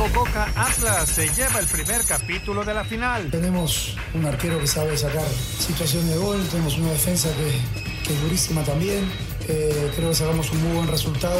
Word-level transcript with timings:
Diego 0.00 0.24
Atlas 0.56 1.10
se 1.10 1.28
lleva 1.28 1.60
el 1.60 1.66
primer 1.66 2.02
capítulo 2.06 2.64
de 2.64 2.72
la 2.72 2.84
final. 2.84 3.30
Tenemos 3.30 3.96
un 4.14 4.24
arquero 4.24 4.58
que 4.58 4.66
sabe 4.66 4.96
sacar 4.96 5.26
situación 5.28 6.08
de 6.08 6.16
gol, 6.16 6.42
tenemos 6.50 6.78
una 6.78 6.90
defensa 6.90 7.28
que, 7.36 8.10
es 8.10 8.22
durísima 8.22 8.62
también. 8.62 9.04
Eh, 9.46 9.92
creo 9.94 10.08
que 10.08 10.14
sacamos 10.14 10.50
un 10.52 10.62
muy 10.62 10.72
buen 10.72 10.88
resultado. 10.88 11.38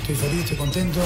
Estoy 0.00 0.16
feliz, 0.16 0.40
estoy 0.40 0.56
contento. 0.56 0.98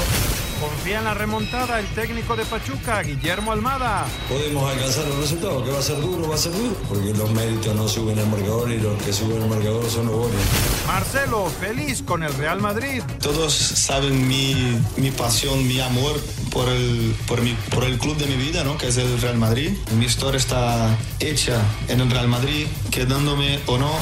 Confía 0.61 0.99
en 0.99 1.05
la 1.05 1.13
remontada 1.13 1.79
el 1.79 1.87
técnico 1.89 2.35
de 2.35 2.45
Pachuca, 2.47 3.03
Guillermo 3.03 3.53
Almada. 3.53 4.07
Podemos 4.27 4.71
alcanzar 4.71 5.07
los 5.07 5.19
resultados, 5.19 5.63
que 5.65 5.71
va 5.71 5.79
a 5.79 5.83
ser 5.83 6.01
duro, 6.01 6.29
va 6.29 6.35
a 6.35 6.39
ser 6.39 6.53
duro, 6.53 6.75
porque 6.89 7.13
los 7.13 7.31
méritos 7.31 7.75
no 7.77 7.87
suben 7.87 8.19
el 8.19 8.27
marcador 8.27 8.71
y 8.71 8.79
los 8.79 9.01
que 9.03 9.13
suben 9.13 9.43
el 9.43 9.49
marcador 9.49 9.85
son 9.91 10.07
los 10.07 10.17
goles. 10.17 10.41
Marcelo, 10.87 11.51
feliz 11.61 12.03
con 12.03 12.23
el 12.23 12.33
Real 12.35 12.63
Madrid. 12.63 13.03
Todos 13.21 13.53
saben 13.53 14.27
mi, 14.27 14.81
mi 14.97 15.11
pasión, 15.11 15.67
mi 15.69 15.79
amor 15.81 16.19
por 16.51 16.71
el, 16.71 17.15
por, 17.27 17.43
mi, 17.43 17.53
por 17.75 17.85
el 17.85 17.99
club 17.99 18.17
de 18.17 18.25
mi 18.27 18.37
vida, 18.37 18.65
¿no? 18.65 18.79
que 18.79 18.89
es 18.89 18.97
el 18.97 19.21
Real 19.21 19.37
Madrid. 19.37 19.73
Mi 19.99 20.07
historia 20.07 20.39
está 20.39 20.97
hecha 21.21 21.61
en 21.89 22.01
el 22.01 22.11
Real 22.11 22.29
Madrid, 22.29 22.67
quedándome 22.91 23.61
o 23.67 23.77
no. 23.77 23.93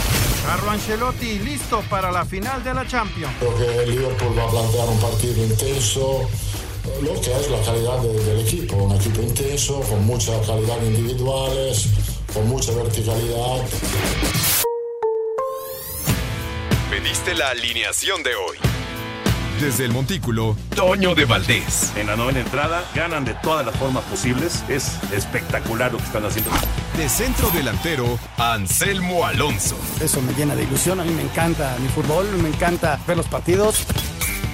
Carlo 0.46 0.70
Ancelotti, 0.70 1.40
listo 1.40 1.82
para 1.90 2.12
la 2.12 2.24
final 2.24 2.62
de 2.62 2.74
la 2.74 2.86
Champions. 2.86 3.32
Creo 3.40 3.56
que 3.56 3.82
el 3.82 3.90
Liverpool 3.90 4.38
va 4.38 4.44
a 4.44 4.50
plantear 4.50 4.88
un 4.88 5.00
partido 5.00 5.44
intenso 5.44 6.28
lo 7.02 7.20
que 7.20 7.32
es 7.32 7.50
la 7.50 7.60
calidad 7.62 8.00
del 8.00 8.40
equipo, 8.40 8.76
un 8.76 8.94
equipo 8.94 9.22
intenso, 9.22 9.80
con 9.80 10.04
mucha 10.04 10.32
calidad 10.42 10.82
individuales, 10.82 11.88
con 12.32 12.48
mucha 12.48 12.72
verticalidad. 12.72 13.64
Pediste 16.90 17.34
la 17.34 17.50
alineación 17.50 18.22
de 18.22 18.34
hoy. 18.34 18.58
Desde 19.60 19.84
el 19.84 19.92
Montículo, 19.92 20.56
Toño 20.74 21.14
de 21.14 21.24
Valdés. 21.24 21.92
En 21.96 22.08
la 22.08 22.16
novena 22.16 22.40
entrada 22.40 22.84
ganan 22.94 23.24
de 23.24 23.34
todas 23.34 23.64
las 23.64 23.74
formas 23.76 24.04
posibles. 24.04 24.64
Es 24.68 24.98
espectacular 25.12 25.92
lo 25.92 25.98
que 25.98 26.04
están 26.04 26.24
haciendo. 26.24 26.50
De 26.96 27.08
centro 27.08 27.50
delantero, 27.50 28.18
Anselmo 28.36 29.24
Alonso. 29.24 29.76
Eso 30.00 30.20
me 30.22 30.32
llena 30.34 30.54
de 30.56 30.64
ilusión. 30.64 31.00
A 31.00 31.04
mí 31.04 31.12
me 31.12 31.22
encanta 31.22 31.76
mi 31.80 31.88
fútbol, 31.88 32.26
me 32.38 32.48
encanta 32.48 33.00
ver 33.06 33.16
los 33.16 33.26
partidos. 33.26 33.86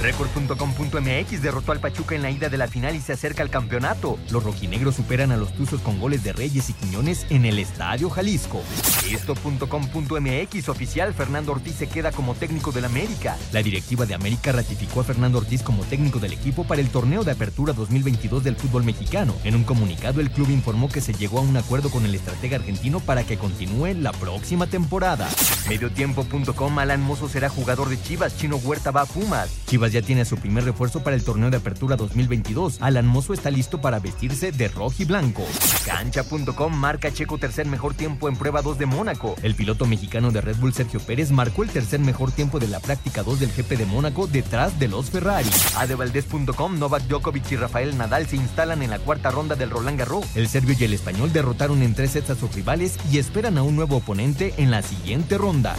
Record.com.mx 0.00 1.42
derrotó 1.42 1.72
al 1.72 1.80
Pachuca 1.80 2.14
en 2.14 2.22
la 2.22 2.30
ida 2.30 2.48
de 2.48 2.56
la 2.56 2.68
final 2.68 2.96
y 2.96 3.00
se 3.00 3.12
acerca 3.12 3.42
al 3.42 3.50
campeonato. 3.50 4.18
Los 4.30 4.42
rojinegros 4.42 4.94
superan 4.94 5.30
a 5.30 5.36
los 5.36 5.52
Tuzos 5.52 5.80
con 5.82 6.00
goles 6.00 6.24
de 6.24 6.32
Reyes 6.32 6.70
y 6.70 6.72
Quiñones 6.72 7.26
en 7.28 7.44
el 7.44 7.58
Estadio 7.58 8.08
Jalisco. 8.08 8.62
Esto.com.mx 9.10 10.68
oficial 10.68 11.12
Fernando 11.12 11.52
Ortiz 11.52 11.74
se 11.74 11.88
queda 11.88 12.12
como 12.12 12.34
técnico 12.34 12.72
del 12.72 12.86
América. 12.86 13.36
La 13.52 13.62
directiva 13.62 14.06
de 14.06 14.14
América 14.14 14.52
ratificó 14.52 15.00
a 15.00 15.04
Fernando 15.04 15.38
Ortiz 15.38 15.62
como 15.62 15.84
técnico 15.84 16.18
del 16.18 16.32
equipo 16.32 16.64
para 16.64 16.80
el 16.80 16.88
torneo 16.88 17.22
de 17.24 17.32
apertura 17.32 17.72
2022 17.72 18.42
del 18.42 18.56
fútbol 18.56 18.84
mexicano. 18.84 19.34
En 19.44 19.54
un 19.54 19.64
comunicado 19.64 20.20
el 20.20 20.30
club 20.30 20.48
informó 20.50 20.88
que 20.88 21.00
se 21.00 21.12
llegó 21.12 21.38
a 21.38 21.42
un 21.42 21.56
acuerdo 21.56 21.90
con 21.90 22.06
el 22.06 22.14
estratega 22.14 22.56
argentino 22.56 23.00
para 23.00 23.24
que 23.24 23.36
continúe 23.36 23.94
la 23.94 24.12
próxima 24.12 24.66
temporada. 24.66 25.28
Mediotiempo.com 25.68 26.78
Alan 26.78 27.02
Mozo 27.02 27.28
será 27.28 27.48
jugador 27.48 27.88
de 27.88 28.00
Chivas, 28.00 28.36
Chino 28.36 28.56
Huerta 28.56 28.90
va 28.90 29.02
a 29.02 29.06
Pumas. 29.06 29.50
Chivas 29.66 29.89
ya 29.92 30.02
tiene 30.02 30.24
su 30.24 30.36
primer 30.36 30.64
refuerzo 30.64 31.02
para 31.02 31.16
el 31.16 31.24
torneo 31.24 31.50
de 31.50 31.58
apertura 31.58 31.96
2022. 31.96 32.78
Alan 32.80 33.06
Mozo 33.06 33.32
está 33.32 33.50
listo 33.50 33.80
para 33.80 33.98
vestirse 33.98 34.52
de 34.52 34.68
rojo 34.68 34.94
y 34.98 35.04
blanco. 35.04 35.44
Cancha.com 35.84 36.74
marca 36.74 37.12
Checo 37.12 37.38
tercer 37.38 37.66
mejor 37.66 37.94
tiempo 37.94 38.28
en 38.28 38.36
prueba 38.36 38.62
2 38.62 38.78
de 38.78 38.86
Mónaco. 38.86 39.36
El 39.42 39.54
piloto 39.54 39.86
mexicano 39.86 40.30
de 40.30 40.40
Red 40.40 40.56
Bull 40.56 40.72
Sergio 40.72 41.00
Pérez 41.00 41.30
marcó 41.30 41.62
el 41.62 41.70
tercer 41.70 42.00
mejor 42.00 42.32
tiempo 42.32 42.58
de 42.58 42.68
la 42.68 42.80
práctica 42.80 43.22
2 43.22 43.40
del 43.40 43.52
GP 43.52 43.78
de 43.78 43.86
Mónaco 43.86 44.26
detrás 44.26 44.78
de 44.78 44.88
los 44.88 45.10
Ferrari. 45.10 45.50
Adevaldez.com 45.76 46.78
Novak 46.78 47.02
Djokovic 47.04 47.50
y 47.52 47.56
Rafael 47.56 47.96
Nadal 47.96 48.26
se 48.26 48.36
instalan 48.36 48.82
en 48.82 48.90
la 48.90 48.98
cuarta 48.98 49.30
ronda 49.30 49.56
del 49.56 49.70
Roland 49.70 49.98
Garros. 49.98 50.24
El 50.34 50.48
serbio 50.48 50.76
y 50.78 50.84
el 50.84 50.94
español 50.94 51.32
derrotaron 51.32 51.82
en 51.82 51.94
tres 51.94 52.12
sets 52.12 52.30
a 52.30 52.34
sus 52.36 52.54
rivales 52.54 52.96
y 53.10 53.18
esperan 53.18 53.58
a 53.58 53.62
un 53.62 53.76
nuevo 53.76 53.96
oponente 53.96 54.54
en 54.56 54.70
la 54.70 54.82
siguiente 54.82 55.38
ronda. 55.38 55.76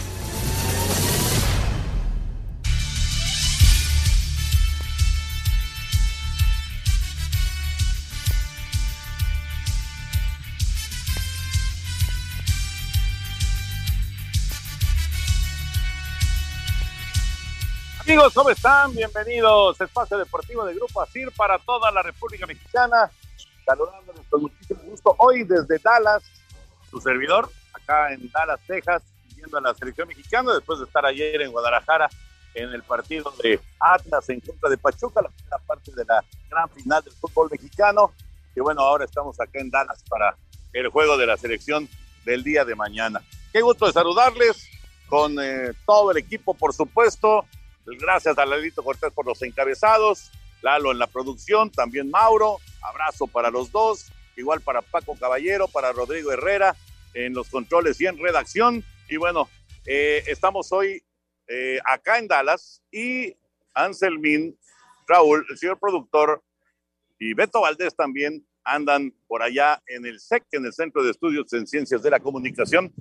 Amigos, 18.04 18.34
¿cómo 18.34 18.50
están? 18.50 18.92
Bienvenidos 18.96 19.80
Espacio 19.80 20.18
Deportivo 20.18 20.64
de 20.64 20.74
Grupo 20.74 21.00
ASIR 21.00 21.30
para 21.36 21.56
toda 21.60 21.88
la 21.92 22.02
República 22.02 22.46
Mexicana. 22.46 23.08
Saludándoles 23.64 24.26
con 24.28 24.42
muchísimo 24.42 24.80
gusto 24.82 25.14
hoy 25.18 25.44
desde 25.44 25.78
Dallas, 25.78 26.20
su 26.90 27.00
servidor, 27.00 27.48
acá 27.72 28.12
en 28.12 28.28
Dallas, 28.32 28.58
Texas, 28.66 29.04
viendo 29.36 29.56
a 29.56 29.60
la 29.60 29.74
selección 29.74 30.08
mexicana 30.08 30.52
después 30.52 30.80
de 30.80 30.86
estar 30.86 31.06
ayer 31.06 31.42
en 31.42 31.52
Guadalajara 31.52 32.10
en 32.54 32.70
el 32.70 32.82
partido 32.82 33.32
de 33.40 33.60
Atlas 33.78 34.28
en 34.30 34.40
contra 34.40 34.68
de 34.68 34.78
Pachuca, 34.78 35.22
la 35.22 35.28
primera 35.28 35.58
parte 35.58 35.92
de 35.94 36.04
la 36.04 36.24
gran 36.50 36.68
final 36.70 37.04
del 37.04 37.12
fútbol 37.12 37.50
mexicano. 37.52 38.12
Y 38.56 38.60
bueno, 38.60 38.80
ahora 38.80 39.04
estamos 39.04 39.40
acá 39.40 39.60
en 39.60 39.70
Dallas 39.70 40.02
para 40.08 40.36
el 40.72 40.88
juego 40.88 41.16
de 41.16 41.26
la 41.26 41.36
selección 41.36 41.88
del 42.24 42.42
día 42.42 42.64
de 42.64 42.74
mañana. 42.74 43.22
Qué 43.52 43.60
gusto 43.60 43.86
de 43.86 43.92
saludarles 43.92 44.66
con 45.06 45.36
eh, 45.40 45.72
todo 45.86 46.10
el 46.10 46.16
equipo, 46.16 46.52
por 46.52 46.74
supuesto. 46.74 47.46
Gracias 47.84 48.38
a 48.38 48.46
Lalito 48.46 48.82
Cortés 48.82 49.12
por 49.12 49.26
los 49.26 49.42
encabezados, 49.42 50.30
Lalo 50.62 50.92
en 50.92 50.98
la 50.98 51.08
producción, 51.08 51.70
también 51.70 52.10
Mauro, 52.10 52.58
abrazo 52.82 53.26
para 53.26 53.50
los 53.50 53.72
dos, 53.72 54.12
igual 54.36 54.60
para 54.60 54.82
Paco 54.82 55.16
Caballero, 55.18 55.66
para 55.68 55.92
Rodrigo 55.92 56.32
Herrera 56.32 56.76
en 57.14 57.34
los 57.34 57.48
controles 57.48 58.00
y 58.00 58.06
en 58.06 58.18
redacción. 58.18 58.84
Y 59.08 59.16
bueno, 59.16 59.48
eh, 59.86 60.22
estamos 60.26 60.72
hoy 60.72 61.02
eh, 61.48 61.80
acá 61.84 62.18
en 62.18 62.28
Dallas 62.28 62.82
y 62.90 63.34
Anselmín, 63.74 64.56
Raúl, 65.06 65.44
el 65.50 65.58
señor 65.58 65.78
productor 65.78 66.42
y 67.18 67.34
Beto 67.34 67.60
Valdés 67.60 67.94
también 67.94 68.46
andan 68.64 69.12
por 69.26 69.42
allá 69.42 69.82
en 69.86 70.06
el 70.06 70.20
SEC, 70.20 70.44
en 70.52 70.66
el 70.66 70.72
Centro 70.72 71.02
de 71.02 71.10
Estudios 71.10 71.52
en 71.52 71.66
Ciencias 71.66 72.02
de 72.02 72.10
la 72.10 72.20
Comunicación, 72.20 72.92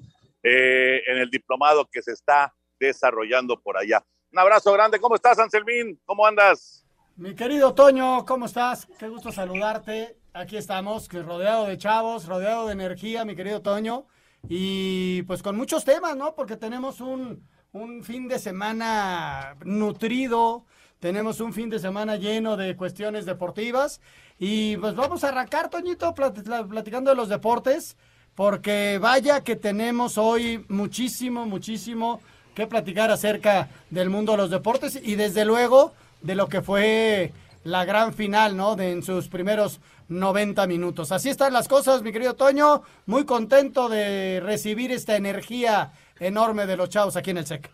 eh, 0.44 1.02
en 1.06 1.18
el 1.18 1.30
diplomado 1.30 1.88
que 1.92 2.02
se 2.02 2.12
está 2.12 2.54
desarrollando 2.80 3.60
por 3.60 3.78
allá. 3.78 4.04
Un 4.34 4.40
abrazo 4.40 4.72
grande. 4.72 4.98
¿Cómo 4.98 5.16
estás, 5.16 5.38
Anselmín? 5.40 6.00
¿Cómo 6.06 6.26
andas? 6.26 6.86
Mi 7.18 7.36
querido 7.36 7.74
Toño, 7.74 8.26
¿cómo 8.26 8.46
estás? 8.46 8.88
Qué 8.98 9.10
gusto 9.10 9.30
saludarte. 9.30 10.16
Aquí 10.32 10.56
estamos, 10.56 11.10
rodeado 11.10 11.66
de 11.66 11.78
chavos, 11.78 12.28
rodeado 12.28 12.68
de 12.68 12.72
energía, 12.72 13.26
mi 13.26 13.36
querido 13.36 13.62
Toño. 13.62 14.06
Y 14.48 15.24
pues 15.24 15.44
con 15.44 15.58
muchos 15.58 15.84
temas, 15.84 16.16
¿no? 16.16 16.34
Porque 16.34 16.56
tenemos 16.56 17.02
un, 17.02 17.46
un 17.74 18.04
fin 18.06 18.30
de 18.30 18.40
semana 18.40 19.58
nutrido, 19.66 20.66
tenemos 21.02 21.42
un 21.42 21.52
fin 21.52 21.70
de 21.70 21.80
semana 21.80 22.16
lleno 22.16 22.56
de 22.56 22.78
cuestiones 22.78 23.26
deportivas. 23.26 24.00
Y 24.40 24.78
pues 24.78 24.96
vamos 24.96 25.26
a 25.26 25.28
arrancar, 25.28 25.70
Toñito, 25.70 26.16
platicando 26.16 27.10
de 27.10 27.18
los 27.18 27.28
deportes, 27.28 27.98
porque 28.34 28.98
vaya 28.98 29.44
que 29.44 29.58
tenemos 29.58 30.18
hoy 30.18 30.66
muchísimo, 30.70 31.46
muchísimo 31.46 32.22
que 32.56 32.68
platicar 32.68 33.12
acerca 33.12 33.70
del 33.90 34.10
mundo 34.10 34.34
de 34.34 34.38
los 34.40 34.50
deportes 34.50 35.00
y 35.02 35.16
desde 35.16 35.46
luego 35.46 35.94
de 36.22 36.36
lo 36.36 36.48
que 36.48 36.62
fue 36.62 37.32
la 37.64 37.86
gran 37.86 38.14
final, 38.14 38.58
¿no? 38.58 38.76
De 38.76 38.92
en 38.92 39.04
sus 39.04 39.28
primeros 39.28 39.80
90 40.10 40.68
minutos. 40.68 41.12
Así 41.12 41.30
están 41.30 41.54
las 41.54 41.68
cosas, 41.68 42.02
mi 42.02 42.12
querido 42.12 42.36
Toño. 42.36 42.84
Muy 43.06 43.26
contento 43.26 43.88
de 43.88 44.42
recibir 44.44 44.92
esta 44.92 45.16
energía 45.16 45.94
enorme 46.20 46.66
de 46.66 46.78
los 46.78 46.90
chavos 46.90 47.16
aquí 47.16 47.32
en 47.32 47.38
el 47.38 47.46
SEC. 47.46 47.70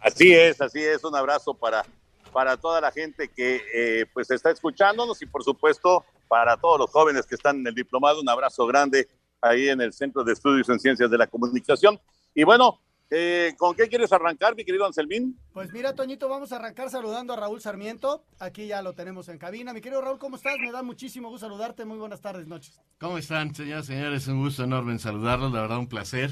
Así 0.00 0.32
es, 0.32 0.60
así 0.60 0.80
es. 0.80 1.02
Un 1.04 1.16
abrazo 1.16 1.54
para, 1.54 1.84
para 2.32 2.56
toda 2.56 2.80
la 2.80 2.90
gente 2.90 3.28
que 3.28 3.60
eh, 3.74 4.06
pues 4.12 4.30
está 4.30 4.50
escuchándonos 4.50 5.20
y 5.22 5.26
por 5.26 5.42
supuesto 5.44 6.04
para 6.28 6.56
todos 6.56 6.78
los 6.78 6.90
jóvenes 6.90 7.26
que 7.26 7.34
están 7.34 7.58
en 7.58 7.66
el 7.66 7.74
diplomado. 7.74 8.20
Un 8.20 8.28
abrazo 8.28 8.66
grande 8.66 9.08
ahí 9.40 9.68
en 9.68 9.80
el 9.80 9.92
Centro 9.92 10.22
de 10.24 10.32
Estudios 10.32 10.68
en 10.68 10.78
Ciencias 10.78 11.10
de 11.10 11.18
la 11.18 11.26
Comunicación. 11.26 12.00
Y 12.34 12.44
bueno, 12.44 12.80
eh, 13.14 13.54
¿Con 13.58 13.74
qué 13.74 13.88
quieres 13.88 14.10
arrancar, 14.10 14.56
mi 14.56 14.64
querido 14.64 14.86
Anselmín? 14.86 15.38
Pues 15.52 15.70
mira, 15.70 15.94
Toñito, 15.94 16.30
vamos 16.30 16.50
a 16.52 16.56
arrancar 16.56 16.88
saludando 16.88 17.34
a 17.34 17.36
Raúl 17.36 17.60
Sarmiento. 17.60 18.24
Aquí 18.38 18.66
ya 18.66 18.80
lo 18.80 18.94
tenemos 18.94 19.28
en 19.28 19.36
cabina. 19.36 19.74
Mi 19.74 19.82
querido 19.82 20.00
Raúl, 20.00 20.18
¿cómo 20.18 20.36
estás? 20.36 20.56
Me 20.58 20.72
da 20.72 20.82
muchísimo 20.82 21.28
gusto 21.28 21.46
saludarte. 21.46 21.84
Muy 21.84 21.98
buenas 21.98 22.22
tardes, 22.22 22.46
noches. 22.46 22.80
¿Cómo 22.98 23.18
están, 23.18 23.54
señoras 23.54 23.84
y 23.84 23.88
señores? 23.88 24.26
Un 24.28 24.40
gusto 24.40 24.64
enorme 24.64 24.92
en 24.92 24.98
saludarlos. 24.98 25.52
La 25.52 25.60
verdad, 25.60 25.76
un 25.76 25.88
placer. 25.88 26.30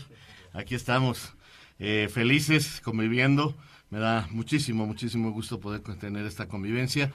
Aquí 0.54 0.74
estamos 0.74 1.34
eh, 1.78 2.08
felices 2.10 2.80
conviviendo. 2.82 3.54
Me 3.90 3.98
da 3.98 4.26
muchísimo, 4.30 4.86
muchísimo 4.86 5.32
gusto 5.32 5.60
poder 5.60 5.82
tener 5.98 6.24
esta 6.24 6.48
convivencia. 6.48 7.12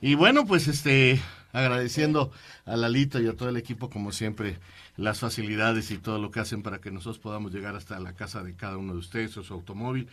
Y 0.00 0.14
bueno, 0.14 0.46
pues 0.46 0.68
este, 0.68 1.20
agradeciendo 1.52 2.30
a 2.64 2.76
Lalito 2.76 3.20
y 3.20 3.28
a 3.28 3.36
todo 3.36 3.48
el 3.48 3.56
equipo, 3.56 3.90
como 3.90 4.12
siempre, 4.12 4.58
las 4.96 5.20
facilidades 5.20 5.90
y 5.90 5.98
todo 5.98 6.18
lo 6.18 6.30
que 6.30 6.40
hacen 6.40 6.62
para 6.62 6.80
que 6.80 6.90
nosotros 6.90 7.18
podamos 7.18 7.52
llegar 7.52 7.76
hasta 7.76 7.98
la 7.98 8.14
casa 8.14 8.42
de 8.42 8.54
cada 8.54 8.76
uno 8.76 8.92
de 8.92 8.98
ustedes 8.98 9.36
o 9.36 9.42
su 9.42 9.54
automóvil. 9.54 10.08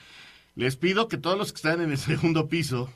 Les 0.55 0.75
pido 0.75 1.07
que 1.07 1.17
todos 1.17 1.37
los 1.37 1.51
que 1.51 1.57
están 1.57 1.81
en 1.81 1.91
el 1.91 1.97
segundo 1.97 2.47
piso 2.47 2.89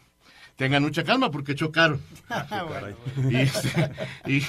tengan 0.55 0.83
mucha 0.83 1.03
calma 1.03 1.31
porque 1.31 1.55
chocaron. 1.55 2.01
y, 3.29 3.35
este, 3.35 3.91
y, 4.25 4.43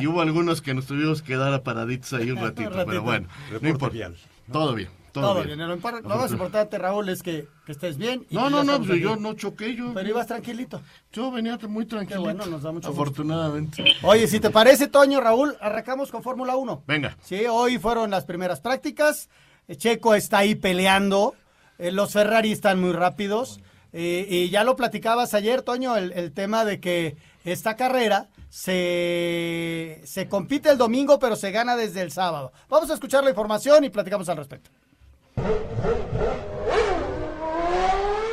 y, 0.00 0.06
hubo 0.06 0.20
algunos 0.20 0.62
que 0.62 0.74
nos 0.74 0.86
tuvimos 0.86 1.22
que 1.22 1.36
dar 1.36 1.52
a 1.52 1.62
paraditos 1.62 2.12
ahí 2.12 2.30
un 2.30 2.38
ratito, 2.38 2.84
pero 2.86 3.02
bueno, 3.02 3.28
no 3.60 3.68
importa. 3.68 4.12
Todo 4.50 4.74
bien. 4.74 4.99
Todo, 5.12 5.42
bien. 5.42 5.58
Lo, 5.58 5.76
más 5.76 6.32
importante, 6.32 6.78
Raúl, 6.78 7.08
es 7.08 7.22
que, 7.22 7.48
estés 7.66 7.96
bien. 7.96 8.26
no, 8.30 8.50
no, 8.50 8.64
no, 8.64 8.82
pues 8.82 9.00
yo 9.00 9.16
no 9.16 9.34
choqué 9.34 9.74
yo. 9.74 9.92
Pero 9.94 10.08
ibas 10.08 10.26
tranquilito. 10.26 10.80
Yo 11.12 11.30
venía 11.30 11.58
muy 11.68 11.86
tranquilo. 11.86 12.22
bueno, 12.22 12.46
nos 12.46 12.62
da 12.62 12.72
mucho 12.72 12.88
Afortunadamente. 12.88 13.84
Oye, 14.02 14.26
si 14.26 14.40
te 14.40 14.50
parece, 14.50 14.88
Toño, 14.88 15.20
Raúl, 15.20 15.56
arrancamos 15.60 16.10
con 16.10 16.22
Fórmula 16.22 16.56
1. 16.56 16.84
Venga. 16.86 17.16
Sí, 17.22 17.46
hoy 17.46 17.78
fueron 17.78 18.10
las 18.10 18.24
primeras 18.24 18.60
prácticas. 18.60 19.28
Checo 19.76 20.14
está 20.14 20.38
ahí 20.38 20.54
peleando. 20.54 21.34
Eh, 21.78 21.92
los 21.92 22.12
Ferrari 22.12 22.52
están 22.52 22.80
muy 22.80 22.92
rápidos. 22.92 23.60
Eh, 23.92 24.26
y 24.28 24.50
ya 24.50 24.64
lo 24.64 24.76
platicabas 24.76 25.34
ayer, 25.34 25.62
Toño, 25.62 25.96
el, 25.96 26.12
el 26.12 26.32
tema 26.32 26.64
de 26.64 26.80
que 26.80 27.16
esta 27.44 27.74
carrera 27.74 28.28
se, 28.50 30.00
se 30.04 30.28
compite 30.28 30.70
el 30.70 30.78
domingo, 30.78 31.18
pero 31.18 31.36
se 31.36 31.52
gana 31.52 31.76
desde 31.76 32.02
el 32.02 32.10
sábado. 32.10 32.52
Vamos 32.68 32.90
a 32.90 32.94
escuchar 32.94 33.24
la 33.24 33.30
información 33.30 33.84
y 33.84 33.90
platicamos 33.90 34.28
al 34.28 34.36
respecto. 34.36 34.70
Hup, 35.42 35.80
hup, 35.82 36.12
hup. 36.18 36.49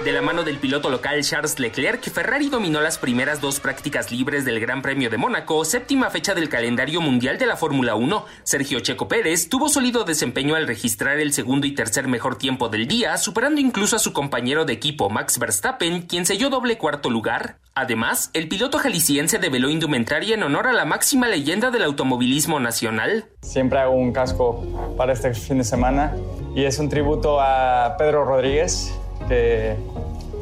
De 0.07 0.13
la 0.13 0.21
mano 0.21 0.45
del 0.45 0.57
piloto 0.57 0.89
local 0.89 1.21
Charles 1.21 1.59
Leclerc, 1.59 2.01
Ferrari 2.09 2.47
dominó 2.47 2.79
las 2.79 2.97
primeras 2.97 3.41
dos 3.41 3.59
prácticas 3.59 4.09
libres 4.09 4.45
del 4.45 4.61
Gran 4.61 4.81
Premio 4.81 5.09
de 5.09 5.17
Mónaco, 5.17 5.65
séptima 5.65 6.09
fecha 6.09 6.33
del 6.33 6.47
calendario 6.47 7.01
mundial 7.01 7.37
de 7.37 7.45
la 7.45 7.57
Fórmula 7.57 7.95
1. 7.95 8.25
Sergio 8.43 8.79
Checo 8.79 9.09
Pérez 9.09 9.49
tuvo 9.49 9.67
sólido 9.67 10.05
desempeño 10.05 10.55
al 10.55 10.65
registrar 10.65 11.19
el 11.19 11.33
segundo 11.33 11.67
y 11.67 11.75
tercer 11.75 12.07
mejor 12.07 12.37
tiempo 12.37 12.69
del 12.69 12.87
día, 12.87 13.17
superando 13.17 13.59
incluso 13.59 13.97
a 13.97 13.99
su 13.99 14.13
compañero 14.13 14.63
de 14.63 14.71
equipo 14.71 15.09
Max 15.09 15.39
Verstappen, 15.39 16.03
quien 16.03 16.25
selló 16.25 16.49
doble 16.49 16.77
cuarto 16.77 17.09
lugar. 17.09 17.57
Además, 17.75 18.29
el 18.33 18.47
piloto 18.47 18.79
jalisciense 18.79 19.39
develó 19.39 19.69
indumentaria 19.69 20.35
en 20.35 20.43
honor 20.43 20.67
a 20.67 20.73
la 20.73 20.85
máxima 20.85 21.27
leyenda 21.27 21.69
del 21.69 21.83
automovilismo 21.83 22.61
nacional. 22.61 23.25
Siempre 23.41 23.79
hago 23.79 23.95
un 23.95 24.13
casco 24.13 24.95
para 24.95 25.11
este 25.11 25.33
fin 25.33 25.57
de 25.57 25.65
semana 25.65 26.15
y 26.55 26.63
es 26.63 26.79
un 26.79 26.87
tributo 26.87 27.41
a 27.41 27.97
Pedro 27.97 28.23
Rodríguez, 28.23 28.97
que 29.27 29.75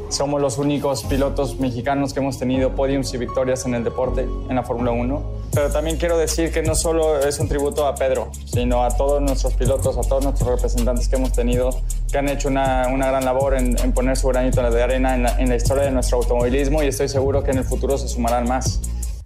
somos 0.10 0.42
los 0.42 0.58
únicos 0.58 1.04
pilotos 1.04 1.60
mexicanos 1.60 2.14
que 2.14 2.20
hemos 2.20 2.40
tenido 2.40 2.76
podiums 2.76 3.14
y 3.14 3.18
victorias 3.18 3.66
en 3.66 3.76
el 3.76 3.84
deporte, 3.84 4.22
en 4.22 4.56
la 4.56 4.64
Fórmula 4.64 4.92
1. 4.92 5.32
Pero 5.54 5.72
también 5.72 5.98
quiero 5.98 6.18
decir 6.18 6.52
que 6.52 6.62
no 6.62 6.76
solo 6.76 7.20
es 7.20 7.40
un 7.40 7.48
tributo 7.48 7.88
a 7.88 7.96
Pedro, 7.96 8.32
sino 8.46 8.84
a 8.84 8.96
todos 8.96 9.22
nuestros 9.22 9.54
pilotos, 9.54 9.98
a 9.98 10.02
todos 10.02 10.24
nuestros 10.24 10.50
representantes 10.50 11.08
que 11.08 11.16
hemos 11.16 11.32
tenido, 11.34 11.82
que 12.12 12.18
han 12.18 12.30
hecho 12.30 12.50
una, 12.50 12.88
una 12.88 13.08
gran 13.08 13.26
labor 13.26 13.56
en, 13.56 13.78
en, 13.80 13.94
poner 13.94 14.18
su 14.18 14.28
granito 14.28 14.62
de 14.70 14.84
arena 14.84 15.16
en 15.16 15.24
la, 15.24 15.40
en 15.40 15.50
la 15.50 15.56
historia 15.56 15.84
de 15.84 15.92
nuestro 15.92 16.18
automovilismo 16.18 16.84
y 16.84 16.88
estoy 16.88 17.10
seguro 17.10 17.44
que 17.44 17.52
en 17.52 17.60
el 17.60 17.64
futuro 17.64 17.98
se 17.98 18.08
sumarán 18.08 18.48
más. 18.48 18.82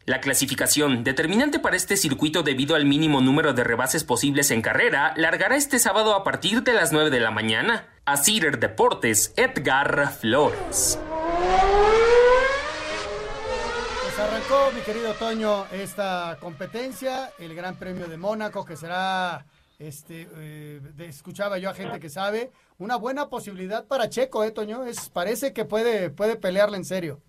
La 0.09 0.21
clasificación, 0.21 1.03
determinante 1.03 1.59
para 1.59 1.75
este 1.75 1.95
circuito 1.95 2.41
debido 2.41 2.75
al 2.75 2.85
mínimo 2.85 3.21
número 3.21 3.53
de 3.53 3.63
rebases 3.63 4.03
posibles 4.03 4.49
en 4.49 4.63
carrera, 4.63 5.13
largará 5.15 5.55
este 5.55 5.77
sábado 5.77 6.15
a 6.15 6.23
partir 6.23 6.63
de 6.63 6.73
las 6.73 6.91
9 6.91 7.11
de 7.11 7.19
la 7.19 7.29
mañana. 7.29 7.87
A 8.09 8.17
Cider 8.17 8.57
Deportes, 8.59 9.35
Edgar 9.37 10.11
Flores. 10.19 10.97
Pues 14.01 14.17
arrancó, 14.17 14.71
mi 14.73 14.81
querido 14.81 15.13
Toño, 15.13 15.67
esta 15.71 16.35
competencia, 16.41 17.31
el 17.37 17.53
Gran 17.53 17.75
Premio 17.75 18.07
de 18.07 18.17
Mónaco, 18.17 18.65
que 18.65 18.75
será, 18.75 19.45
este, 19.77 20.27
eh, 20.37 20.81
escuchaba 21.01 21.59
yo 21.59 21.69
a 21.69 21.75
gente 21.75 21.99
que 21.99 22.09
sabe, 22.09 22.51
una 22.79 22.95
buena 22.95 23.29
posibilidad 23.29 23.85
para 23.85 24.09
Checo, 24.09 24.43
¿eh, 24.43 24.49
Toño? 24.49 24.85
Es, 24.85 25.09
parece 25.09 25.53
que 25.53 25.65
puede, 25.65 26.09
puede 26.09 26.35
pelearle 26.35 26.77
en 26.77 26.85
serio. 26.85 27.21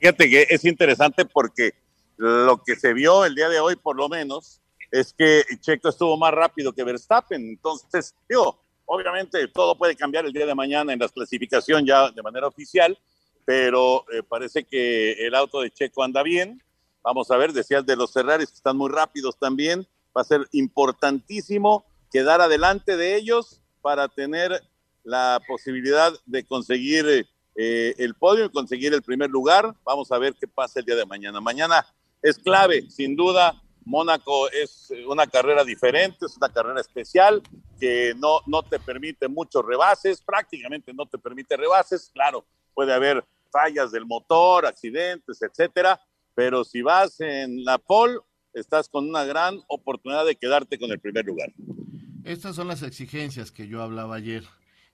Fíjate 0.00 0.30
que 0.30 0.46
es 0.48 0.64
interesante 0.64 1.26
porque 1.26 1.74
lo 2.16 2.62
que 2.62 2.74
se 2.76 2.94
vio 2.94 3.26
el 3.26 3.34
día 3.34 3.50
de 3.50 3.60
hoy, 3.60 3.76
por 3.76 3.96
lo 3.96 4.08
menos, 4.08 4.62
es 4.90 5.12
que 5.12 5.44
Checo 5.60 5.90
estuvo 5.90 6.16
más 6.16 6.32
rápido 6.32 6.72
que 6.72 6.84
Verstappen. 6.84 7.42
Entonces, 7.50 8.14
digo, 8.26 8.63
obviamente 8.86 9.48
todo 9.48 9.76
puede 9.76 9.96
cambiar 9.96 10.26
el 10.26 10.32
día 10.32 10.46
de 10.46 10.54
mañana 10.54 10.92
en 10.92 10.98
la 10.98 11.08
clasificación 11.08 11.86
ya 11.86 12.10
de 12.10 12.22
manera 12.22 12.46
oficial, 12.46 12.98
pero 13.44 14.04
eh, 14.12 14.22
parece 14.22 14.64
que 14.64 15.12
el 15.26 15.34
auto 15.34 15.60
de 15.60 15.70
Checo 15.70 16.02
anda 16.02 16.22
bien. 16.22 16.62
Vamos 17.02 17.30
a 17.30 17.36
ver, 17.36 17.52
decías 17.52 17.84
de 17.84 17.96
los 17.96 18.12
Ferraris 18.12 18.48
que 18.48 18.56
están 18.56 18.76
muy 18.76 18.90
rápidos 18.90 19.38
también. 19.38 19.86
Va 20.16 20.22
a 20.22 20.24
ser 20.24 20.46
importantísimo 20.52 21.84
quedar 22.10 22.40
adelante 22.40 22.96
de 22.96 23.16
ellos 23.16 23.60
para 23.82 24.08
tener 24.08 24.62
la 25.02 25.40
posibilidad 25.46 26.12
de 26.24 26.44
conseguir 26.46 27.26
eh, 27.56 27.94
el 27.98 28.14
podio 28.14 28.46
y 28.46 28.50
conseguir 28.50 28.94
el 28.94 29.02
primer 29.02 29.30
lugar. 29.30 29.74
Vamos 29.84 30.10
a 30.10 30.18
ver 30.18 30.34
qué 30.34 30.48
pasa 30.48 30.80
el 30.80 30.86
día 30.86 30.96
de 30.96 31.04
mañana. 31.04 31.40
Mañana 31.40 31.86
es 32.22 32.38
clave, 32.38 32.88
sin 32.90 33.14
duda. 33.14 33.60
Mónaco 33.84 34.50
es 34.50 34.92
una 35.06 35.26
carrera 35.26 35.64
diferente, 35.64 36.26
es 36.26 36.36
una 36.36 36.48
carrera 36.48 36.80
especial 36.80 37.42
que 37.78 38.14
no, 38.16 38.40
no 38.46 38.62
te 38.62 38.78
permite 38.78 39.28
muchos 39.28 39.64
rebases, 39.64 40.22
prácticamente 40.22 40.92
no 40.94 41.06
te 41.06 41.18
permite 41.18 41.56
rebases. 41.56 42.10
Claro, 42.14 42.44
puede 42.72 42.92
haber 42.92 43.24
fallas 43.50 43.92
del 43.92 44.06
motor, 44.06 44.66
accidentes, 44.66 45.40
etcétera, 45.42 46.00
pero 46.34 46.64
si 46.64 46.82
vas 46.82 47.20
en 47.20 47.64
la 47.64 47.78
pole, 47.78 48.18
estás 48.52 48.88
con 48.88 49.08
una 49.08 49.24
gran 49.24 49.60
oportunidad 49.68 50.24
de 50.24 50.36
quedarte 50.36 50.78
con 50.78 50.90
el 50.90 50.98
primer 50.98 51.24
lugar. 51.24 51.52
Estas 52.24 52.56
son 52.56 52.68
las 52.68 52.82
exigencias 52.82 53.52
que 53.52 53.68
yo 53.68 53.82
hablaba 53.82 54.16
ayer. 54.16 54.44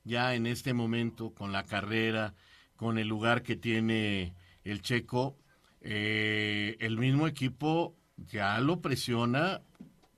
Ya 0.05 0.35
en 0.35 0.47
este 0.47 0.75
momento, 0.75 1.33
con 1.33 1.53
la 1.53 1.65
carrera, 1.65 2.35
con 2.77 2.99
el 2.99 3.07
lugar 3.07 3.43
que 3.43 3.57
tiene 3.57 4.35
el 4.65 4.83
checo, 4.83 5.37
eh, 5.81 6.77
el 6.81 6.99
mismo 6.99 7.27
equipo 7.27 7.95
ya 8.29 8.59
lo 8.61 8.81
presiona 8.81 9.61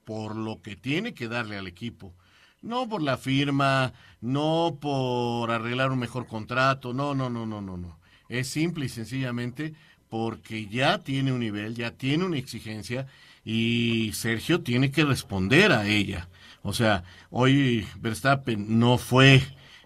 por 0.05 0.35
lo 0.35 0.61
que 0.61 0.75
tiene 0.75 1.13
que 1.13 1.27
darle 1.27 1.57
al 1.57 1.67
equipo. 1.67 2.13
No 2.61 2.87
por 2.87 3.01
la 3.01 3.17
firma, 3.17 3.93
no 4.21 4.77
por 4.79 5.51
arreglar 5.51 5.91
un 5.91 5.99
mejor 5.99 6.27
contrato, 6.27 6.93
no, 6.93 7.13
no, 7.13 7.29
no, 7.29 7.45
no, 7.45 7.61
no, 7.61 7.77
no. 7.77 7.99
Es 8.29 8.47
simple 8.47 8.85
y 8.85 8.89
sencillamente 8.89 9.73
porque 10.09 10.67
ya 10.67 10.99
tiene 10.99 11.33
un 11.33 11.39
nivel, 11.39 11.75
ya 11.75 11.91
tiene 11.91 12.23
una 12.23 12.37
exigencia 12.37 13.07
y 13.43 14.11
Sergio 14.13 14.61
tiene 14.61 14.91
que 14.91 15.03
responder 15.03 15.71
a 15.71 15.87
ella. 15.87 16.29
O 16.61 16.71
sea, 16.71 17.03
hoy 17.29 17.85
Verstappen 17.99 18.79
no 18.79 18.97
fue 18.97 19.41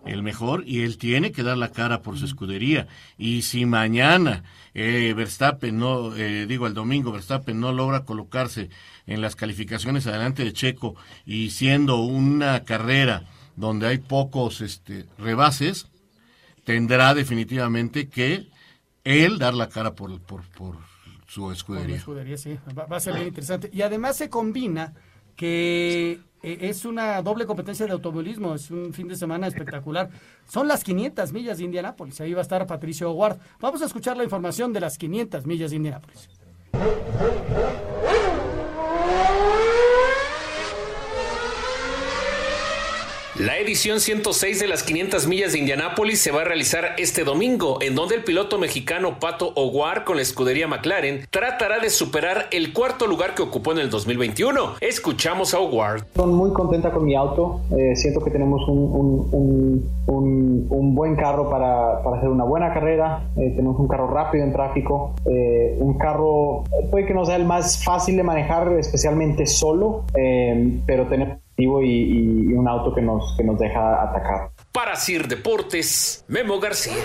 el 0.06 0.24
mejor 0.24 0.64
y 0.66 0.82
él 0.82 0.98
tiene 0.98 1.32
que 1.32 1.44
dar 1.44 1.58
la 1.58 1.72
cara 1.72 2.02
por 2.02 2.18
su 2.18 2.26
escudería. 2.26 2.88
Y 3.18 3.42
si 3.42 3.66
mañana 3.66 4.44
eh, 4.74 5.14
Verstappen 5.16 5.78
no, 5.78 6.16
eh, 6.16 6.46
digo 6.48 6.68
el 6.68 6.74
domingo, 6.74 7.12
Verstappen 7.12 7.60
no 7.60 7.72
logra 7.72 8.06
colocarse 8.06 8.70
en 9.06 9.22
las 9.22 9.36
calificaciones 9.36 10.08
adelante 10.08 10.44
de 10.44 10.54
Checo 10.54 10.96
y 11.26 11.50
siendo 11.52 11.98
una 11.98 12.64
carrera 12.64 13.26
donde 13.56 13.88
hay 13.88 13.98
pocos 13.98 14.62
este, 14.62 15.08
rebases, 15.18 15.88
tendrá 16.64 17.14
definitivamente 17.14 18.08
que 18.08 18.48
él 19.04 19.40
dar 19.40 19.54
la 19.54 19.70
cara 19.70 19.96
por, 19.96 20.20
por, 20.22 20.44
por 20.50 20.76
su 21.28 21.52
escudería. 21.52 21.88
Por 21.88 21.98
escudería, 21.98 22.38
sí. 22.38 22.58
Va, 22.78 22.86
va 22.86 22.98
a 22.98 23.00
ser 23.00 23.16
bien 23.16 23.28
interesante. 23.28 23.70
Y 23.74 23.82
además 23.82 24.18
se 24.18 24.30
combina 24.30 24.94
que 25.36 26.20
es 26.42 26.86
una 26.86 27.22
doble 27.22 27.46
competencia 27.46 27.86
de 27.86 27.92
automovilismo, 27.92 28.56
es 28.56 28.72
un 28.72 28.94
fin 28.94 29.08
de 29.08 29.16
semana 29.16 29.48
espectacular. 29.48 30.10
Son 30.48 30.68
las 30.68 30.84
500 30.84 31.34
millas 31.34 31.58
de 31.58 31.64
Indianápolis, 31.66 32.22
ahí 32.22 32.34
va 32.34 32.40
a 32.40 32.44
estar 32.44 32.66
Patricio 32.68 33.12
Ward. 33.12 33.38
Vamos 33.60 33.82
a 33.82 33.86
escuchar 33.86 34.18
la 34.18 34.24
información 34.24 34.74
de 34.74 34.80
las 34.80 34.98
500 34.98 35.46
millas 35.46 35.72
de 35.72 35.78
Indianápolis. 35.78 36.30
La 43.40 43.60
edición 43.60 44.00
106 44.00 44.60
de 44.60 44.68
las 44.68 44.82
500 44.82 45.28
millas 45.28 45.52
de 45.52 45.60
Indianápolis 45.60 46.20
se 46.20 46.32
va 46.32 46.42
a 46.42 46.44
realizar 46.44 46.96
este 46.98 47.24
domingo, 47.24 47.78
en 47.84 47.94
donde 47.94 48.16
el 48.16 48.24
piloto 48.24 48.58
mexicano 48.58 49.20
Pato 49.20 49.54
O'War 49.54 50.06
con 50.06 50.16
la 50.16 50.24
escudería 50.24 50.68
McLaren 50.68 51.20
tratará 51.30 51.78
de 51.78 51.92
superar 51.92 52.48
el 52.50 52.74
cuarto 52.74 53.06
lugar 53.06 53.36
que 53.36 53.44
ocupó 53.44 53.74
en 53.74 53.78
el 53.78 53.92
2021. 53.92 54.78
Escuchamos 54.82 55.54
a 55.54 55.60
O'War. 55.60 55.98
Estoy 55.98 56.32
muy 56.32 56.52
contenta 56.52 56.90
con 56.90 57.06
mi 57.06 57.14
auto. 57.14 57.62
Eh, 57.78 57.96
siento 57.96 58.24
que 58.24 58.32
tenemos 58.32 58.68
un, 58.68 59.86
buen 60.96 61.16
carro 61.16 61.48
para, 61.48 62.02
para, 62.02 62.18
hacer 62.18 62.30
una 62.30 62.44
buena 62.44 62.74
carrera. 62.74 63.22
Eh, 63.36 63.54
tenemos 63.56 63.80
un 63.80 63.88
carro 63.88 64.08
rápido 64.08 64.46
en 64.46 64.52
tráfico. 64.52 65.14
Eh, 65.26 65.78
un 65.80 65.96
carro 66.00 66.64
puede 66.90 67.06
que 67.06 67.14
no 67.14 67.24
sea 67.24 67.36
el 67.36 67.46
más 67.46 67.84
fácil 67.84 68.18
de 68.18 68.24
manejar, 68.24 68.74
especialmente 68.80 69.46
solo, 69.46 70.06
pero 70.88 71.06
tenemos 71.06 71.38
y, 71.58 71.64
y, 71.64 72.54
un 72.54 72.68
auto 72.68 72.94
que 72.94 73.02
nos, 73.02 73.36
que 73.36 73.44
nos 73.44 73.58
deja 73.60 74.04
atacar. 74.04 74.52
Para 74.72 74.96
Sir 74.96 75.28
Deportes, 75.28 76.24
Memo 76.28 76.60
García. 76.60 77.04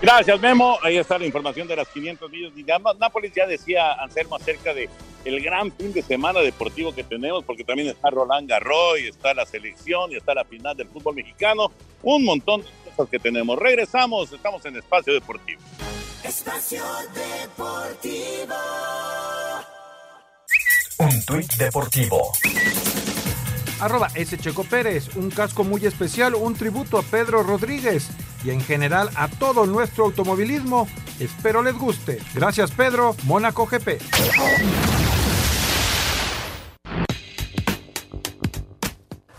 Gracias, 0.00 0.40
Memo. 0.40 0.78
Ahí 0.82 0.96
está 0.96 1.18
la 1.18 1.26
información 1.26 1.66
de 1.66 1.76
las 1.76 1.88
500 1.88 2.30
millas. 2.30 2.80
Nápoles 2.98 3.32
ya 3.34 3.46
decía 3.46 3.94
Anselmo 3.94 4.36
acerca 4.36 4.72
de 4.72 4.88
el 5.24 5.40
gran 5.42 5.72
fin 5.72 5.92
de 5.92 6.02
semana 6.02 6.40
deportivo 6.40 6.94
que 6.94 7.02
tenemos, 7.02 7.44
porque 7.44 7.64
también 7.64 7.88
está 7.88 8.08
Roland 8.08 8.48
Garros, 8.48 9.00
y 9.00 9.08
está 9.08 9.34
la 9.34 9.44
selección, 9.44 10.12
y 10.12 10.16
está 10.16 10.34
la 10.34 10.44
final 10.44 10.76
del 10.76 10.88
fútbol 10.88 11.16
mexicano. 11.16 11.72
Un 12.02 12.24
montón 12.24 12.62
de 12.62 12.68
cosas 12.90 13.10
que 13.10 13.18
tenemos. 13.18 13.58
Regresamos, 13.58 14.32
estamos 14.32 14.64
en 14.66 14.76
Espacio 14.76 15.12
Deportivo. 15.12 15.60
Espacio 16.22 16.82
Deportivo. 17.14 18.54
Tuit 21.28 21.56
deportivo 21.56 22.32
arroba 23.80 24.08
S. 24.14 24.38
Pérez, 24.68 25.14
un 25.16 25.30
casco 25.30 25.62
muy 25.62 25.84
especial, 25.84 26.34
un 26.34 26.54
tributo 26.54 26.98
a 26.98 27.02
Pedro 27.02 27.42
Rodríguez 27.42 28.08
y 28.42 28.48
en 28.50 28.62
general 28.62 29.10
a 29.14 29.28
todo 29.28 29.66
nuestro 29.66 30.06
automovilismo. 30.06 30.88
Espero 31.20 31.62
les 31.62 31.74
guste. 31.74 32.18
Gracias 32.34 32.70
Pedro, 32.70 33.14
Mónaco 33.24 33.66
GP. 33.66 34.97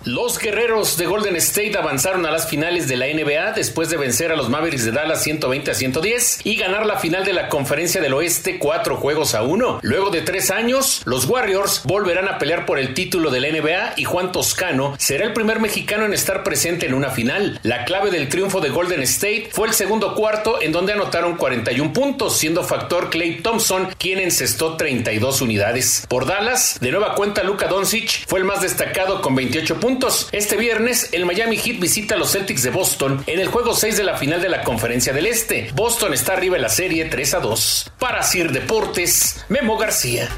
Los 0.10 0.40
guerreros 0.40 0.98
de 0.98 1.06
Golden 1.06 1.36
State 1.36 1.78
avanzaron 1.78 2.26
a 2.26 2.32
las 2.32 2.50
finales 2.50 2.88
de 2.88 2.98
la 2.98 3.06
NBA 3.06 3.52
después 3.52 3.92
de 3.92 3.98
vencer 3.98 4.32
a 4.32 4.36
los 4.36 4.50
Mavericks 4.50 4.84
de 4.84 4.92
Dallas 4.92 5.22
120 5.22 5.70
a 5.70 5.76
110 5.76 6.40
y 6.46 6.56
ganar 6.56 6.88
la 6.88 6.98
final 6.98 7.24
de 7.26 7.34
la 7.34 7.48
Conferencia 7.48 8.02
del 8.02 8.16
Oeste 8.16 8.58
cuatro 8.58 8.98
juegos 8.98 9.36
a 9.36 9.44
uno. 9.44 9.78
Luego 9.84 10.10
de 10.10 10.22
tres 10.22 10.50
años, 10.50 11.04
los 11.06 11.26
Warriors 11.26 11.84
volverán 11.84 12.28
a 12.28 12.40
pelear 12.40 12.66
por 12.66 12.80
el 12.80 12.96
título 12.96 13.30
de 13.30 13.40
la 13.40 13.50
NBA 13.52 13.94
y 13.98 14.04
Juan 14.06 14.32
Toscano 14.32 14.96
será 14.98 15.26
el 15.26 15.34
primer 15.34 15.60
mexicano 15.60 16.06
en 16.06 16.14
estar 16.16 16.44
presente 16.44 16.88
en 16.88 16.96
una 16.96 17.12
final. 17.12 17.60
La 17.62 17.86
clave 17.86 18.10
del 18.10 18.30
triunfo 18.30 18.62
de 18.62 18.70
Golden 18.70 19.04
State 19.04 19.50
fue 19.52 19.68
el 19.68 19.76
segundo 19.76 20.16
cuarto 20.16 20.60
en 20.60 20.72
donde 20.72 20.94
anotaron 20.94 21.38
41 21.38 21.94
puntos, 21.94 22.36
siendo 22.36 22.64
factor 22.64 23.12
Clay 23.12 23.44
Thompson 23.44 23.90
quien 24.00 24.18
encestó 24.18 24.76
32 24.76 25.42
unidades. 25.42 26.08
Por 26.10 26.26
Dallas, 26.26 26.80
de 26.82 26.90
nueva 26.90 27.14
cuenta 27.14 27.44
Luka 27.44 27.68
Doncic 27.68 28.26
fue 28.26 28.40
el 28.40 28.46
más 28.46 28.64
destacado 28.64 29.22
con 29.22 29.36
28 29.36 29.80
puntos 29.80 29.99
este 30.08 30.56
viernes, 30.56 31.12
el 31.12 31.26
Miami 31.26 31.58
Heat 31.58 31.80
visita 31.80 32.16
a 32.16 32.18
los 32.18 32.32
Celtics 32.32 32.64
de 32.64 32.70
Boston 32.70 33.22
en 33.28 33.40
el 33.40 33.50
juego 33.50 33.74
6 33.74 33.98
de 33.98 34.04
la 34.06 34.16
final 34.16 34.42
de 34.42 34.48
la 34.48 34.64
Conferencia 34.64 35.12
del 35.12 35.26
Este. 35.26 35.72
Boston 35.76 36.14
está 36.14 36.34
arriba 36.34 36.56
en 36.56 36.62
la 36.62 36.70
serie 36.70 37.06
3 37.06 37.34
a 37.34 37.40
2. 37.42 37.92
Para 38.00 38.24
Sir 38.24 38.52
Deportes, 38.52 39.46
Memo 39.50 39.78
García. 39.78 40.30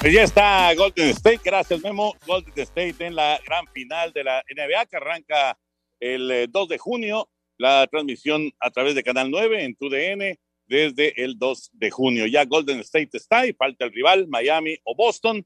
Pues 0.00 0.12
ya 0.12 0.22
está 0.22 0.72
Golden 0.74 1.08
State, 1.08 1.40
gracias 1.44 1.82
Memo. 1.82 2.14
Golden 2.26 2.52
State 2.56 2.94
en 3.00 3.16
la 3.16 3.40
gran 3.44 3.66
final 3.72 4.12
de 4.12 4.22
la 4.22 4.44
NBA 4.54 4.86
que 4.86 4.96
arranca 4.96 5.58
el 5.98 6.48
2 6.48 6.64
eh, 6.64 6.72
de 6.72 6.78
junio. 6.78 7.28
La 7.58 7.88
transmisión 7.88 8.52
a 8.60 8.70
través 8.70 8.94
de 8.94 9.02
Canal 9.02 9.30
9 9.30 9.64
en 9.64 9.74
TUDN 9.74 10.38
desde 10.66 11.24
el 11.24 11.38
2 11.38 11.70
de 11.72 11.90
junio. 11.90 12.26
Ya 12.26 12.44
Golden 12.44 12.78
State 12.80 13.10
está 13.14 13.46
y 13.46 13.52
falta 13.52 13.84
el 13.84 13.92
rival, 13.92 14.28
Miami 14.28 14.76
o 14.84 14.94
Boston. 14.94 15.44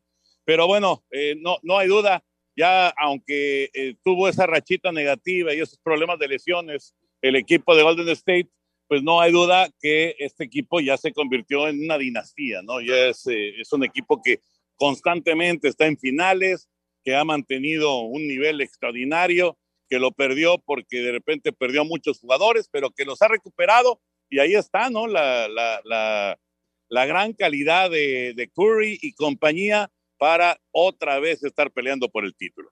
Pero 0.48 0.66
bueno, 0.66 1.04
eh, 1.10 1.36
no, 1.38 1.58
no 1.62 1.76
hay 1.76 1.88
duda, 1.88 2.24
ya 2.56 2.88
aunque 2.96 3.68
eh, 3.74 3.96
tuvo 4.02 4.30
esa 4.30 4.46
rachita 4.46 4.90
negativa 4.90 5.52
y 5.52 5.60
esos 5.60 5.78
problemas 5.78 6.18
de 6.18 6.26
lesiones, 6.26 6.94
el 7.20 7.36
equipo 7.36 7.76
de 7.76 7.82
Golden 7.82 8.08
State, 8.08 8.48
pues 8.86 9.02
no 9.02 9.20
hay 9.20 9.30
duda 9.30 9.68
que 9.78 10.16
este 10.18 10.44
equipo 10.44 10.80
ya 10.80 10.96
se 10.96 11.12
convirtió 11.12 11.68
en 11.68 11.84
una 11.84 11.98
dinastía, 11.98 12.62
¿no? 12.62 12.80
Ya 12.80 13.08
es, 13.08 13.26
eh, 13.26 13.60
es 13.60 13.70
un 13.74 13.84
equipo 13.84 14.22
que 14.22 14.40
constantemente 14.76 15.68
está 15.68 15.86
en 15.86 15.98
finales, 15.98 16.70
que 17.04 17.14
ha 17.14 17.24
mantenido 17.24 17.98
un 17.98 18.26
nivel 18.26 18.62
extraordinario, 18.62 19.58
que 19.86 19.98
lo 19.98 20.12
perdió 20.12 20.56
porque 20.64 21.02
de 21.02 21.12
repente 21.12 21.52
perdió 21.52 21.84
muchos 21.84 22.20
jugadores, 22.20 22.70
pero 22.72 22.88
que 22.88 23.04
los 23.04 23.20
ha 23.20 23.28
recuperado 23.28 24.00
y 24.30 24.38
ahí 24.38 24.54
está, 24.54 24.88
¿no? 24.88 25.08
La, 25.08 25.46
la, 25.46 25.82
la, 25.84 26.40
la 26.88 27.04
gran 27.04 27.34
calidad 27.34 27.90
de, 27.90 28.32
de 28.34 28.48
Curry 28.48 28.98
y 29.02 29.12
compañía 29.12 29.90
para 30.18 30.60
otra 30.72 31.18
vez 31.20 31.42
estar 31.42 31.70
peleando 31.70 32.08
por 32.08 32.24
el 32.24 32.34
título. 32.34 32.70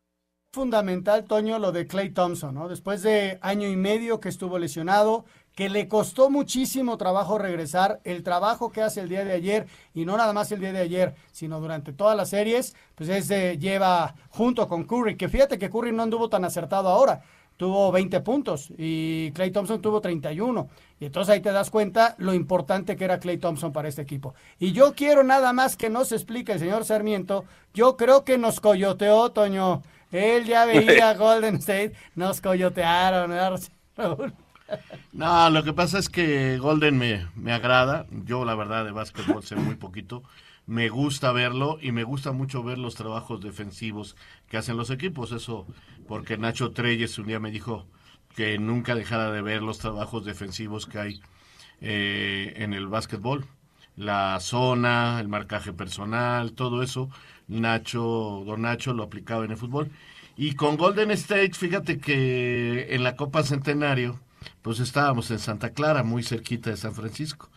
Fundamental, 0.52 1.24
Toño, 1.24 1.58
lo 1.58 1.70
de 1.70 1.86
Clay 1.86 2.10
Thompson, 2.10 2.54
¿no? 2.54 2.68
Después 2.68 3.02
de 3.02 3.38
año 3.42 3.68
y 3.68 3.76
medio 3.76 4.20
que 4.20 4.30
estuvo 4.30 4.58
lesionado, 4.58 5.26
que 5.54 5.68
le 5.68 5.86
costó 5.86 6.30
muchísimo 6.30 6.96
trabajo 6.96 7.36
regresar, 7.36 8.00
el 8.04 8.22
trabajo 8.22 8.70
que 8.70 8.80
hace 8.80 9.00
el 9.00 9.08
día 9.08 9.24
de 9.24 9.32
ayer, 9.32 9.66
y 9.94 10.06
no 10.06 10.16
nada 10.16 10.32
más 10.32 10.50
el 10.52 10.60
día 10.60 10.72
de 10.72 10.80
ayer, 10.80 11.14
sino 11.30 11.60
durante 11.60 11.92
todas 11.92 12.16
las 12.16 12.30
series, 12.30 12.74
pues 12.94 13.10
ese 13.10 13.58
lleva 13.58 14.14
junto 14.30 14.66
con 14.66 14.84
Curry, 14.84 15.16
que 15.16 15.28
fíjate 15.28 15.58
que 15.58 15.68
Curry 15.68 15.92
no 15.92 16.02
anduvo 16.02 16.30
tan 16.30 16.44
acertado 16.44 16.88
ahora, 16.88 17.22
tuvo 17.56 17.90
20 17.92 18.20
puntos 18.20 18.72
y 18.76 19.30
Clay 19.32 19.50
Thompson 19.50 19.80
tuvo 19.80 20.00
31. 20.00 20.68
Y 20.98 21.06
entonces 21.06 21.34
ahí 21.34 21.40
te 21.40 21.52
das 21.52 21.70
cuenta 21.70 22.14
lo 22.18 22.32
importante 22.32 22.96
que 22.96 23.04
era 23.04 23.20
Clay 23.20 23.38
Thompson 23.38 23.72
para 23.72 23.88
este 23.88 24.02
equipo. 24.02 24.34
Y 24.58 24.72
yo 24.72 24.94
quiero 24.94 25.22
nada 25.22 25.52
más 25.52 25.76
que 25.76 25.90
nos 25.90 26.12
explique 26.12 26.52
el 26.52 26.58
señor 26.58 26.84
Sarmiento. 26.84 27.44
Yo 27.74 27.96
creo 27.96 28.24
que 28.24 28.38
nos 28.38 28.60
coyoteó, 28.60 29.30
Toño. 29.30 29.82
Él 30.10 30.44
ya 30.46 30.64
veía 30.64 31.14
Golden 31.18 31.56
State, 31.56 31.92
nos 32.14 32.40
coyotearon, 32.40 33.32
No, 35.12 35.50
lo 35.50 35.62
que 35.62 35.72
pasa 35.72 35.98
es 35.98 36.08
que 36.08 36.58
Golden 36.58 36.98
me, 36.98 37.28
me 37.36 37.52
agrada. 37.52 38.06
Yo, 38.24 38.44
la 38.44 38.54
verdad, 38.54 38.84
de 38.84 38.90
básquetbol 38.90 39.44
sé 39.44 39.56
muy 39.56 39.76
poquito 39.76 40.22
me 40.66 40.88
gusta 40.88 41.32
verlo 41.32 41.78
y 41.80 41.92
me 41.92 42.02
gusta 42.02 42.32
mucho 42.32 42.62
ver 42.62 42.78
los 42.78 42.96
trabajos 42.96 43.40
defensivos 43.40 44.16
que 44.48 44.56
hacen 44.56 44.76
los 44.76 44.90
equipos. 44.90 45.32
Eso 45.32 45.66
porque 46.08 46.36
Nacho 46.36 46.72
Treyes 46.72 47.18
un 47.18 47.28
día 47.28 47.40
me 47.40 47.50
dijo 47.50 47.86
que 48.36 48.58
nunca 48.58 48.94
dejara 48.94 49.32
de 49.32 49.42
ver 49.42 49.62
los 49.62 49.78
trabajos 49.78 50.24
defensivos 50.24 50.86
que 50.86 50.98
hay 50.98 51.20
eh, 51.80 52.52
en 52.56 52.74
el 52.74 52.86
básquetbol. 52.86 53.46
La 53.96 54.38
zona, 54.40 55.18
el 55.20 55.28
marcaje 55.28 55.72
personal, 55.72 56.52
todo 56.52 56.82
eso, 56.82 57.08
Nacho, 57.48 58.42
don 58.44 58.62
Nacho 58.62 58.92
lo 58.92 59.04
aplicaba 59.04 59.44
en 59.44 59.52
el 59.52 59.56
fútbol. 59.56 59.90
Y 60.36 60.54
con 60.54 60.76
Golden 60.76 61.10
State, 61.12 61.54
fíjate 61.54 61.98
que 61.98 62.94
en 62.94 63.02
la 63.02 63.16
Copa 63.16 63.42
Centenario, 63.42 64.20
pues 64.60 64.80
estábamos 64.80 65.30
en 65.30 65.38
Santa 65.38 65.70
Clara, 65.70 66.02
muy 66.02 66.22
cerquita 66.22 66.70
de 66.70 66.76
San 66.76 66.94
Francisco 66.94 67.50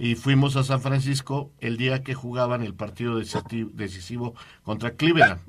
y 0.00 0.14
fuimos 0.14 0.56
a 0.56 0.64
San 0.64 0.80
Francisco 0.80 1.50
el 1.60 1.76
día 1.76 2.02
que 2.02 2.14
jugaban 2.14 2.62
el 2.62 2.72
partido 2.72 3.18
decisivo 3.18 4.34
contra 4.62 4.92
Cleveland. 4.92 5.42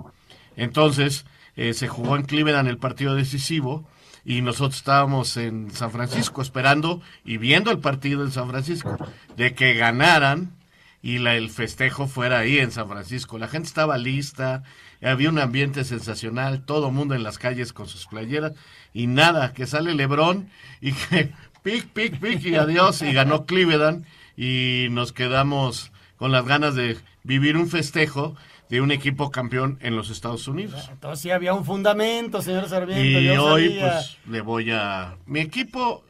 Entonces, 0.57 1.25
eh, 1.55 1.73
se 1.73 1.87
jugó 1.87 2.17
en 2.17 2.23
Cleveland 2.23 2.67
el 2.67 2.77
partido 2.77 3.15
decisivo 3.15 3.87
y 4.23 4.41
nosotros 4.41 4.77
estábamos 4.77 5.37
en 5.37 5.71
San 5.71 5.91
Francisco 5.91 6.41
esperando 6.41 7.01
y 7.25 7.37
viendo 7.37 7.71
el 7.71 7.79
partido 7.79 8.23
en 8.23 8.31
San 8.31 8.49
Francisco, 8.49 8.97
de 9.35 9.53
que 9.53 9.73
ganaran 9.73 10.51
y 11.01 11.17
la, 11.17 11.35
el 11.35 11.49
festejo 11.49 12.07
fuera 12.07 12.39
ahí 12.39 12.59
en 12.59 12.71
San 12.71 12.87
Francisco. 12.87 13.37
La 13.37 13.47
gente 13.47 13.67
estaba 13.67 13.97
lista, 13.97 14.63
había 15.01 15.29
un 15.29 15.39
ambiente 15.39 15.83
sensacional, 15.83 16.63
todo 16.63 16.91
mundo 16.91 17.15
en 17.15 17.23
las 17.23 17.39
calles 17.39 17.73
con 17.73 17.87
sus 17.87 18.05
playeras 18.05 18.53
y 18.93 19.07
nada, 19.07 19.53
que 19.53 19.65
sale 19.65 19.95
Lebrón 19.95 20.49
y 20.79 20.91
que 21.09 21.31
pic, 21.63 21.87
pic, 21.87 22.19
pic 22.19 22.45
y 22.45 22.55
adiós 22.55 23.01
y 23.01 23.13
ganó 23.13 23.45
Cleveland 23.45 24.05
y 24.37 24.87
nos 24.91 25.11
quedamos 25.11 25.91
con 26.17 26.31
las 26.31 26.45
ganas 26.45 26.75
de 26.75 26.97
vivir 27.23 27.57
un 27.57 27.67
festejo 27.67 28.35
de 28.71 28.79
un 28.79 28.89
equipo 28.91 29.31
campeón 29.31 29.77
en 29.81 29.97
los 29.97 30.09
Estados 30.09 30.47
Unidos. 30.47 30.87
Entonces 30.89 31.19
sí 31.21 31.29
había 31.29 31.53
un 31.53 31.65
fundamento, 31.65 32.41
señor 32.41 32.69
Sarmiento. 32.69 33.19
Y 33.19 33.29
hoy 33.31 33.77
pues 33.77 34.17
le 34.25 34.39
voy 34.39 34.71
a... 34.71 35.17
Mi 35.25 35.41
equipo 35.41 36.05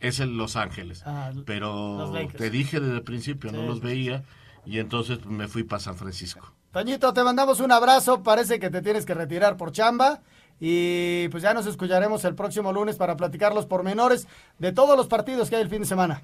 es 0.00 0.18
el 0.18 0.38
Los 0.38 0.56
Ángeles, 0.56 1.02
ah, 1.04 1.32
pero 1.44 2.10
te 2.34 2.48
dije 2.48 2.80
desde 2.80 2.94
el 2.94 3.02
principio, 3.02 3.52
no 3.52 3.62
los 3.64 3.82
veía 3.82 4.24
y 4.64 4.78
entonces 4.78 5.26
me 5.26 5.48
fui 5.48 5.64
para 5.64 5.80
San 5.80 5.98
Francisco. 5.98 6.50
Toñito, 6.72 7.12
te 7.12 7.22
mandamos 7.22 7.60
un 7.60 7.70
abrazo, 7.70 8.22
parece 8.22 8.58
que 8.58 8.70
te 8.70 8.80
tienes 8.80 9.04
que 9.04 9.12
retirar 9.12 9.58
por 9.58 9.70
chamba 9.70 10.22
y 10.58 11.28
pues 11.28 11.42
ya 11.42 11.52
nos 11.52 11.66
escucharemos 11.66 12.24
el 12.24 12.34
próximo 12.34 12.72
lunes 12.72 12.96
para 12.96 13.18
platicar 13.18 13.54
los 13.54 13.66
pormenores 13.66 14.26
de 14.58 14.72
todos 14.72 14.96
los 14.96 15.08
partidos 15.08 15.50
que 15.50 15.56
hay 15.56 15.62
el 15.62 15.68
fin 15.68 15.82
de 15.82 15.88
semana. 15.88 16.22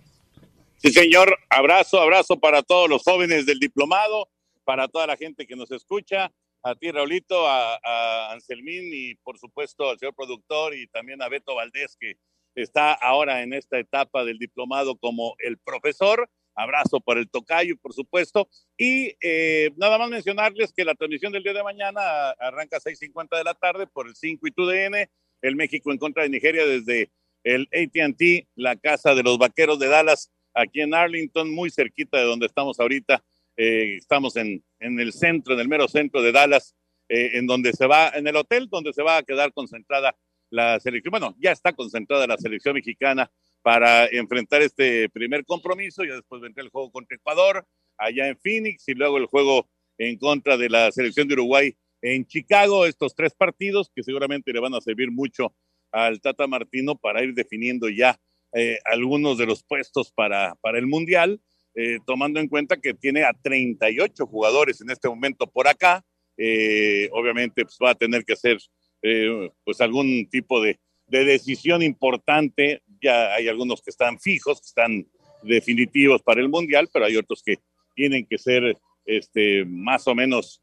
Sí, 0.78 0.92
señor. 0.92 1.36
Abrazo, 1.50 2.00
abrazo 2.00 2.38
para 2.38 2.62
todos 2.62 2.88
los 2.88 3.02
jóvenes 3.02 3.44
del 3.44 3.58
diplomado, 3.58 4.28
para 4.68 4.86
toda 4.86 5.06
la 5.06 5.16
gente 5.16 5.46
que 5.46 5.56
nos 5.56 5.70
escucha, 5.70 6.30
a 6.62 6.74
ti, 6.74 6.90
Raulito, 6.90 7.48
a, 7.48 8.32
Anselmín 8.32 8.90
y 8.92 9.14
por 9.14 9.38
supuesto 9.38 9.88
al 9.88 9.98
señor 9.98 10.14
productor 10.14 10.74
y 10.74 10.86
también 10.88 11.22
a 11.22 11.28
Beto 11.30 11.54
Valdés, 11.54 11.96
que 11.98 12.18
está 12.54 12.92
ahora 12.92 13.42
en 13.42 13.54
esta 13.54 13.78
etapa 13.78 14.26
del 14.26 14.38
diplomado 14.38 14.98
como 14.98 15.36
el 15.38 15.56
profesor. 15.56 16.28
Abrazo 16.54 17.00
por 17.00 17.16
el 17.16 17.30
tocayo, 17.30 17.78
por 17.78 17.94
supuesto. 17.94 18.46
Y 18.76 19.14
eh, 19.22 19.70
nada 19.78 19.96
más 19.96 20.10
mencionarles 20.10 20.74
que 20.74 20.84
la 20.84 20.94
transmisión 20.94 21.32
del 21.32 21.44
día 21.44 21.54
de 21.54 21.64
mañana 21.64 22.02
arranca 22.32 22.76
a 22.76 22.80
6.50 22.80 23.38
de 23.38 23.44
la 23.44 23.54
tarde 23.54 23.86
por 23.86 24.06
el 24.06 24.16
5 24.16 24.46
y 24.48 24.50
TUDN, 24.50 25.08
el 25.40 25.56
México 25.56 25.92
en 25.92 25.98
contra 25.98 26.24
de 26.24 26.28
Nigeria 26.28 26.66
desde 26.66 27.10
el 27.42 27.70
ATT, 27.72 28.46
la 28.54 28.76
casa 28.76 29.14
de 29.14 29.22
los 29.22 29.38
vaqueros 29.38 29.78
de 29.78 29.88
Dallas 29.88 30.30
aquí 30.52 30.82
en 30.82 30.92
Arlington, 30.92 31.54
muy 31.54 31.70
cerquita 31.70 32.18
de 32.18 32.24
donde 32.24 32.44
estamos 32.44 32.78
ahorita 32.78 33.24
Eh, 33.60 33.96
estamos 33.96 34.36
en, 34.36 34.64
en 34.78 35.00
el 35.00 35.12
centro, 35.12 35.54
en 35.54 35.60
el 35.60 35.68
mero 35.68 35.88
centro 35.88 36.22
de 36.22 36.30
Dallas, 36.30 36.76
eh, 37.08 37.32
en 37.34 37.46
donde 37.48 37.72
se 37.72 37.86
va, 37.86 38.10
en 38.10 38.28
el 38.28 38.36
hotel 38.36 38.68
donde 38.70 38.92
se 38.92 39.02
va 39.02 39.16
a 39.16 39.22
quedar 39.24 39.52
concentrada 39.52 40.16
la 40.48 40.78
selección. 40.78 41.10
Bueno, 41.10 41.34
ya 41.40 41.50
está 41.50 41.72
concentrada 41.72 42.28
la 42.28 42.36
selección 42.36 42.74
mexicana 42.74 43.30
para 43.62 44.06
enfrentar 44.06 44.62
este 44.62 45.08
primer 45.08 45.44
compromiso. 45.44 46.04
Ya 46.04 46.14
después 46.14 46.40
vendrá 46.40 46.62
el 46.62 46.70
juego 46.70 46.92
contra 46.92 47.16
Ecuador, 47.16 47.66
allá 47.96 48.28
en 48.28 48.38
Phoenix, 48.38 48.88
y 48.88 48.94
luego 48.94 49.18
el 49.18 49.26
juego 49.26 49.68
en 49.98 50.16
contra 50.18 50.56
de 50.56 50.68
la 50.68 50.92
selección 50.92 51.26
de 51.26 51.34
Uruguay 51.34 51.76
en 52.00 52.26
Chicago. 52.26 52.86
Estos 52.86 53.16
tres 53.16 53.34
partidos 53.34 53.90
que 53.92 54.04
seguramente 54.04 54.52
le 54.52 54.60
van 54.60 54.74
a 54.74 54.80
servir 54.80 55.10
mucho 55.10 55.52
al 55.90 56.20
Tata 56.20 56.46
Martino 56.46 56.94
para 56.96 57.24
ir 57.24 57.34
definiendo 57.34 57.88
ya 57.88 58.20
eh, 58.52 58.78
algunos 58.84 59.36
de 59.36 59.46
los 59.46 59.64
puestos 59.64 60.12
para, 60.12 60.54
para 60.60 60.78
el 60.78 60.86
Mundial, 60.86 61.40
eh, 61.80 62.00
tomando 62.04 62.40
en 62.40 62.48
cuenta 62.48 62.76
que 62.76 62.92
tiene 62.92 63.22
a 63.22 63.32
38 63.32 64.26
jugadores 64.26 64.80
en 64.80 64.90
este 64.90 65.08
momento 65.08 65.46
por 65.46 65.68
acá. 65.68 66.04
Eh, 66.36 67.08
obviamente 67.12 67.62
pues, 67.62 67.78
va 67.80 67.90
a 67.90 67.94
tener 67.94 68.24
que 68.24 68.32
hacer 68.32 68.58
pues 69.62 69.80
algún 69.80 70.28
tipo 70.28 70.60
de, 70.60 70.80
de 71.06 71.24
decisión 71.24 71.84
importante. 71.84 72.82
Ya 73.00 73.32
hay 73.32 73.46
algunos 73.46 73.80
que 73.80 73.90
están 73.90 74.18
fijos, 74.18 74.60
que 74.60 74.66
están 74.66 75.06
definitivos 75.44 76.20
para 76.20 76.40
el 76.40 76.48
Mundial, 76.48 76.88
pero 76.92 77.04
hay 77.04 77.16
otros 77.16 77.44
que 77.44 77.58
tienen 77.94 78.26
que 78.26 78.38
ser 78.38 78.76
este, 79.06 79.64
más 79.64 80.08
o 80.08 80.16
menos 80.16 80.60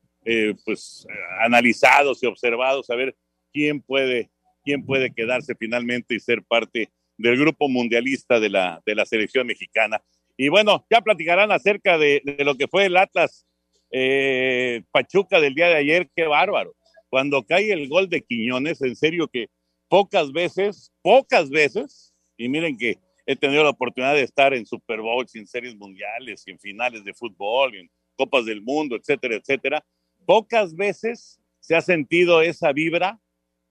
pues, 0.65 1.07
analizados 1.39 2.21
y 2.23 2.25
observados, 2.25 2.89
a 2.89 2.95
ver 2.95 3.15
quién 3.53 3.79
puede, 3.81 4.31
quién 4.65 4.85
puede 4.85 5.13
quedarse 5.13 5.55
finalmente 5.55 6.13
y 6.13 6.19
ser 6.19 6.43
parte 6.43 6.89
del 7.17 7.37
grupo 7.37 7.69
mundialista 7.69 8.41
de 8.41 8.49
la, 8.49 8.81
de 8.85 8.95
la 8.95 9.05
selección 9.05 9.47
mexicana. 9.47 10.03
Y 10.37 10.49
bueno, 10.49 10.85
ya 10.89 11.01
platicarán 11.01 11.51
acerca 11.51 11.97
de, 11.97 12.21
lo 12.39 12.55
que 12.55 12.67
fue 12.67 12.85
el 12.85 12.97
Atlas 12.97 13.45
eh, 13.91 14.83
Pachuca 14.91 15.39
del 15.39 15.55
día 15.55 15.67
de 15.67 15.75
ayer, 15.75 16.09
qué 16.15 16.25
bárbaro. 16.25 16.75
Cuando 17.09 17.43
cae 17.43 17.71
el 17.71 17.87
gol 17.87 18.09
de 18.09 18.21
Quiñones, 18.21 18.81
en 18.81 18.95
serio 18.95 19.27
que 19.27 19.47
pocas 19.87 20.31
veces, 20.33 20.91
pocas 21.01 21.49
veces, 21.49 22.13
y 22.37 22.49
miren 22.49 22.77
que 22.77 22.97
he 23.25 23.35
tenido 23.35 23.63
la 23.63 23.69
oportunidad 23.69 24.13
de 24.13 24.23
estar 24.23 24.53
en 24.53 24.65
Super 24.65 25.01
Bowl, 25.01 25.25
en 25.33 25.47
series 25.47 25.75
mundiales, 25.75 26.43
en 26.47 26.59
finales 26.59 27.03
de 27.05 27.13
fútbol, 27.13 27.75
en 27.75 27.89
Copas 28.15 28.45
del 28.45 28.61
Mundo, 28.61 28.95
etcétera, 28.95 29.35
etcétera, 29.35 29.85
pocas 30.25 30.75
veces 30.75 31.39
se 31.59 31.75
ha 31.75 31.81
sentido 31.81 32.41
esa 32.41 32.71
vibra 32.73 33.19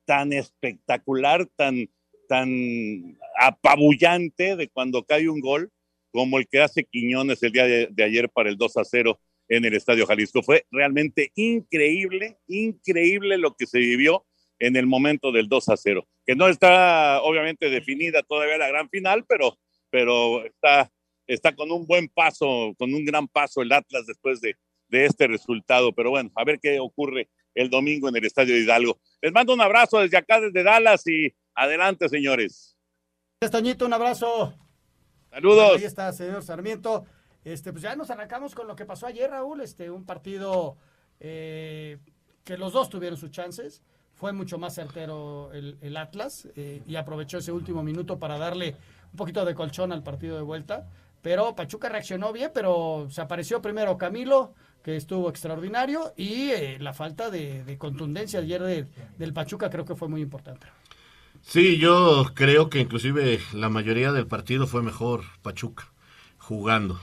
tan 0.07 0.33
espectacular, 0.33 1.47
tan, 1.57 1.89
tan 2.29 3.19
apabullante 3.39 4.57
de 4.57 4.69
cuando 4.69 5.05
cae 5.05 5.29
un 5.29 5.41
gol 5.41 5.71
como 6.15 6.39
el 6.39 6.47
que 6.47 6.61
hace 6.61 6.85
Quiñones 6.85 7.43
el 7.43 7.51
día 7.51 7.65
de, 7.65 8.05
ayer 8.05 8.31
para 8.31 8.49
el 8.49 8.57
2 8.57 8.77
a 8.77 8.85
0 8.85 9.19
en 9.49 9.65
el 9.65 9.75
Estadio 9.75 10.07
Jalisco. 10.07 10.45
Fue 10.45 10.65
realmente 10.71 11.33
increíble, 11.35 12.39
increíble 12.47 13.37
lo 13.37 13.57
que 13.57 13.67
se 13.67 13.81
vivió 13.81 14.25
en 14.61 14.77
el 14.77 14.87
momento 14.87 15.33
del 15.33 15.49
2 15.49 15.71
a 15.71 15.77
0, 15.77 16.07
que 16.25 16.37
no 16.37 16.47
está 16.47 17.21
obviamente 17.21 17.69
definida 17.69 18.23
todavía 18.23 18.59
la 18.59 18.69
gran 18.69 18.89
final, 18.91 19.25
pero, 19.27 19.59
pero 19.91 20.45
está, 20.45 20.89
está 21.27 21.53
con 21.57 21.73
un 21.73 21.85
buen 21.85 22.09
paso, 22.09 22.73
con 22.79 22.95
un 22.95 23.05
gran 23.05 23.27
paso 23.27 23.61
el 23.61 23.73
Atlas 23.73 24.07
después 24.07 24.41
de, 24.41 24.55
de 24.91 25.07
este 25.07 25.27
resultado. 25.27 25.93
Pero 25.93 26.11
bueno, 26.11 26.31
a 26.37 26.45
ver 26.45 26.61
qué 26.61 26.79
ocurre 26.79 27.29
el 27.57 27.69
domingo 27.71 28.09
en 28.09 28.15
el 28.15 28.25
Estadio 28.25 28.57
Hidalgo. 28.57 29.01
Les 29.21 29.33
mando 29.33 29.53
un 29.53 29.61
abrazo 29.61 29.99
desde 29.99 30.17
acá, 30.17 30.41
desde 30.41 30.63
Dallas 30.63 31.05
y 31.09 31.35
adelante, 31.57 32.09
señores. 32.09 32.77
Toñito, 33.51 33.85
un 33.85 33.95
abrazo. 33.95 34.64
Saludos. 35.35 35.79
Ahí 35.79 35.85
está, 35.85 36.13
señor 36.13 36.45
Sarmiento. 36.45 37.07
Este, 37.45 37.73
pues 37.73 37.83
ya 37.83 37.97
nos 37.97 38.09
arrancamos 38.09 38.55
con 38.55 38.69
lo 38.69 38.77
que 38.77 38.85
pasó 38.85 39.09
ayer, 39.09 39.29
Raúl. 39.29 39.63
Este, 39.63 39.91
un 39.91 40.05
partido 40.05 40.77
eh, 41.19 41.99
que 42.45 42.57
los 42.57 42.73
dos 42.73 42.89
tuvieron 42.89 43.19
sus 43.19 43.33
chances. 43.33 43.83
Fue 44.13 44.33
mucho 44.33 44.59
más 44.59 44.77
certero 44.77 45.53
el, 45.53 45.77
el 45.81 45.97
Atlas 45.97 46.47
eh, 46.55 46.83
y 46.87 46.95
aprovechó 46.95 47.39
ese 47.39 47.51
último 47.51 47.83
minuto 47.83 48.21
para 48.21 48.39
darle 48.39 48.77
un 49.11 49.17
poquito 49.17 49.45
de 49.45 49.57
colchón 49.57 49.91
al 49.91 50.05
partido 50.05 50.37
de 50.37 50.43
vuelta. 50.43 50.87
Pero 51.21 51.57
Pachuca 51.57 51.89
reaccionó 51.89 52.33
bien, 52.33 52.53
pero 52.55 53.09
se 53.11 53.21
apareció 53.21 53.61
primero 53.61 53.99
Camilo, 53.99 54.55
que 54.85 54.95
estuvo 54.95 55.29
extraordinario, 55.31 56.13
y 56.17 56.51
eh, 56.51 56.77
la 56.79 56.93
falta 56.93 57.29
de, 57.29 57.65
de, 57.65 57.77
contundencia 57.77 58.39
ayer 58.39 58.63
de, 58.63 58.87
del 59.19 59.33
Pachuca 59.33 59.69
creo 59.69 59.85
que 59.85 59.97
fue 59.97 60.07
muy 60.07 60.21
importante. 60.21 60.67
Sí, 61.47 61.77
yo 61.77 62.33
creo 62.35 62.69
que 62.71 62.81
inclusive 62.81 63.39
la 63.53 63.69
mayoría 63.69 64.13
del 64.13 64.27
partido 64.27 64.67
fue 64.67 64.83
mejor 64.83 65.25
Pachuca 65.43 65.93
jugando. 66.39 66.99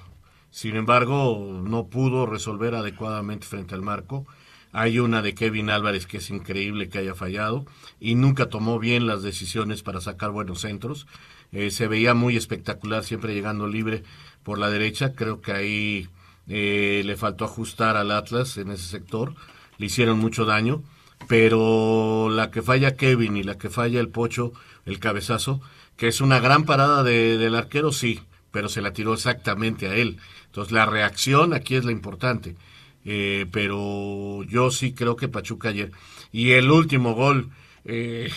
Sin 0.49 0.75
embargo, 0.75 1.62
no 1.63 1.88
pudo 1.88 2.25
resolver 2.25 2.75
adecuadamente 2.75 3.47
frente 3.47 3.75
al 3.75 3.84
marco. 3.84 4.25
Hay 4.73 4.99
una 4.99 5.21
de 5.21 5.36
Kevin 5.36 5.69
Álvarez 5.69 6.08
que 6.08 6.17
es 6.17 6.30
increíble 6.32 6.89
que 6.89 6.97
haya 6.97 7.13
fallado 7.15 7.65
y 7.99 8.15
nunca 8.15 8.49
tomó 8.49 8.80
bien 8.80 9.06
las 9.08 9.21
decisiones 9.21 9.84
para 9.84 10.01
sacar 10.01 10.32
buenos 10.32 10.62
centros. 10.62 11.08
Eh, 11.51 11.71
se 11.71 11.88
veía 11.88 12.13
muy 12.13 12.36
espectacular 12.36 13.04
siempre 13.04 13.34
llegando 13.34 13.67
libre 13.67 14.04
por 14.43 14.58
la 14.58 14.69
derecha. 14.69 15.13
Creo 15.13 15.39
que 15.39 15.51
ahí 15.54 16.10
eh, 16.47 17.04
le 17.06 17.15
faltó 17.15 17.45
ajustar 17.45 17.95
al 17.95 18.12
Atlas 18.12 18.58
en 18.58 18.71
ese 18.71 18.88
sector. 18.88 19.36
Le 19.77 19.86
hicieron 19.86 20.19
mucho 20.19 20.45
daño 20.45 20.84
pero 21.27 22.29
la 22.29 22.51
que 22.51 22.62
falla 22.62 22.95
Kevin 22.95 23.38
y 23.38 23.43
la 23.43 23.57
que 23.57 23.69
falla 23.69 23.99
el 23.99 24.10
Pocho, 24.10 24.53
el 24.86 24.99
cabezazo, 24.99 25.62
que 25.97 26.07
es 26.07 26.21
una 26.21 26.39
gran 26.39 26.65
parada 26.65 27.03
de, 27.03 27.38
del 27.38 27.55
arquero, 27.55 27.91
sí, 27.91 28.21
pero 28.51 28.69
se 28.69 28.81
la 28.81 28.93
tiró 28.93 29.13
exactamente 29.13 29.88
a 29.88 29.95
él. 29.95 30.17
Entonces 30.45 30.71
la 30.71 30.86
reacción 30.86 31.53
aquí 31.53 31.75
es 31.75 31.86
la 31.86 31.91
importante. 31.91 32.55
Eh, 33.03 33.47
pero 33.51 34.43
yo 34.43 34.69
sí 34.69 34.93
creo 34.93 35.15
que 35.15 35.27
Pachuca 35.27 35.69
ayer. 35.69 35.91
Y 36.31 36.51
el 36.51 36.69
último 36.69 37.13
gol 37.13 37.49
eh, 37.86 38.31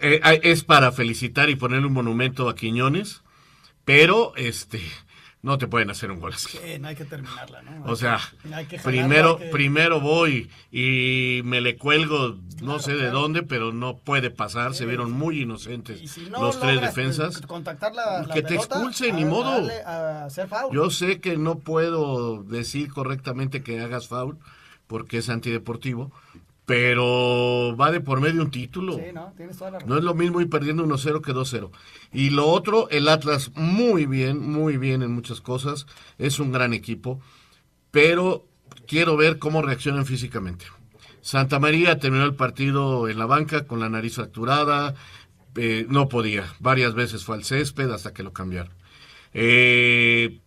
eh, 0.00 0.40
es 0.42 0.64
para 0.64 0.92
felicitar 0.92 1.48
y 1.48 1.56
ponerle 1.56 1.86
un 1.86 1.94
monumento 1.94 2.48
a 2.48 2.54
Quiñones, 2.54 3.22
pero 3.84 4.34
este 4.36 4.80
no 5.42 5.58
te 5.58 5.66
pueden 5.66 5.90
hacer 5.90 6.10
un 6.12 6.20
gol 6.20 6.32
así. 6.34 6.56
Sí, 6.56 6.78
no 6.78 6.86
hay 6.88 6.94
que 6.94 7.04
terminarla, 7.04 7.62
¿no? 7.62 7.84
O 7.90 7.96
sea, 7.96 8.20
que 8.68 8.78
primero, 8.78 9.38
que... 9.38 9.46
primero 9.46 10.00
voy 10.00 10.48
y 10.70 11.40
me 11.44 11.60
le 11.60 11.76
cuelgo, 11.76 12.38
no 12.62 12.78
sé 12.78 12.94
de 12.94 13.10
dónde, 13.10 13.42
pero 13.42 13.72
no 13.72 13.98
puede 13.98 14.30
pasar. 14.30 14.72
Se 14.74 14.86
vieron 14.86 15.10
muy 15.10 15.42
inocentes 15.42 16.08
si 16.10 16.30
no 16.30 16.40
los 16.40 16.60
tres 16.60 16.80
defensas. 16.80 17.40
contactar 17.42 17.92
la, 17.92 18.22
la 18.22 18.32
que 18.34 18.42
te 18.42 18.54
expulsen, 18.54 19.14
a- 19.14 19.18
ni 19.18 19.24
modo. 19.24 19.68
a 19.84 20.26
hacer 20.26 20.46
foul. 20.46 20.72
Yo 20.74 20.90
sé 20.90 21.20
que 21.20 21.36
no 21.36 21.58
puedo 21.58 22.44
decir 22.44 22.92
correctamente 22.92 23.62
que 23.64 23.80
hagas 23.80 24.06
foul 24.06 24.38
porque 24.86 25.18
es 25.18 25.28
antideportivo, 25.28 26.12
pero 26.66 27.76
va 27.76 27.90
de 27.90 28.00
por 28.00 28.20
medio 28.20 28.42
un 28.42 28.50
título. 28.50 28.94
Sí, 28.94 29.12
no, 29.12 29.32
tienes 29.36 29.58
toda 29.58 29.72
la 29.72 29.78
razón. 29.78 29.90
No 29.90 29.98
es 29.98 30.04
lo 30.04 30.14
mismo 30.14 30.40
ir 30.40 30.48
perdiendo 30.48 30.86
1-0 30.86 31.20
que 31.20 31.32
2-0. 31.32 31.70
Y 32.12 32.30
lo 32.30 32.46
otro, 32.46 32.88
el 32.90 33.08
Atlas 33.08 33.50
muy 33.54 34.06
bien, 34.06 34.38
muy 34.38 34.76
bien 34.76 35.02
en 35.02 35.12
muchas 35.12 35.40
cosas. 35.40 35.86
Es 36.18 36.38
un 36.38 36.52
gran 36.52 36.72
equipo, 36.72 37.20
pero 37.90 38.46
quiero 38.86 39.16
ver 39.16 39.38
cómo 39.38 39.62
reaccionan 39.62 40.06
físicamente. 40.06 40.66
Santa 41.20 41.58
María 41.58 41.98
terminó 41.98 42.24
el 42.24 42.34
partido 42.34 43.08
en 43.08 43.18
la 43.18 43.26
banca 43.26 43.66
con 43.66 43.78
la 43.80 43.88
nariz 43.88 44.16
fracturada, 44.16 44.94
eh, 45.56 45.86
no 45.88 46.08
podía. 46.08 46.46
Varias 46.58 46.94
veces 46.94 47.24
fue 47.24 47.36
al 47.36 47.44
césped 47.44 47.90
hasta 47.90 48.12
que 48.12 48.22
lo 48.22 48.32
cambiaron. 48.32 48.72
Eh, 49.32 50.40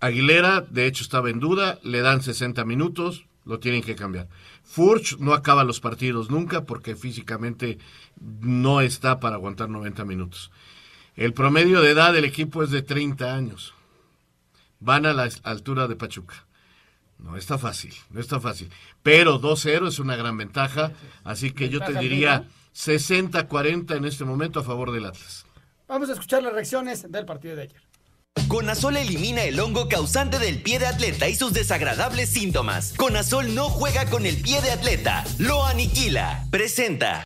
Aguilera, 0.00 0.62
de 0.62 0.86
hecho, 0.86 1.04
estaba 1.04 1.30
en 1.30 1.38
duda, 1.38 1.78
le 1.82 2.00
dan 2.00 2.22
60 2.22 2.64
minutos, 2.64 3.26
lo 3.44 3.60
tienen 3.60 3.82
que 3.82 3.94
cambiar. 3.94 4.28
Furch 4.72 5.18
no 5.18 5.34
acaba 5.34 5.64
los 5.64 5.80
partidos 5.80 6.30
nunca 6.30 6.64
porque 6.64 6.96
físicamente 6.96 7.76
no 8.18 8.80
está 8.80 9.20
para 9.20 9.36
aguantar 9.36 9.68
90 9.68 10.06
minutos. 10.06 10.50
El 11.14 11.34
promedio 11.34 11.82
de 11.82 11.90
edad 11.90 12.14
del 12.14 12.24
equipo 12.24 12.62
es 12.62 12.70
de 12.70 12.80
30 12.80 13.34
años. 13.34 13.74
Van 14.80 15.04
a 15.04 15.12
la 15.12 15.28
altura 15.42 15.88
de 15.88 15.96
Pachuca. 15.96 16.46
No 17.18 17.36
está 17.36 17.58
fácil, 17.58 17.92
no 18.08 18.18
está 18.18 18.40
fácil. 18.40 18.70
Pero 19.02 19.38
2-0 19.42 19.88
es 19.88 19.98
una 19.98 20.16
gran 20.16 20.38
ventaja, 20.38 20.92
así 21.22 21.52
que 21.52 21.68
yo 21.68 21.80
te 21.80 21.92
diría 21.92 22.38
mínima. 22.38 23.44
60-40 23.44 23.96
en 23.98 24.06
este 24.06 24.24
momento 24.24 24.60
a 24.60 24.64
favor 24.64 24.90
del 24.90 25.04
Atlas. 25.04 25.44
Vamos 25.86 26.08
a 26.08 26.14
escuchar 26.14 26.42
las 26.42 26.54
reacciones 26.54 27.12
del 27.12 27.26
partido 27.26 27.56
de 27.56 27.64
ayer. 27.64 27.82
Conazol 28.52 28.98
elimina 28.98 29.44
el 29.44 29.58
hongo 29.60 29.88
causante 29.88 30.38
del 30.38 30.60
pie 30.60 30.78
de 30.78 30.86
atleta 30.86 31.26
y 31.26 31.34
sus 31.34 31.54
desagradables 31.54 32.28
síntomas. 32.28 32.92
Conazol 32.98 33.54
no 33.54 33.70
juega 33.70 34.04
con 34.06 34.26
el 34.26 34.36
pie 34.36 34.60
de 34.60 34.70
atleta, 34.70 35.24
lo 35.38 35.64
aniquila. 35.64 36.46
Presenta. 36.50 37.24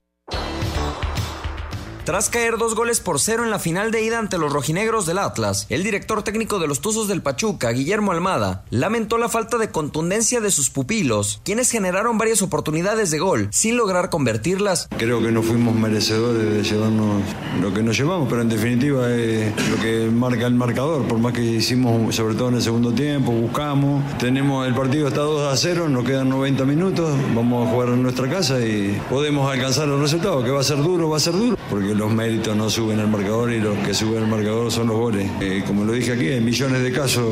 Tras 2.07 2.31
caer 2.31 2.57
dos 2.57 2.77
goles 2.77 3.01
por 3.01 3.19
cero 3.19 3.43
en 3.43 3.51
la 3.51 3.59
final 3.59 3.91
de 3.91 4.01
ida 4.01 4.21
ante 4.21 4.39
los 4.39 4.53
rojinegros 4.53 5.07
del 5.07 5.19
Atlas, 5.19 5.67
el 5.71 5.83
director 5.83 6.23
técnico 6.23 6.61
de 6.61 6.69
los 6.69 6.81
Tuzos 6.81 7.09
del 7.09 7.21
Pachuca, 7.21 7.73
Guillermo 7.73 8.13
Almada, 8.13 8.63
lamentó 8.71 9.19
la 9.19 9.29
falta 9.29 9.59
de 9.59 9.73
contundencia 9.73 10.41
de 10.41 10.53
sus 10.53 10.71
pupilos, 10.71 11.41
quienes 11.43 11.69
generaron 11.69 12.17
varias 12.17 12.43
oportunidades 12.43 13.11
de 13.11 13.19
gol 13.19 13.49
sin 13.51 13.77
lograr 13.77 14.09
convertirlas. 14.09 14.89
Creo 14.97 15.21
que 15.21 15.33
no 15.33 15.43
fuimos 15.43 15.75
merecedores 15.75 16.49
de 16.49 16.63
llevarnos 16.63 17.23
lo 17.61 17.75
que 17.75 17.83
nos 17.83 17.99
llevamos, 17.99 18.29
pero 18.29 18.43
en 18.43 18.51
definitiva 18.51 19.13
es 19.13 19.53
lo 19.69 19.83
que 19.83 20.09
marca 20.09 20.47
el 20.47 20.55
marcador, 20.55 21.09
por 21.09 21.19
más 21.19 21.33
que 21.33 21.43
hicimos, 21.43 22.15
sobre 22.15 22.37
todo 22.37 22.51
en 22.51 22.55
el 22.55 22.63
segundo 22.63 22.93
tiempo, 22.93 23.33
buscamos, 23.33 24.17
tenemos 24.19 24.65
el 24.69 24.77
partido 24.77 25.09
está 25.09 25.23
2 25.23 25.53
a 25.53 25.57
0, 25.57 25.89
nos 25.89 26.05
quedan 26.05 26.29
90 26.29 26.65
minutos, 26.67 27.19
vamos 27.35 27.67
a 27.67 27.71
jugar 27.73 27.89
en 27.89 28.05
nuestra 28.05 28.31
casa 28.31 28.61
y 28.61 28.97
podemos 29.11 29.53
alcanzar 29.53 29.89
el 29.89 29.99
resultado, 29.99 30.45
que 30.45 30.53
va 30.53 30.61
a 30.61 30.65
ser 30.65 30.77
duro, 30.77 31.11
va 31.11 31.17
a 31.17 31.21
ser 31.21 31.33
duro, 31.33 31.56
porque 31.71 31.95
los 31.95 32.13
méritos 32.13 32.57
no 32.57 32.71
suben 32.71 33.01
al 33.01 33.09
marcador 33.09 33.53
y 33.53 33.61
los 33.61 33.77
que 33.79 33.95
suben 33.95 34.25
al 34.25 34.29
marcador 34.29 34.71
son 34.71 34.89
los 34.89 34.97
goles. 34.97 35.31
Eh, 35.41 35.65
como 35.67 35.85
lo 35.85 35.93
dije 35.93 36.13
aquí, 36.13 36.29
hay 36.29 36.41
millones 36.41 36.83
de 36.83 36.93
casos 36.93 37.25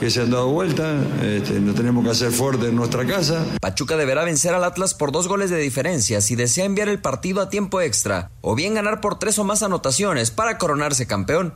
que 0.00 0.10
se 0.10 0.22
han 0.22 0.30
dado 0.30 0.48
vuelta, 0.48 0.96
este, 1.22 1.60
nos 1.60 1.74
tenemos 1.74 2.04
que 2.04 2.10
hacer 2.10 2.30
fuerte 2.30 2.68
en 2.68 2.76
nuestra 2.76 3.06
casa. 3.06 3.44
Pachuca 3.60 3.96
deberá 3.96 4.24
vencer 4.24 4.54
al 4.54 4.64
Atlas 4.64 4.94
por 4.94 5.12
dos 5.12 5.28
goles 5.28 5.50
de 5.50 5.58
diferencia 5.58 6.20
si 6.20 6.36
desea 6.36 6.64
enviar 6.64 6.88
el 6.88 7.00
partido 7.00 7.40
a 7.40 7.50
tiempo 7.50 7.80
extra, 7.80 8.30
o 8.40 8.54
bien 8.54 8.74
ganar 8.74 9.00
por 9.00 9.18
tres 9.18 9.38
o 9.38 9.44
más 9.44 9.62
anotaciones 9.62 10.30
para 10.30 10.58
coronarse 10.58 11.06
campeón 11.06 11.54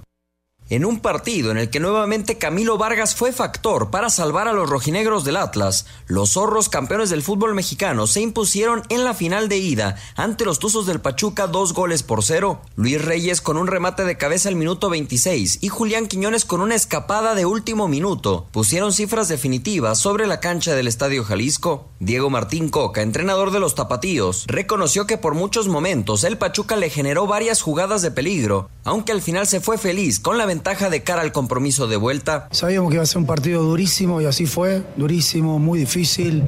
en 0.73 0.87
un 0.87 1.01
partido 1.01 1.51
en 1.51 1.59
el 1.59 1.69
que 1.69 1.81
nuevamente 1.81 2.39
Camilo 2.39 2.79
Vargas 2.79 3.15
fue 3.15 3.31
factor 3.31 3.91
para 3.91 4.09
salvar 4.09 4.49
a 4.49 4.55
los 4.55 4.71
rojinegros 4.71 5.23
del 5.23 5.37
Atlas, 5.37 5.85
los 6.07 6.31
zorros 6.31 6.71
campeones 6.71 7.11
del 7.11 7.23
fútbol 7.23 7.55
mexicano 7.55 8.07
se 8.07 8.23
impusieron 8.23 8.83
en 8.89 9.05
la 9.05 9.13
final 9.13 9.51
de 9.51 9.59
ida 9.59 9.97
ante 10.17 10.47
los 10.47 10.59
Tuzos 10.59 10.87
del 10.87 11.03
Pachuca 11.03 11.47
dos 11.47 11.75
goles 11.75 12.03
por 12.03 12.25
cero. 12.25 12.63
Luis 12.77 13.05
Reyes 13.05 13.43
con 13.43 13.59
un 13.59 13.67
remate 13.67 14.07
de 14.07 14.17
cabeza 14.17 14.49
al 14.49 14.57
minuto 14.57 14.89
26 14.89 15.59
y 15.61 15.69
Julián 15.69 16.07
Quiñones 16.07 16.47
con 16.47 16.63
una 16.63 16.75
escapada 16.75 17.35
de 17.35 17.45
último 17.45 17.87
minuto 17.87 18.47
pusieron 18.51 18.95
cifras 18.95 19.29
definitivas 19.29 19.99
sobre 19.99 20.27
la 20.27 20.41
cancha 20.41 20.75
del 20.75 20.89
Estadio 20.89 21.23
Jalisco. 21.23 21.91
Diego 22.01 22.31
Martín 22.31 22.71
Coca, 22.71 23.03
entrenador 23.03 23.51
de 23.51 23.61
los 23.61 23.75
Tapatíos, 23.75 24.47
reconoció 24.47 25.07
que 25.07 25.19
por 25.19 25.35
muchos 25.35 25.69
momentos 25.69 26.25
el 26.25 26.39
Pachuca 26.39 26.77
le 26.77 26.89
generó 26.89 27.27
varias 27.27 27.61
jugadas 27.61 28.01
de 28.01 28.11
peligro, 28.11 28.71
aunque 28.85 29.13
al 29.13 29.21
final 29.21 29.47
se 29.47 29.61
fue 29.61 29.77
feliz 29.77 30.19
con 30.19 30.39
la 30.39 30.47
ventaja 30.47 30.62
de 30.63 31.03
cara 31.03 31.23
al 31.23 31.33
compromiso 31.33 31.87
de 31.87 31.97
vuelta. 31.97 32.49
Sabíamos 32.53 32.91
que 32.91 32.95
iba 32.95 33.03
a 33.03 33.07
ser 33.07 33.19
un 33.19 33.27
partido 33.27 33.63
durísimo 33.63 34.21
y 34.21 34.27
así 34.27 34.47
fue, 34.47 34.83
durísimo, 34.97 35.59
muy 35.59 35.79
difícil. 35.79 36.45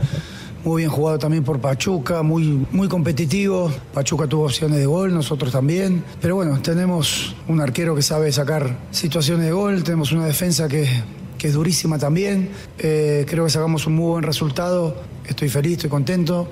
Muy 0.65 0.83
bien 0.83 0.91
jugado 0.91 1.19
también 1.19 1.45
por 1.45 1.61
Pachuca, 1.61 2.23
muy, 2.23 2.65
muy 2.71 2.89
competitivo. 2.89 3.71
Pachuca 3.93 4.27
tuvo 4.27 4.45
opciones 4.45 4.79
de 4.79 4.87
gol, 4.87 5.13
nosotros 5.13 5.53
también. 5.53 6.03
Pero 6.23 6.37
bueno, 6.37 6.59
tenemos 6.63 7.35
un 7.49 7.61
arquero 7.61 7.95
que 7.95 8.01
sabe 8.01 8.33
sacar 8.33 8.79
situaciones 8.91 9.45
de 9.45 9.53
gol, 9.53 9.83
tenemos 9.83 10.13
una 10.13 10.25
defensa 10.25 10.67
que, 10.67 10.89
que 11.37 11.49
es 11.49 11.55
durísima 11.55 11.99
también. 11.99 12.49
Eh, 12.79 13.27
creo 13.29 13.45
que 13.45 13.51
sacamos 13.51 13.87
un 13.87 13.97
muy 13.97 14.13
buen 14.13 14.23
resultado. 14.23 14.97
Estoy 15.27 15.51
feliz, 15.51 15.73
estoy 15.73 15.91
contento. 15.91 16.49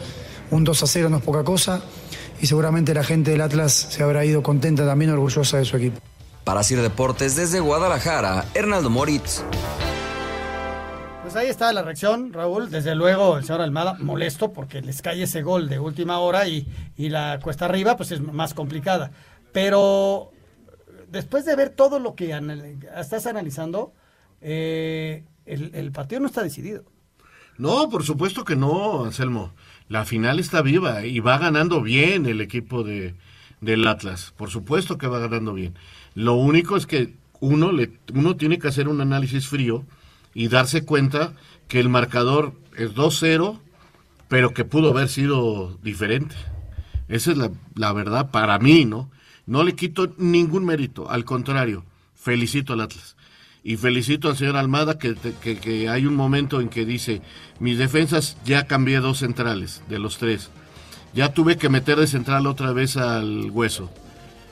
Un 0.50 0.64
2 0.64 0.82
a 0.82 0.86
0 0.86 1.08
no 1.08 1.16
es 1.16 1.22
poca 1.22 1.42
cosa. 1.42 1.82
Y 2.42 2.46
seguramente 2.46 2.92
la 2.92 3.04
gente 3.04 3.30
del 3.30 3.40
Atlas 3.40 3.72
se 3.72 4.02
habrá 4.02 4.26
ido 4.26 4.42
contenta 4.42 4.84
también, 4.84 5.12
orgullosa 5.12 5.56
de 5.56 5.64
su 5.64 5.78
equipo. 5.78 6.00
Para 6.44 6.62
Sir 6.62 6.82
Deportes 6.82 7.36
desde 7.36 7.60
Guadalajara, 7.60 8.44
Hernaldo 8.54 8.90
Moritz. 8.90 9.44
Pues 11.22 11.36
ahí 11.36 11.46
está 11.46 11.72
la 11.72 11.82
reacción, 11.82 12.32
Raúl. 12.32 12.68
Desde 12.68 12.94
luego, 12.96 13.38
el 13.38 13.44
señor 13.44 13.60
Almada 13.60 13.94
molesto 14.00 14.52
porque 14.52 14.82
les 14.82 15.02
cae 15.02 15.22
ese 15.22 15.42
gol 15.42 15.68
de 15.68 15.78
última 15.78 16.18
hora 16.18 16.48
y, 16.48 16.66
y 16.96 17.10
la 17.10 17.38
cuesta 17.40 17.66
arriba 17.66 17.96
pues 17.96 18.10
es 18.10 18.20
más 18.20 18.54
complicada. 18.54 19.12
Pero 19.52 20.32
después 21.08 21.44
de 21.44 21.54
ver 21.54 21.70
todo 21.70 22.00
lo 22.00 22.16
que 22.16 22.36
estás 22.96 23.26
analizando, 23.26 23.92
eh, 24.40 25.24
el, 25.46 25.70
el 25.74 25.92
partido 25.92 26.20
no 26.20 26.26
está 26.26 26.42
decidido. 26.42 26.84
No, 27.56 27.88
por 27.88 28.02
supuesto 28.02 28.44
que 28.44 28.56
no, 28.56 29.04
Anselmo. 29.04 29.52
La 29.88 30.04
final 30.04 30.40
está 30.40 30.60
viva 30.60 31.04
y 31.04 31.20
va 31.20 31.38
ganando 31.38 31.82
bien 31.82 32.26
el 32.26 32.40
equipo 32.40 32.82
de, 32.82 33.14
del 33.60 33.86
Atlas. 33.86 34.34
Por 34.36 34.50
supuesto 34.50 34.98
que 34.98 35.06
va 35.06 35.20
ganando 35.20 35.52
bien. 35.54 35.78
Lo 36.14 36.34
único 36.34 36.76
es 36.76 36.86
que 36.86 37.14
uno, 37.40 37.72
le, 37.72 37.90
uno 38.14 38.36
tiene 38.36 38.58
que 38.58 38.68
hacer 38.68 38.88
un 38.88 39.00
análisis 39.00 39.48
frío 39.48 39.84
y 40.34 40.48
darse 40.48 40.84
cuenta 40.84 41.34
que 41.68 41.80
el 41.80 41.88
marcador 41.88 42.54
es 42.76 42.94
2-0, 42.94 43.58
pero 44.28 44.54
que 44.54 44.64
pudo 44.64 44.90
haber 44.90 45.08
sido 45.08 45.78
diferente. 45.82 46.36
Esa 47.08 47.32
es 47.32 47.36
la, 47.36 47.50
la, 47.74 47.92
verdad 47.92 48.30
para 48.30 48.58
mí, 48.58 48.84
¿no? 48.84 49.10
No 49.46 49.64
le 49.64 49.74
quito 49.74 50.14
ningún 50.18 50.64
mérito, 50.64 51.10
al 51.10 51.24
contrario, 51.24 51.84
felicito 52.14 52.72
al 52.72 52.82
Atlas. 52.82 53.16
Y 53.64 53.76
felicito 53.76 54.28
al 54.28 54.36
señor 54.36 54.56
Almada 54.56 54.98
que, 54.98 55.14
que, 55.42 55.58
que 55.58 55.88
hay 55.88 56.06
un 56.06 56.16
momento 56.16 56.60
en 56.60 56.68
que 56.68 56.84
dice, 56.84 57.22
mis 57.60 57.78
defensas 57.78 58.36
ya 58.44 58.66
cambié 58.66 59.00
dos 59.00 59.18
centrales 59.18 59.82
de 59.88 59.98
los 59.98 60.18
tres. 60.18 60.50
Ya 61.14 61.34
tuve 61.34 61.58
que 61.58 61.68
meter 61.68 61.98
de 61.98 62.06
central 62.06 62.46
otra 62.46 62.72
vez 62.72 62.96
al 62.96 63.50
hueso. 63.50 63.90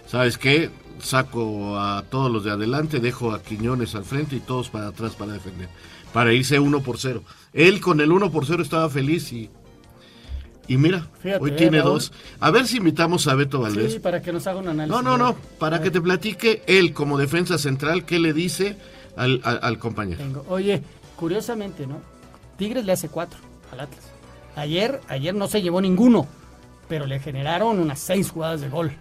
¿Sabes 0.07 0.39
qué? 0.39 0.71
Saco 1.03 1.79
a 1.79 2.05
todos 2.11 2.31
los 2.31 2.45
de 2.45 2.51
adelante, 2.51 3.01
dejo 3.01 3.33
a 3.33 3.43
Quiñones 3.43 3.95
al 3.95 4.05
frente 4.05 4.37
y 4.37 4.41
todos 4.41 4.71
para 4.71 4.89
atrás 4.89 5.15
para 5.15 5.33
defender, 5.33 5.69
para 6.13 6.33
irse 6.33 6.59
uno 6.59 6.83
por 6.83 6.99
cero. 6.99 7.23
Él 7.53 7.81
con 7.81 8.01
el 8.01 8.13
uno 8.13 8.31
por 8.31 8.47
cero 8.47 8.63
estaba 8.63 8.89
feliz 8.89 9.33
y, 9.33 9.51
y 10.69 10.77
mira, 10.77 11.09
hoy 11.41 11.53
tiene 11.53 11.79
dos. 11.79 12.13
A 12.39 12.51
ver 12.51 12.67
si 12.67 12.77
invitamos 12.77 13.27
a 13.27 13.35
Beto 13.35 13.61
Valdés. 13.61 13.95
Sí, 13.95 13.99
para 13.99 14.23
que 14.23 14.33
nos 14.33 14.47
haga 14.47 14.61
un 14.61 14.69
análisis. 14.69 15.03
No, 15.03 15.03
no, 15.03 15.19
no, 15.19 15.37
para 15.59 15.83
que 15.83 15.91
te 15.91 16.01
platique 16.01 16.63
él 16.67 16.93
como 16.93 17.19
defensa 17.19 17.59
central, 17.59 18.05
qué 18.05 18.19
le 18.19 18.33
dice 18.33 18.77
al, 19.17 19.41
al, 19.45 19.61
al 19.63 19.79
compañero. 19.79 20.45
Oye, 20.49 20.83
curiosamente, 21.17 21.87
¿no? 21.87 22.01
Tigres 22.57 22.85
le 22.85 22.93
hace 22.93 23.09
cuatro 23.09 23.39
al 23.73 23.81
Atlas. 23.81 24.05
Ayer, 24.57 25.01
ayer 25.09 25.35
no 25.35 25.49
se 25.49 25.63
llevó 25.63 25.81
ninguno, 25.81 26.27
pero 26.89 27.07
le 27.07 27.21
generaron 27.21 27.79
unas 27.79 27.99
seis 28.01 28.31
jugadas 28.31 28.61
de 28.61 28.69
gol. 28.69 28.93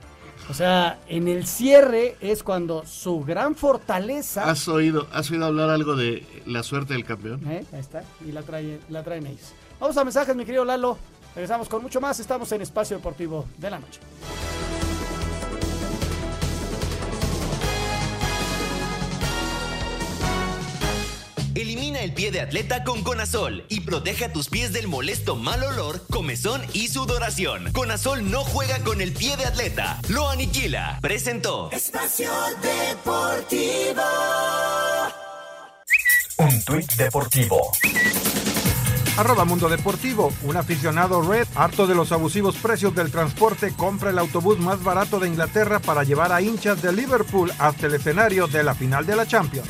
O 0.49 0.53
sea, 0.53 0.99
en 1.07 1.27
el 1.27 1.45
cierre 1.45 2.17
es 2.21 2.41
cuando 2.41 2.83
su 2.85 3.23
gran 3.23 3.53
fortaleza. 3.55 4.49
¿Has 4.49 4.67
oído, 4.67 5.07
has 5.13 5.29
oído 5.29 5.45
hablar 5.45 5.69
algo 5.69 5.95
de 5.95 6.25
la 6.47 6.63
suerte 6.63 6.93
del 6.93 7.05
campeón? 7.05 7.41
¿Eh? 7.47 7.63
Ahí 7.71 7.79
está, 7.79 8.03
y 8.25 8.31
la, 8.31 8.41
trae, 8.41 8.79
la 8.89 9.03
traen 9.03 9.27
ellos. 9.27 9.53
Vamos 9.79 9.95
a 9.95 10.03
mensajes, 10.03 10.35
mi 10.35 10.45
querido 10.45 10.65
Lalo. 10.65 10.97
Regresamos 11.35 11.69
con 11.69 11.83
mucho 11.83 12.01
más. 12.01 12.19
Estamos 12.19 12.51
en 12.51 12.63
Espacio 12.63 12.97
Deportivo 12.97 13.45
de 13.57 13.69
la 13.69 13.79
Noche. 13.79 13.99
Elimina 21.69 21.99
el 21.99 22.15
pie 22.15 22.31
de 22.31 22.41
atleta 22.41 22.83
con 22.83 23.03
Conazol 23.03 23.63
y 23.69 23.81
protege 23.81 24.25
a 24.25 24.33
tus 24.33 24.49
pies 24.49 24.73
del 24.73 24.87
molesto 24.87 25.35
mal 25.35 25.61
olor, 25.61 26.03
comezón 26.07 26.63
y 26.73 26.87
sudoración. 26.87 27.71
Conazol 27.73 28.31
no 28.31 28.43
juega 28.43 28.79
con 28.79 29.01
el 29.01 29.13
pie 29.13 29.37
de 29.37 29.45
atleta, 29.45 29.99
lo 30.07 30.27
aniquila. 30.27 30.97
Presentó 30.99 31.69
Espacio 31.71 32.31
Deportivo. 32.63 34.01
Un 36.37 36.63
tuit 36.63 36.91
deportivo. 36.93 37.71
Arroba 39.17 39.45
Mundo 39.45 39.69
Deportivo, 39.69 40.33
un 40.41 40.57
aficionado 40.57 41.21
red, 41.21 41.47
harto 41.53 41.85
de 41.85 41.93
los 41.93 42.11
abusivos 42.11 42.55
precios 42.55 42.95
del 42.95 43.11
transporte, 43.11 43.75
compra 43.77 44.09
el 44.09 44.17
autobús 44.17 44.57
más 44.57 44.83
barato 44.83 45.19
de 45.19 45.27
Inglaterra 45.27 45.77
para 45.77 46.03
llevar 46.03 46.31
a 46.31 46.41
hinchas 46.41 46.81
de 46.81 46.91
Liverpool 46.93 47.53
hasta 47.59 47.85
el 47.85 47.93
escenario 47.93 48.47
de 48.47 48.63
la 48.63 48.73
final 48.73 49.05
de 49.05 49.15
la 49.15 49.27
Champions. 49.27 49.69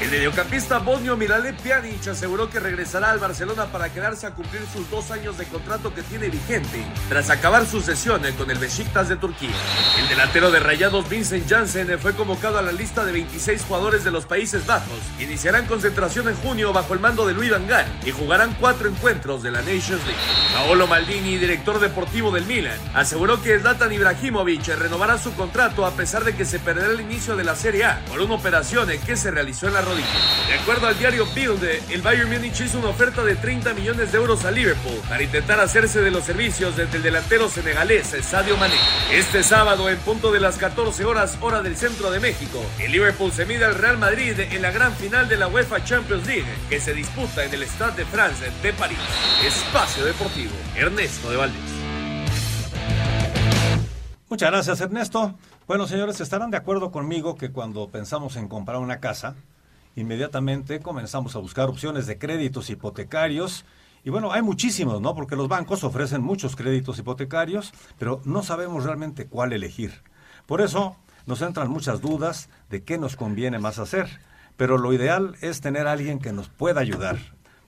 El 0.00 0.10
mediocampista 0.10 0.78
bosnio 0.78 1.16
Miralem 1.16 1.56
Pjanic 1.56 2.08
aseguró 2.08 2.50
que 2.50 2.60
regresará 2.60 3.10
al 3.10 3.18
Barcelona 3.18 3.66
para 3.72 3.90
quedarse 3.90 4.26
a 4.26 4.32
cumplir 4.32 4.60
sus 4.70 4.88
dos 4.90 5.10
años 5.10 5.38
de 5.38 5.46
contrato 5.46 5.94
que 5.94 6.02
tiene 6.02 6.28
vigente 6.28 6.84
tras 7.08 7.30
acabar 7.30 7.66
su 7.66 7.80
sesión 7.80 8.20
con 8.36 8.50
el 8.50 8.58
Besiktas 8.58 9.08
de 9.08 9.16
Turquía. 9.16 9.54
El 9.98 10.08
delantero 10.08 10.50
de 10.50 10.60
Rayados 10.60 11.08
Vincent 11.08 11.48
Janssen 11.48 11.98
fue 11.98 12.12
convocado 12.14 12.58
a 12.58 12.62
la 12.62 12.72
lista 12.72 13.06
de 13.06 13.12
26 13.12 13.62
jugadores 13.62 14.04
de 14.04 14.10
los 14.10 14.26
Países 14.26 14.66
Bajos. 14.66 15.00
Iniciarán 15.18 15.66
concentración 15.66 16.28
en 16.28 16.36
junio 16.36 16.74
bajo 16.74 16.92
el 16.92 17.00
mando 17.00 17.26
de 17.26 17.32
Luis 17.32 17.50
Van 17.50 17.66
Gaal 17.66 17.86
y 18.04 18.10
jugarán 18.10 18.54
cuatro 18.60 18.88
encuentros 18.90 19.42
de 19.42 19.50
la 19.50 19.60
Nations 19.60 20.04
League. 20.04 20.20
Paolo 20.52 20.86
Maldini, 20.86 21.38
director 21.38 21.80
deportivo 21.80 22.30
del 22.30 22.44
Milan, 22.44 22.78
aseguró 22.94 23.42
que 23.42 23.58
Zlatan 23.58 23.92
Ibrahimovic 23.92 24.66
renovará 24.78 25.16
su 25.16 25.32
contrato 25.32 25.86
a 25.86 25.92
pesar 25.92 26.22
de 26.24 26.36
que 26.36 26.44
se 26.44 26.58
perderá 26.58 26.92
el 26.92 27.00
inicio 27.00 27.34
de 27.34 27.44
la 27.44 27.56
Serie 27.56 27.84
A 27.86 28.04
por 28.08 28.20
una 28.20 28.34
operación 28.34 28.90
que 29.06 29.16
se 29.16 29.30
realizó 29.30 29.68
en 29.68 29.74
la 29.74 29.85
De 29.86 30.54
acuerdo 30.54 30.88
al 30.88 30.98
diario 30.98 31.24
Bild, 31.32 31.62
el 31.62 32.02
Bayern 32.02 32.28
Múnich 32.28 32.60
hizo 32.60 32.80
una 32.80 32.88
oferta 32.88 33.22
de 33.22 33.36
30 33.36 33.72
millones 33.74 34.10
de 34.10 34.18
euros 34.18 34.44
a 34.44 34.50
Liverpool 34.50 35.00
para 35.08 35.22
intentar 35.22 35.60
hacerse 35.60 36.00
de 36.00 36.10
los 36.10 36.24
servicios 36.24 36.76
desde 36.76 36.96
el 36.96 37.04
delantero 37.04 37.48
senegalés 37.48 38.08
Sadio 38.22 38.56
Mané. 38.56 38.74
Este 39.12 39.44
sábado, 39.44 39.88
en 39.88 39.96
punto 39.98 40.32
de 40.32 40.40
las 40.40 40.56
14 40.56 41.04
horas 41.04 41.38
hora 41.40 41.62
del 41.62 41.76
centro 41.76 42.10
de 42.10 42.18
México, 42.18 42.60
el 42.80 42.90
Liverpool 42.90 43.30
se 43.30 43.46
mide 43.46 43.64
al 43.64 43.76
Real 43.76 43.96
Madrid 43.96 44.40
en 44.40 44.60
la 44.60 44.72
gran 44.72 44.92
final 44.92 45.28
de 45.28 45.36
la 45.36 45.46
UEFA 45.46 45.84
Champions 45.84 46.26
League 46.26 46.52
que 46.68 46.80
se 46.80 46.92
disputa 46.92 47.44
en 47.44 47.54
el 47.54 47.62
Stade 47.62 47.98
de 47.98 48.06
France 48.06 48.50
de 48.64 48.72
París. 48.72 48.98
Espacio 49.46 50.04
Deportivo, 50.04 50.52
Ernesto 50.74 51.30
de 51.30 51.36
Valdés. 51.36 51.60
Muchas 54.28 54.50
gracias, 54.50 54.80
Ernesto. 54.80 55.36
Bueno, 55.68 55.86
señores, 55.86 56.20
estarán 56.20 56.50
de 56.50 56.56
acuerdo 56.56 56.90
conmigo 56.90 57.36
que 57.36 57.52
cuando 57.52 57.88
pensamos 57.88 58.34
en 58.34 58.48
comprar 58.48 58.78
una 58.78 58.98
casa, 58.98 59.36
inmediatamente 59.96 60.80
comenzamos 60.80 61.34
a 61.34 61.40
buscar 61.40 61.68
opciones 61.68 62.06
de 62.06 62.18
créditos 62.18 62.70
hipotecarios. 62.70 63.64
Y 64.04 64.10
bueno, 64.10 64.32
hay 64.32 64.42
muchísimos, 64.42 65.00
¿no? 65.00 65.14
Porque 65.14 65.34
los 65.34 65.48
bancos 65.48 65.82
ofrecen 65.82 66.22
muchos 66.22 66.54
créditos 66.54 66.98
hipotecarios, 66.98 67.72
pero 67.98 68.20
no 68.24 68.44
sabemos 68.44 68.84
realmente 68.84 69.26
cuál 69.26 69.52
elegir. 69.52 70.02
Por 70.46 70.60
eso 70.60 70.96
nos 71.26 71.42
entran 71.42 71.68
muchas 71.68 72.00
dudas 72.00 72.48
de 72.70 72.84
qué 72.84 72.98
nos 72.98 73.16
conviene 73.16 73.58
más 73.58 73.80
hacer. 73.80 74.20
Pero 74.56 74.78
lo 74.78 74.92
ideal 74.92 75.36
es 75.40 75.60
tener 75.60 75.86
alguien 75.86 76.18
que 76.18 76.32
nos 76.32 76.48
pueda 76.48 76.80
ayudar. 76.80 77.18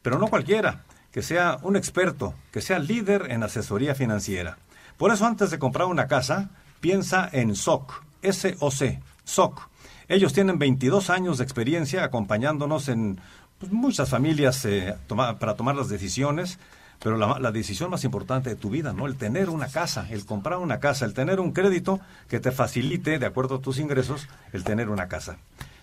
Pero 0.02 0.18
no 0.18 0.28
cualquiera, 0.28 0.84
que 1.10 1.22
sea 1.22 1.58
un 1.62 1.76
experto, 1.76 2.34
que 2.52 2.60
sea 2.60 2.78
líder 2.78 3.30
en 3.30 3.42
asesoría 3.42 3.94
financiera. 3.94 4.58
Por 4.96 5.12
eso 5.12 5.26
antes 5.26 5.50
de 5.50 5.58
comprar 5.58 5.86
una 5.86 6.06
casa, 6.06 6.50
piensa 6.80 7.28
en 7.32 7.54
SOC, 7.54 8.04
S-O-C, 8.22 9.00
SOC. 9.24 9.68
Ellos 10.08 10.32
tienen 10.32 10.58
22 10.58 11.10
años 11.10 11.38
de 11.38 11.44
experiencia 11.44 12.02
acompañándonos 12.02 12.88
en 12.88 13.20
pues, 13.58 13.70
muchas 13.72 14.08
familias 14.08 14.64
eh, 14.64 14.96
para 15.06 15.54
tomar 15.54 15.76
las 15.76 15.90
decisiones, 15.90 16.58
pero 17.00 17.16
la, 17.16 17.52
decisión 17.52 17.90
más 17.90 18.04
importante 18.04 18.50
de 18.50 18.56
tu 18.56 18.70
vida, 18.70 18.92
¿no? 18.92 19.06
El 19.06 19.16
tener 19.16 19.50
una 19.50 19.68
casa, 19.68 20.06
el 20.10 20.24
comprar 20.24 20.58
una 20.58 20.80
casa, 20.80 21.04
el 21.04 21.14
tener 21.14 21.40
un 21.40 21.52
crédito 21.52 22.00
que 22.28 22.40
te 22.40 22.50
facilite, 22.50 23.18
de 23.18 23.26
acuerdo 23.26 23.56
a 23.56 23.60
tus 23.60 23.78
ingresos, 23.78 24.28
el 24.52 24.64
tener 24.64 24.88
una 24.88 25.08
casa. 25.08 25.36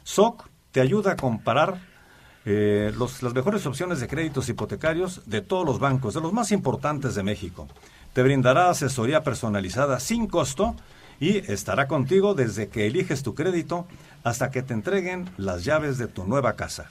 SOC 0.04 0.50
te 0.72 0.82
ayuda 0.82 1.14
a 1.14 1.16
comparar 1.16 1.80
eh, 2.46 2.92
las 2.98 3.34
mejores 3.34 3.66
opciones 3.66 4.00
de 4.00 4.08
créditos 4.08 4.50
hipotecarios 4.50 5.22
de 5.26 5.42
todos 5.42 5.66
los 5.66 5.80
bancos, 5.80 6.16
de 6.16 6.22
los 6.22 6.34
más 6.34 6.52
importantes 6.52 7.16
de 7.16 7.24
México. 7.24 7.68
Te 8.14 8.24
brindará 8.24 8.70
asesoría 8.70 9.24
personalizada 9.24 10.00
sin 10.00 10.28
costo 10.28 10.76
y 11.20 11.38
estará 11.52 11.88
contigo 11.88 12.34
desde 12.34 12.68
que 12.68 12.88
eliges 12.88 13.24
tu 13.24 13.36
crédito 13.36 13.88
hasta 14.26 14.50
que 14.50 14.64
te 14.64 14.74
entreguen 14.74 15.30
las 15.38 15.64
llaves 15.64 15.98
de 16.00 16.08
tu 16.08 16.26
nueva 16.26 16.54
casa. 16.54 16.90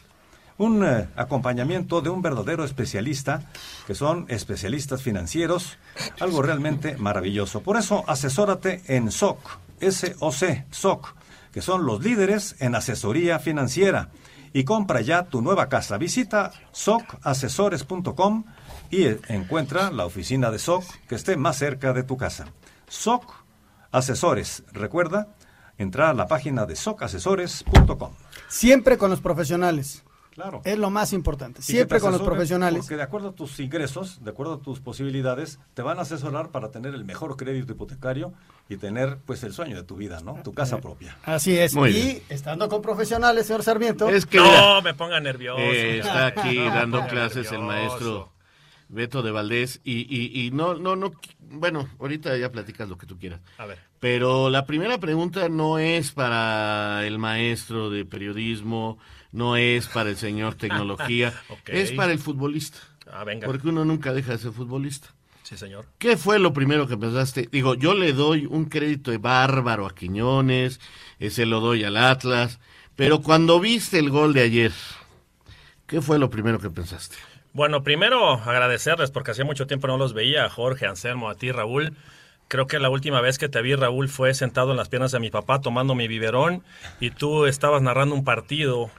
Un 0.57 0.87
eh, 0.87 1.09
acompañamiento 1.17 2.01
de 2.01 2.09
un 2.09 2.23
verdadero 2.23 2.65
especialista, 2.65 3.51
que 3.89 3.97
son 3.97 4.25
especialistas 4.29 5.03
financieros, 5.03 5.77
algo 6.21 6.43
realmente 6.43 6.97
maravilloso. 6.97 7.61
Por 7.61 7.77
eso, 7.77 8.05
asesórate 8.07 8.83
en 8.87 9.11
SOC, 9.11 9.39
S-O-C, 9.81 10.65
SOC, 10.71 11.15
que 11.53 11.61
son 11.61 11.85
los 11.85 12.05
líderes 12.05 12.55
en 12.61 12.77
asesoría 12.77 13.41
financiera. 13.41 14.11
Y 14.53 14.63
compra 14.63 15.01
ya 15.01 15.25
tu 15.25 15.43
nueva 15.43 15.69
casa. 15.69 15.99
Visita 15.99 16.53
socasesores.com 16.71 18.45
y 18.93 19.07
encuentra 19.27 19.91
la 19.91 20.07
oficina 20.07 20.53
de 20.53 20.61
SOC 20.61 20.85
que 21.09 21.17
esté 21.17 21.37
más 21.37 21.59
cerca 21.59 21.93
de 21.93 22.05
tu 22.05 22.17
casa. 22.17 22.47
SOC 22.87 23.45
Asesores. 23.91 24.65
Recuerda 24.73 25.29
entrar 25.79 26.09
a 26.09 26.15
la 26.15 26.27
página 26.27 26.67
de 26.67 26.77
socasesores.com. 26.77 28.13
Siempre 28.49 28.99
con 28.99 29.11
los 29.11 29.21
profesionales. 29.21 30.03
Claro. 30.35 30.63
Es 30.65 30.77
lo 30.77 30.91
más 30.91 31.13
importante. 31.13 31.63
Siempre 31.63 32.01
con 32.01 32.11
los 32.11 32.21
profesionales. 32.21 32.81
Porque 32.81 32.97
de 32.97 33.05
acuerdo 33.05 33.29
a 33.29 33.33
tus 33.35 33.61
ingresos, 33.61 34.25
de 34.25 34.31
acuerdo 34.33 34.55
a 34.55 34.59
tus 34.59 34.81
posibilidades, 34.81 35.61
te 35.75 35.83
van 35.83 36.01
a 36.01 36.03
asesorar 36.03 36.49
para 36.51 36.73
tener 36.73 36.93
el 36.93 37.05
mejor 37.05 37.37
crédito 37.37 37.73
hipotecario 37.73 38.33
y 38.69 38.77
tener 38.77 39.19
pues 39.25 39.45
el 39.45 39.53
sueño 39.53 39.77
de 39.77 39.85
tu 39.85 39.95
vida, 39.95 40.21
¿no? 40.25 40.35
Tu 40.43 40.53
casa 40.53 40.79
propia. 40.79 41.17
Así 41.23 41.57
es. 41.57 41.75
Muy 41.77 41.91
y 41.91 41.93
bien. 41.93 42.23
estando 42.31 42.69
con 42.69 42.83
profesionales, 42.83 43.47
señor 43.47 43.63
Sarmiento. 43.63 44.09
Es 44.09 44.27
que 44.27 44.39
no 44.39 44.45
mira, 44.45 44.81
me 44.81 44.95
ponga 44.95 45.21
nervioso. 45.21 45.61
eh, 45.61 45.99
está 46.01 46.27
aquí 46.27 46.57
dando 46.65 47.07
clases 47.07 47.53
el 47.53 47.61
nervioso. 47.65 47.67
maestro 47.67 48.34
Beto 48.95 49.23
de 49.23 49.31
Valdés 49.31 49.81
y, 49.85 50.07
y, 50.09 50.47
y 50.47 50.51
no, 50.51 50.75
no, 50.75 50.97
no, 50.97 51.13
bueno, 51.41 51.89
ahorita 51.99 52.37
ya 52.37 52.51
platicas 52.51 52.89
lo 52.89 52.97
que 52.97 53.07
tú 53.07 53.19
quieras. 53.19 53.41
A 53.59 53.67
ver. 53.67 53.79
Pero 54.01 54.51
la 54.51 54.67
primera 54.67 54.99
pregunta 54.99 55.49
no 55.49 55.79
es 55.79 56.13
para 56.13 57.07
el 57.07 57.19
maestro 57.19 57.91
de 57.91 58.05
periodismo, 58.05 58.99
no 59.33 59.57
es 59.57 59.87
para 59.89 60.11
el 60.11 60.17
señor 60.17 60.55
tecnología, 60.57 61.35
es 61.67 61.93
para 61.93 62.13
el 62.13 62.19
futbolista. 62.19 62.79
Ah, 63.11 63.25
venga. 63.25 63.47
Porque 63.47 63.69
uno 63.69 63.85
nunca 63.85 64.13
deja 64.13 64.33
de 64.33 64.39
ser 64.39 64.53
futbolista. 64.53 65.09
Sí, 65.43 65.59
señor. 65.59 65.85
¿Qué 65.99 66.17
fue 66.17 66.39
lo 66.39 66.55
primero 66.55 66.89
que 66.89 66.97
pensaste? 66.97 67.49
Digo, 67.53 67.75
yo 67.75 67.93
le 67.93 68.15
doy 68.15 68.47
un 68.47 68.65
crédito 68.65 69.11
de 69.11 69.19
bárbaro 69.19 69.87
a 69.87 69.95
Quiñones, 69.95 70.81
ese 71.19 71.45
lo 71.45 71.61
doy 71.61 71.85
al 71.85 71.99
Atlas, 71.99 72.61
pero 72.97 73.21
cuando 73.21 73.61
viste 73.61 73.99
el 73.99 74.09
gol 74.09 74.33
de 74.33 74.41
ayer, 74.41 74.73
¿qué 75.87 76.01
fue 76.01 76.19
lo 76.19 76.31
primero 76.31 76.59
que 76.59 76.71
pensaste? 76.71 77.17
Bueno, 77.55 77.85
primero 77.85 78.33
agradecerles 78.33 79.13
porque 79.13 79.31
hacía 79.31 79.45
mucho 79.45 79.69
tiempo 79.69 79.87
no 79.87 79.97
los 79.97 80.13
veía, 80.13 80.51
Jorge, 80.51 80.87
Anselmo, 80.87 81.31
a 81.31 81.37
ti, 81.37 81.53
Raúl. 81.53 81.97
Creo 82.49 82.67
que 82.67 82.81
la 82.81 82.91
última 82.91 83.21
vez 83.21 83.39
que 83.39 83.49
te 83.49 83.63
vi, 83.63 83.77
Raúl, 83.77 84.09
fue 84.09 84.35
sentado 84.35 84.73
en 84.73 84.77
las 84.77 84.89
piernas 84.89 85.13
de 85.13 85.21
mi 85.21 85.31
papá 85.31 85.61
tomando 85.61 85.95
mi 85.95 86.09
biberón 86.09 86.65
y 86.99 87.11
tú 87.11 87.47
estabas 87.47 87.81
narrando 87.81 88.17
un 88.17 88.25
partido. 88.25 88.91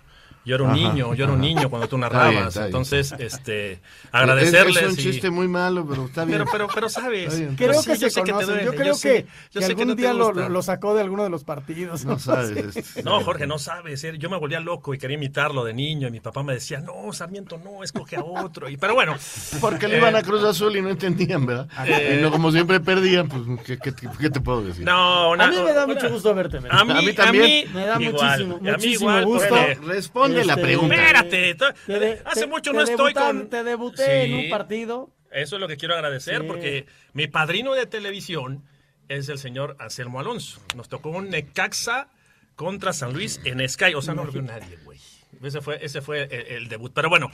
Yo 0.45 0.55
era 0.55 0.63
un 0.63 0.69
Ajá, 0.71 0.77
niño, 0.79 1.13
yo 1.15 1.23
era 1.23 1.33
un 1.33 1.39
ajá. 1.39 1.47
niño 1.47 1.69
cuando 1.69 1.87
tú 1.87 1.95
Está 1.95 2.07
narrabas. 2.09 2.31
bien, 2.31 2.47
está 2.47 2.59
bien. 2.61 2.67
Entonces, 2.67 3.15
este, 3.17 3.79
agradecerles. 4.11 4.75
Es, 4.77 4.83
es 4.83 4.93
un 4.93 4.99
y- 4.99 5.03
chiste 5.03 5.29
muy 5.31 5.47
malo, 5.47 5.85
pero 5.89 6.05
está 6.05 6.23
bien. 6.25 6.37
Pero, 6.39 6.51
pero, 6.51 6.67
pero 6.73 6.89
sabes. 6.89 7.33
Está. 7.33 7.55
Creo 7.55 7.69
que 7.81 7.89
yo 7.89 7.95
se 7.95 8.09
sé 8.11 8.21
que 8.21 8.25
te 8.27 8.31
conocen. 8.31 8.47
duele, 8.55 8.63
yo 8.65 8.71
creo 8.75 8.95
que, 8.99 9.25
algún 9.65 9.87
no 9.87 9.95
día 9.95 10.13
lo, 10.13 10.31
lo 10.49 10.61
sacó 10.61 10.93
de 10.93 11.01
alguno 11.01 11.23
de 11.23 11.29
los 11.29 11.43
partidos. 11.43 12.05
No 12.05 12.19
sé. 12.19 12.25
sabes. 12.25 12.95
No, 13.03 13.21
Jorge, 13.21 13.45
no 13.47 13.57
sabes. 13.59 14.03
eh, 14.03 14.13
Yo 14.17 14.29
me 14.29 14.37
volvía 14.37 14.59
loco 14.59 14.93
y 14.93 14.97
quería 14.97 15.15
imitarlo 15.15 15.63
de 15.63 15.73
niño 15.73 16.07
y 16.07 16.11
mi 16.11 16.19
papá 16.19 16.43
me 16.43 16.53
decía, 16.53 16.79
no, 16.79 17.11
Sarmiento, 17.11 17.57
no, 17.63 17.83
escoge 17.83 18.15
a 18.15 18.23
otro. 18.23 18.69
Y, 18.69 18.77
pero 18.77 18.93
bueno. 18.93 19.15
Porque 19.61 19.87
le 19.87 19.95
eh, 19.95 19.97
iban 19.99 20.15
a 20.15 20.21
Cruz 20.23 20.43
Azul 20.43 20.75
y 20.77 20.81
no 20.81 20.89
entendían, 20.89 21.45
¿verdad? 21.45 21.67
Eh, 21.85 22.17
y 22.19 22.23
no, 22.23 22.31
como 22.31 22.51
siempre 22.51 22.79
perdían, 22.79 23.27
pues, 23.27 23.41
¿qué, 23.65 23.77
qué, 23.79 23.93
qué 24.19 24.29
te 24.29 24.39
puedo 24.41 24.61
decir? 24.63 24.85
No, 24.85 25.31
una- 25.31 25.45
a 25.45 25.47
mí 25.49 25.57
me 25.57 25.73
da 25.73 25.85
una- 25.85 25.93
mucho 25.93 26.09
gusto 26.09 26.33
verte. 26.33 26.57
A 26.69 26.83
mí, 26.85 26.91
A 26.93 27.01
mí 27.01 27.13
también. 27.13 27.73
Me 27.73 27.85
da 27.85 28.01
igual, 28.01 28.45
muchísimo, 28.45 28.59
muchísimo 28.61 29.21
gusto. 29.23 29.55
Responde 29.85 30.34
la 30.43 30.53
Este, 30.53 30.63
pregunta. 30.65 30.95
Espérate, 30.95 31.55
Te 31.55 32.21
hace 32.25 32.41
te- 32.41 32.47
mucho 32.47 32.71
te 32.71 32.77
no 32.77 32.83
estoy 32.83 33.13
debutan- 33.13 33.37
con... 33.41 33.49
Te 33.49 33.63
debuté 33.63 34.23
en 34.23 34.33
un 34.33 34.49
partido. 34.49 35.11
Eso 35.31 35.55
es 35.55 35.59
lo 35.61 35.67
que 35.67 35.77
quiero 35.77 35.93
agradecer 35.95 36.41
Sí. 36.41 36.47
porque 36.47 36.85
mi 37.13 37.27
padrino 37.27 37.73
de 37.73 37.85
televisión 37.85 38.63
es 39.07 39.29
el 39.29 39.37
señor 39.37 39.75
Anselmo 39.79 40.19
Alonso. 40.19 40.61
Nos 40.75 40.89
tocó 40.89 41.09
un 41.09 41.29
Necaxa 41.29 42.07
contra 42.55 42.91
San 42.93 43.13
Luis 43.13 43.39
en 43.43 43.67
Sky. 43.69 43.93
O 43.95 44.01
sea, 44.01 44.13
no 44.13 44.23
lo 44.25 44.31
vio 44.31 44.41
nadie, 44.41 44.77
güey. 44.83 44.99
Ese 45.43 45.59
fue, 45.61 45.77
ese 45.85 46.01
fue 46.01 46.23
el, 46.23 46.47
el 46.63 46.67
debut. 46.69 46.91
Pero 46.95 47.09
bueno, 47.09 47.29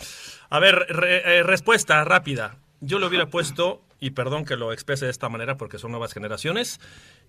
a 0.49 0.59
ver, 0.59 0.75
re- 0.89 1.37
eh, 1.39 1.43
respuesta 1.43 2.03
rápida. 2.03 2.57
Yo 2.79 2.97
le 2.97 3.05
hubiera 3.05 3.27
puesto, 3.27 3.83
y 4.03 4.09
perdón 4.09 4.43
que 4.45 4.57
lo 4.57 4.73
exprese 4.73 5.05
de 5.05 5.11
esta 5.11 5.29
manera 5.29 5.55
porque 5.57 5.77
son 5.77 5.91
nuevas 5.91 6.11
generaciones, 6.13 6.81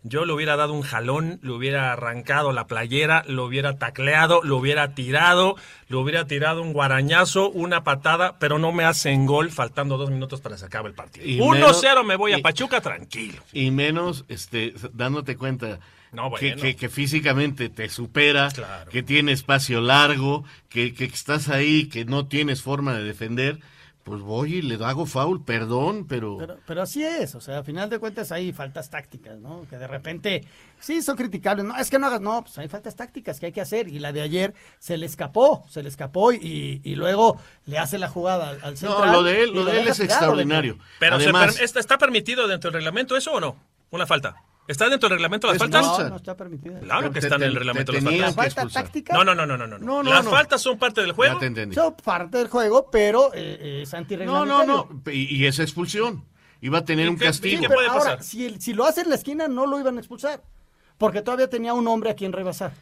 yo 0.03 0.25
le 0.25 0.33
hubiera 0.33 0.57
dado 0.57 0.73
un 0.73 0.81
jalón, 0.83 1.39
le 1.43 1.53
hubiera 1.53 1.93
arrancado 1.93 2.51
la 2.53 2.67
playera, 2.67 3.23
lo 3.29 3.45
hubiera 3.45 3.77
tacleado, 3.79 4.41
lo 4.43 4.57
hubiera 4.57 4.95
tirado, 4.95 5.55
le 5.89 5.97
hubiera 5.97 6.27
tirado 6.27 6.63
un 6.63 6.73
guarañazo, 6.73 7.51
una 7.51 7.85
patada, 7.85 8.39
pero 8.39 8.59
no 8.59 8.73
me 8.73 8.85
hacen 8.85 9.27
gol 9.27 9.51
faltando 9.51 9.99
dos 9.99 10.11
minutos 10.11 10.41
para 10.41 10.55
que 10.57 10.61
se 10.61 10.67
acabe 10.67 10.89
el 10.89 10.95
partido. 10.95 11.27
Y 11.27 11.39
1-0 11.39 11.83
menos- 11.83 12.07
me 12.07 12.17
voy 12.17 12.33
a 12.33 12.39
y- 12.39 12.43
Pachuca 12.43 12.81
tranquilo. 12.81 13.43
Y 13.53 13.71
menos 13.71 14.25
este, 14.29 14.73
dándote 14.95 15.37
cuenta 15.37 15.79
No, 16.11 16.33
que, 16.35 16.47
bueno. 16.55 16.63
que- 16.63 16.75
que 16.77 16.89
físicamente 16.89 17.69
te 17.69 17.89
supera, 17.91 18.49
Claro. 18.51 18.91
que 18.91 19.03
tiene 19.03 19.33
espacio 19.33 19.83
largo, 19.83 20.45
que, 20.71 20.95
que 20.95 21.05
estás 21.05 21.49
ahí, 21.51 21.89
que 21.91 22.07
no 22.07 22.27
tienes 22.27 22.63
forma 22.63 22.95
de 22.95 23.05
defender. 23.05 23.59
Pues 24.05 24.21
voy 24.21 24.55
y 24.57 24.63
le 24.63 24.85
hago 24.85 25.07
foul, 25.07 25.45
perdón, 25.45 26.07
pero... 26.09 26.37
Pero, 26.37 26.57
pero 26.67 26.83
así 26.83 27.05
es, 27.05 27.37
o 27.37 27.41
sea, 27.41 27.59
a 27.59 27.63
final 27.63 27.89
de 27.89 28.01
cuentas 28.01 28.33
hay 28.33 28.53
faltas 28.53 28.91
tácticas, 28.91 29.39
¿no? 29.39 29.65
Que 29.71 29.79
de 29.79 29.87
repente, 29.87 30.45
sí, 30.81 31.03
son 31.03 31.17
criticables, 31.17 31.65
no, 31.65 31.77
es 31.77 31.89
que 31.89 32.01
no 32.01 32.09
hagas, 32.09 32.21
no, 32.21 32.43
pues 32.43 32.59
hay 32.59 32.67
faltas 32.67 32.97
tácticas 32.97 33.39
que 33.39 33.47
hay 33.47 33.53
que 33.53 33.61
hacer, 33.61 33.87
y 33.87 34.01
la 34.01 34.13
de 34.13 34.23
ayer 34.23 34.55
se 34.81 34.97
le 34.97 35.07
escapó, 35.07 35.65
se 35.69 35.85
le 35.85 35.89
escapó, 35.89 36.33
y, 36.33 36.81
y 36.83 36.95
luego 36.97 37.41
le 37.67 37.79
hace 37.79 37.97
la 37.99 38.09
jugada 38.09 38.49
al, 38.51 38.59
al 38.65 38.77
central. 38.77 39.13
lo 39.13 39.23
de 39.23 39.45
él- 39.45 39.53
lo 39.55 39.65
de 39.65 39.81
él 39.81 39.87
es 39.89 39.97
tirado, 39.99 40.15
extraordinario. 40.15 40.79
Pero 40.99 41.19
se 41.19 41.25
Además- 41.27 41.55
per- 41.55 41.65
¿está, 41.65 41.79
está 41.79 41.97
permitido 41.97 42.49
dentro 42.49 42.71
del 42.71 42.79
reglamento 42.81 43.17
eso 43.17 43.33
o 43.35 43.41
no? 43.41 43.57
Una 43.93 44.07
falta. 44.07 44.35
¿Está 44.69 44.89
dentro 44.89 45.09
del 45.09 45.17
reglamento 45.19 45.49
las 45.49 45.57
Es 45.57 45.63
faltas? 45.63 45.83
No, 45.83 46.09
no 46.11 46.17
está. 46.17 46.37
Claro 46.37 47.11
que 47.11 47.19
está 47.19 47.35
en 47.35 47.41
te- 47.41 47.47
el 47.47 47.53
te 47.53 47.59
reglamento 47.59 47.93
las 47.93 48.03
faltas. 48.05 48.35
¿Falta 48.35 48.45
expulsar. 48.63 48.83
táctica? 48.85 49.13
No, 49.15 49.25
no, 49.25 49.35
no, 49.35 49.45
no, 49.47 49.57
no, 49.57 49.67
no. 49.67 49.79
No, 49.79 50.03
no, 50.03 50.11
Las 50.11 50.25
no. 50.25 50.31
faltas 50.31 50.63
son 50.63 50.79
parte 50.79 51.01
del 51.01 51.13
juego. 51.13 51.35
Ya 51.35 51.41
te 51.41 51.47
entendí. 51.47 51.75
Son 51.75 51.95
parte 51.97 52.39
del 52.39 52.49
juego, 52.49 52.89
pero 52.91 53.35
eh, 53.35 53.59
eh, 53.61 53.81
es 53.83 53.93
No, 53.93 53.99
antirreglamentario. 53.99 54.67
no, 54.67 54.89
no. 55.05 55.13
Y, 55.13 55.37
y 55.37 55.47
esa 55.47 55.63
expulsión. 55.63 56.25
Iba 56.61 56.79
a 56.79 56.85
tener 56.85 57.07
¿Y 57.07 57.09
un 57.09 57.17
castigo. 57.17 57.61
qué 57.61 57.67
pero 57.69 57.79
puede 57.79 57.89
ahora, 57.89 58.05
pasar? 58.19 58.23
si, 58.23 58.61
si 58.61 58.73
lo 58.73 58.85
hace 58.87 59.01
en 59.01 59.09
la 59.09 59.17
esquina, 59.17 59.49
no 59.49 59.67
lo 59.67 59.81
iban 59.81 59.97
a 59.97 60.01
expulsar. 60.01 60.43
Porque 60.97 61.23
todavía 61.23 61.51
tenía 61.51 61.75
un 61.75 61.89
hombre 61.89 62.11
a 62.11 62.15
quien 62.15 62.33
rebasar. 62.33 62.73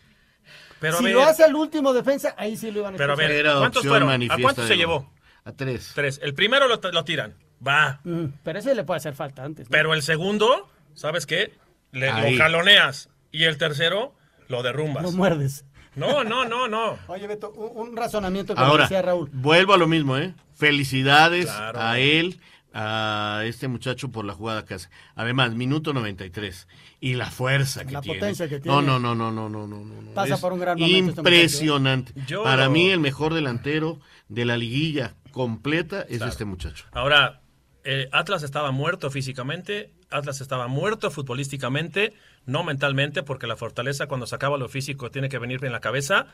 Pero 0.81 0.99
si 0.99 1.05
ver- 1.05 1.15
lo 1.15 1.23
hace 1.23 1.45
el 1.47 1.55
último 1.55 1.93
defensa, 1.95 2.35
ahí 2.37 2.57
sí 2.59 2.71
lo 2.71 2.81
iban 2.81 2.95
a 2.95 2.97
Pero 2.99 3.15
a 3.15 3.17
ver, 3.17 3.31
expulsar. 3.31 3.59
¿cuántos 3.59 3.87
fueron? 3.87 4.11
¿A 4.31 4.39
cuántos 4.39 4.67
se 4.67 4.77
llevó? 4.77 5.11
A 5.45 5.53
tres. 5.53 5.93
Tres. 5.95 6.21
El 6.23 6.35
primero 6.35 6.69
lo, 6.69 6.79
lo 6.93 7.05
tiran. 7.05 7.35
Va. 7.67 8.01
Mm, 8.05 8.27
pero 8.43 8.59
ese 8.59 8.75
le 8.75 8.85
puede 8.85 8.99
hacer 8.99 9.15
falta 9.15 9.45
antes. 9.45 9.67
¿no? 9.69 9.71
Pero 9.71 9.95
el 9.95 10.03
segundo, 10.03 10.69
¿sabes 10.95 11.25
qué? 11.27 11.55
Le, 11.93 12.09
Ahí. 12.11 12.37
lo 12.37 12.43
jaloneas. 12.43 13.09
Y 13.33 13.45
el 13.45 13.59
tercero, 13.59 14.15
lo 14.49 14.63
derrumbas. 14.63 15.03
Lo 15.03 15.13
muerdes. 15.13 15.65
No, 15.97 16.25
no, 16.25 16.45
no, 16.45 16.69
no. 16.69 16.99
Oye, 17.09 17.27
Beto, 17.27 17.51
un, 17.53 17.89
un 17.91 17.97
razonamiento 17.97 18.55
que 18.55 18.61
Ahora, 18.61 18.85
decía 18.85 19.03
Raúl. 19.03 19.29
vuelvo 19.33 19.75
a 19.75 19.79
lo 19.79 19.87
mismo, 19.89 20.17
¿eh? 20.17 20.35
Felicidades 20.55 21.47
Claro. 21.47 21.81
a 21.81 21.99
él, 21.99 22.41
a 22.73 23.43
este 23.45 23.67
muchacho 23.67 24.11
por 24.13 24.25
la 24.25 24.33
jugada 24.35 24.65
que 24.65 24.75
hace. 24.75 24.89
Además, 25.17 25.55
minuto 25.55 25.93
93. 25.93 26.69
Y 27.01 27.15
la 27.15 27.31
fuerza 27.31 27.85
que 27.85 27.93
La 27.93 28.01
tiene. 28.01 28.19
potencia 28.21 28.49
que 28.49 28.57
No, 28.61 28.79
tiene. 28.79 28.87
no, 28.87 28.99
no, 29.01 29.15
no, 29.15 29.33
no, 29.33 29.49
no, 29.49 29.67
no. 29.67 29.85
no. 29.85 30.11
Pasa 30.13 30.35
Es 30.35 30.41
por 30.41 30.53
un 30.53 30.61
gran 30.61 30.79
momento 30.79 30.97
este 30.97 31.23
muchacho, 31.23 31.29
¿eh? 31.29 31.35
Impresionante. 31.41 32.13
Yo 32.27 32.45
Para 32.45 32.69
mí, 32.69 32.89
el 32.91 33.01
mejor 33.01 33.35
delantero 33.35 33.99
de 34.29 34.45
la 34.45 34.57
liguilla 34.57 35.15
completa 35.33 36.03
es 36.03 36.19
Claro. 36.19 36.31
este 36.33 36.45
muchacho. 36.45 36.85
Ahora, 36.93 37.41
eh, 37.85 38.09
Atlas 38.13 38.43
estaba 38.43 38.71
muerto 38.71 39.11
físicamente, 39.11 39.91
Atlas 40.11 40.41
estaba 40.41 40.67
muerto 40.69 41.11
futbolísticamente, 41.11 42.13
no 42.47 42.63
mentalmente, 42.65 43.23
porque 43.23 43.47
la 43.47 43.57
fortaleza 43.57 44.07
cuando 44.07 44.27
se 44.27 44.35
acaba 44.35 44.59
lo 44.59 44.69
físico 44.69 45.11
tiene 45.11 45.29
que 45.29 45.39
venir 45.39 45.65
en 45.65 45.73
la 45.73 45.81
cabeza. 45.81 46.27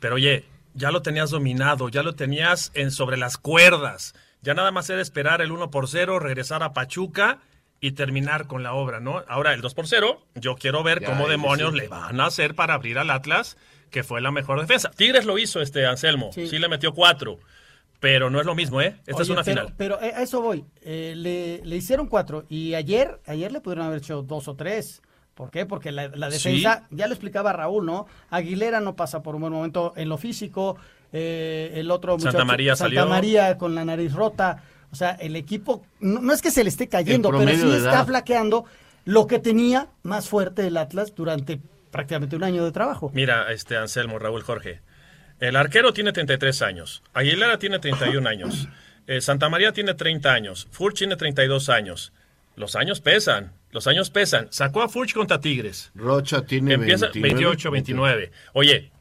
Pero 0.00 0.16
oye, 0.16 0.44
ya 0.74 0.90
lo 0.90 1.02
tenías 1.02 1.30
dominado, 1.30 1.88
ya 1.88 2.02
lo 2.02 2.14
tenías 2.14 2.70
en 2.74 2.90
sobre 2.90 3.16
las 3.16 3.36
cuerdas. 3.38 4.14
Ya 4.42 4.54
nada 4.54 4.70
más 4.72 4.90
era 4.90 5.00
esperar 5.00 5.40
el 5.40 5.52
1 5.52 5.70
por 5.70 5.88
0, 5.88 6.18
regresar 6.18 6.62
a 6.62 6.72
Pachuca 6.72 7.38
y 7.80 7.92
terminar 7.92 8.46
con 8.46 8.62
la 8.62 8.72
obra, 8.74 9.00
¿no? 9.00 9.22
Ahora 9.28 9.52
el 9.54 9.60
2 9.60 9.74
por 9.74 9.86
0, 9.86 10.24
yo 10.34 10.56
quiero 10.56 10.82
ver 10.82 11.00
Ya, 11.00 11.06
cómo 11.08 11.28
demonios 11.28 11.72
sí. 11.72 11.78
le 11.78 11.88
van 11.88 12.20
a 12.20 12.26
hacer 12.26 12.54
para 12.54 12.74
abrir 12.74 12.98
al 12.98 13.10
Atlas, 13.10 13.56
que 13.90 14.02
fue 14.02 14.20
la 14.20 14.30
mejor 14.30 14.60
defensa. 14.60 14.90
Tigres 14.90 15.24
lo 15.26 15.38
hizo 15.38 15.60
este 15.60 15.86
Anselmo, 15.86 16.30
Sí. 16.32 16.46
sí, 16.48 16.58
le 16.58 16.68
metió 16.68 16.92
cuatro, 16.94 17.38
pero 18.04 18.28
no 18.28 18.38
es 18.38 18.44
lo 18.44 18.54
mismo, 18.54 18.82
¿eh? 18.82 19.00
Esta 19.06 19.22
es 19.22 19.30
una 19.30 19.42
pero, 19.42 19.60
final. 19.62 19.74
Pero 19.78 19.98
a 19.98 20.20
eso 20.20 20.42
voy. 20.42 20.62
Eh, 20.82 21.14
le, 21.16 21.62
le 21.64 21.76
hicieron 21.76 22.06
cuatro 22.06 22.44
y 22.50 22.74
ayer, 22.74 23.18
ayer 23.26 23.50
le 23.50 23.62
pudieron 23.62 23.86
haber 23.86 24.00
hecho 24.00 24.20
dos 24.20 24.46
o 24.46 24.54
tres. 24.56 25.00
¿Por 25.34 25.50
qué? 25.50 25.64
Porque 25.64 25.90
la, 25.90 26.08
la 26.08 26.28
defensa, 26.28 26.86
ya 26.90 27.06
lo 27.06 27.14
explicaba 27.14 27.54
Raúl, 27.54 27.86
¿no? 27.86 28.04
Aguilera 28.28 28.80
no 28.80 28.94
pasa 28.94 29.22
por 29.22 29.36
un 29.36 29.40
buen 29.40 29.54
momento 29.54 29.94
en 29.96 30.10
lo 30.10 30.18
físico. 30.18 30.76
eh, 31.14 31.72
el 31.76 31.90
otro 31.90 32.12
Santa 32.18 32.26
muchacho, 32.32 32.44
María 32.46 32.76
Santa 32.76 32.94
salió. 32.96 33.06
María 33.08 33.56
con 33.56 33.74
la 33.74 33.86
nariz 33.86 34.12
rota. 34.12 34.62
O 34.92 34.96
sea, 34.96 35.12
el 35.12 35.34
equipo, 35.34 35.82
no, 36.00 36.20
no 36.20 36.34
es 36.34 36.42
que 36.42 36.50
se 36.50 36.62
le 36.62 36.68
esté 36.68 36.88
cayendo, 36.88 37.30
pero 37.30 37.48
sí 37.48 37.54
está 37.54 37.90
edad. 37.90 38.06
flaqueando 38.06 38.66
lo 39.06 39.26
que 39.26 39.38
tenía 39.38 39.88
más 40.02 40.28
fuerte 40.28 40.66
el 40.66 40.76
Atlas 40.76 41.14
durante 41.14 41.58
prácticamente 41.90 42.36
un 42.36 42.44
año 42.44 42.64
de 42.66 42.72
trabajo. 42.72 43.10
Mira, 43.14 43.50
este 43.50 43.78
Anselmo, 43.78 44.18
Raúl 44.18 44.42
Jorge. 44.42 44.82
El 45.40 45.56
arquero 45.56 45.92
tiene 45.92 46.12
33 46.12 46.62
años. 46.62 47.02
Aguilera 47.12 47.58
tiene 47.58 47.78
31 47.78 48.28
años. 48.28 48.68
eh, 49.06 49.20
Santa 49.20 49.48
María 49.48 49.72
tiene 49.72 49.94
30 49.94 50.32
años. 50.32 50.68
Furch 50.70 50.98
tiene 50.98 51.16
32 51.16 51.68
años. 51.68 52.12
Los 52.56 52.76
años 52.76 53.00
pesan. 53.00 53.52
Los 53.72 53.86
años 53.86 54.10
pesan. 54.10 54.46
Sacó 54.50 54.82
a 54.82 54.88
Furch 54.88 55.12
contra 55.12 55.40
Tigres. 55.40 55.90
Rocha 55.94 56.42
tiene 56.46 56.74
Empieza 56.74 57.06
29, 57.06 57.34
28, 57.34 57.70
29. 57.70 58.32
Oye, 58.52 58.92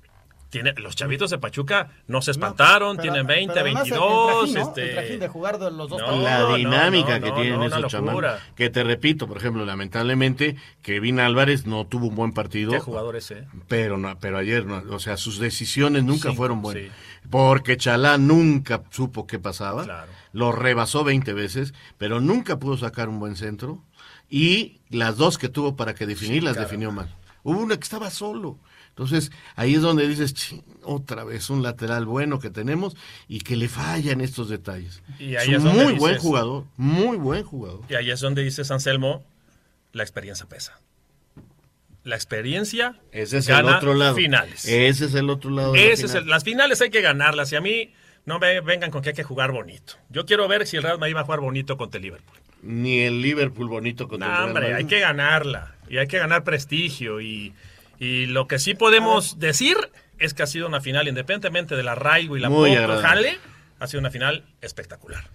tiene, 0.53 0.73
los 0.77 0.95
chavitos 0.95 1.31
de 1.31 1.39
Pachuca 1.39 1.89
no 2.07 2.21
se 2.21 2.31
espantaron. 2.31 2.95
Pero- 2.95 3.01
tienen 3.11 3.25
20, 3.27 3.53
pero 3.53 3.65
además 3.65 3.83
el 3.85 3.91
22. 3.91 4.27
trajín, 4.37 4.53
¿no? 4.53 4.61
este... 4.61 4.83
El 4.83 4.91
trajín 4.95 5.19
de 5.19 5.27
jugar 5.27 5.57
de 5.59 5.71
los 5.71 5.89
dos 5.89 5.99
No, 5.99 6.05
partidos. 6.05 6.51
la 6.51 6.55
dinámica 6.55 7.19
no, 7.19 7.25
que 7.25 7.31
no, 7.31 7.35
tienen 7.41 7.59
no, 7.59 7.65
esos 7.65 7.93
locura. 7.93 8.39
Que 8.55 8.69
te 8.69 8.83
repito, 8.83 9.27
por 9.27 9.37
ejemplo, 9.37 9.65
lamentablemente, 9.65 10.55
Kevin 10.83 11.19
Álvarez 11.19 11.65
no 11.65 11.87
tuvo 11.87 12.07
un 12.07 12.15
buen 12.15 12.33
partido. 12.33 12.71
Qué 12.71 12.79
jugador 12.79 13.15
ese. 13.15 13.47
Pero 13.67 13.97
no, 13.97 14.17
pero 14.19 14.37
ayer 14.37 14.65
no, 14.65 14.83
o 14.93 14.99
sea, 14.99 15.17
sus 15.17 15.39
decisiones 15.39 16.03
nunca 16.03 16.31
fueron 16.33 16.61
buenas. 16.61 16.83
sí. 16.83 16.89
Porque 17.29 17.77
Chalá 17.77 18.17
nunca 18.17 18.83
supo 18.91 19.25
qué 19.25 19.39
pasaba. 19.39 19.83
Claro. 19.85 20.11
Lo 20.33 20.51
rebasó 20.51 21.03
20 21.03 21.33
veces, 21.33 21.73
pero 21.97 22.21
nunca 22.21 22.59
pudo 22.59 22.77
sacar 22.77 23.09
un 23.09 23.19
buen 23.19 23.35
centro. 23.35 23.81
Y 24.29 24.81
las 24.89 25.17
dos 25.17 25.37
que 25.37 25.49
tuvo 25.49 25.75
para 25.75 25.95
que 25.95 26.05
definir, 26.05 26.43
las 26.43 26.57
definió 26.57 26.91
mal. 26.91 27.13
Hubo 27.43 27.59
una 27.59 27.75
que 27.75 27.83
estaba 27.83 28.09
solo. 28.09 28.57
Entonces, 28.95 29.31
ahí 29.55 29.73
es 29.75 29.81
donde 29.81 30.07
dices, 30.07 30.33
"Chin, 30.35 30.63
otra 30.83 31.23
vez 31.23 31.49
un 31.49 31.63
lateral 31.63 32.05
bueno 32.05 32.39
que 32.39 32.49
tenemos 32.51 32.95
y 33.27 33.39
que 33.39 33.55
le 33.55 33.67
fallan 33.67 34.21
estos 34.21 34.49
detalles. 34.49 35.01
Y 35.17 35.35
ahí 35.35 35.53
es 35.55 35.63
un 35.63 35.73
muy 35.75 35.93
buen 35.93 36.13
dices- 36.15 36.19
jugador, 36.21 36.65
muy 36.77 37.17
buen 37.17 37.43
jugador. 37.43 37.81
Y 37.89 37.95
ahí 37.95 38.11
es 38.11 38.19
donde 38.19 38.43
dice 38.43 38.61
Anselmo, 38.71 39.25
la 39.93 40.03
experiencia 40.03 40.45
pesa. 40.47 40.79
La 42.03 42.15
experiencia 42.15 42.99
Ese 43.11 43.37
es 43.37 43.47
gana 43.47 43.69
el 43.69 43.75
otro 43.77 43.93
lado. 43.93 44.15
finales. 44.15 44.65
Ese 44.65 45.05
es 45.05 45.13
el 45.15 45.29
otro 45.29 45.49
lado. 45.51 45.73
la 45.75 45.81
Ese 45.81 46.05
es 46.05 46.15
el- 46.15 46.27
las 46.27 46.43
finales 46.43 46.81
hay 46.81 46.89
que 46.89 47.01
ganarlas. 47.01 47.51
Y 47.53 47.55
a 47.55 47.61
mí 47.61 47.93
no 48.25 48.39
me 48.39 48.59
vengan 48.61 48.91
con 48.91 49.01
que 49.01 49.09
hay 49.09 49.15
que 49.15 49.23
jugar 49.23 49.51
bonito. 49.53 49.93
Yo 50.09 50.25
quiero 50.25 50.47
ver 50.47 50.67
si 50.67 50.75
el 50.77 50.83
Real 50.83 50.99
Madrid 50.99 51.15
va 51.15 51.21
a 51.21 51.25
jugar 51.25 51.39
bonito 51.39 51.77
contra 51.77 51.97
el 51.97 52.03
Liverpool. 52.03 52.37
Ni 52.61 52.99
el 52.99 53.21
Liverpool 53.21 53.69
bonito 53.69 54.07
contra 54.07 54.27
No, 54.27 54.33
el 54.33 54.37
Real 54.37 54.47
hombre, 54.49 54.63
Madrid. 54.63 54.75
hay 54.75 54.85
que 54.85 54.99
ganarla. 54.99 55.75
Y 55.89 55.97
hay 55.97 56.07
que 56.07 56.17
ganar 56.19 56.43
prestigio. 56.43 57.21
Y, 57.21 57.53
y 58.03 58.25
lo 58.25 58.47
que 58.47 58.59
sí 58.59 58.73
podemos 58.75 59.39
decir 59.39 59.77
es 60.19 60.33
que 60.33 60.43
ha 60.43 60.47
sido 60.47 60.67
una 60.67 60.81
final, 60.81 61.07
independientemente 61.07 61.75
del 61.75 61.87
arraigo 61.87 62.37
y 62.37 62.39
la 62.39 62.49
Muy 62.49 62.69
poco 62.71 62.81
agradable. 62.81 63.07
jale, 63.31 63.39
ha 63.79 63.87
sido 63.87 63.99
una 63.99 64.09
final 64.11 64.45
espectacular. 64.61 65.25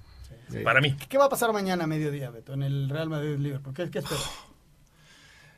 Para 0.64 0.81
mí. 0.81 0.96
¿Qué 1.09 1.18
va 1.18 1.26
a 1.26 1.28
pasar 1.28 1.52
mañana 1.52 1.85
a 1.85 1.87
mediodía, 1.87 2.31
Beto, 2.31 2.54
en 2.54 2.62
el 2.62 2.88
Real 2.88 3.09
Madrid-Liverpool? 3.11 3.74
¿Qué, 3.74 3.90
qué 3.90 3.98
esperas? 3.98 4.31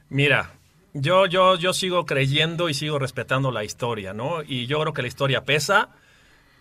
Mira, 0.09 0.53
yo, 0.93 1.27
yo, 1.27 1.57
yo 1.57 1.73
sigo 1.73 2.07
creyendo 2.07 2.69
y 2.69 2.75
sigo 2.75 2.99
respetando 2.99 3.53
la 3.53 3.63
historia, 3.65 4.13
¿no? 4.13 4.43
Y 4.43 4.67
yo 4.67 4.81
creo 4.81 4.93
que 4.93 5.03
la 5.03 5.09
historia 5.09 5.45
pesa. 5.45 5.91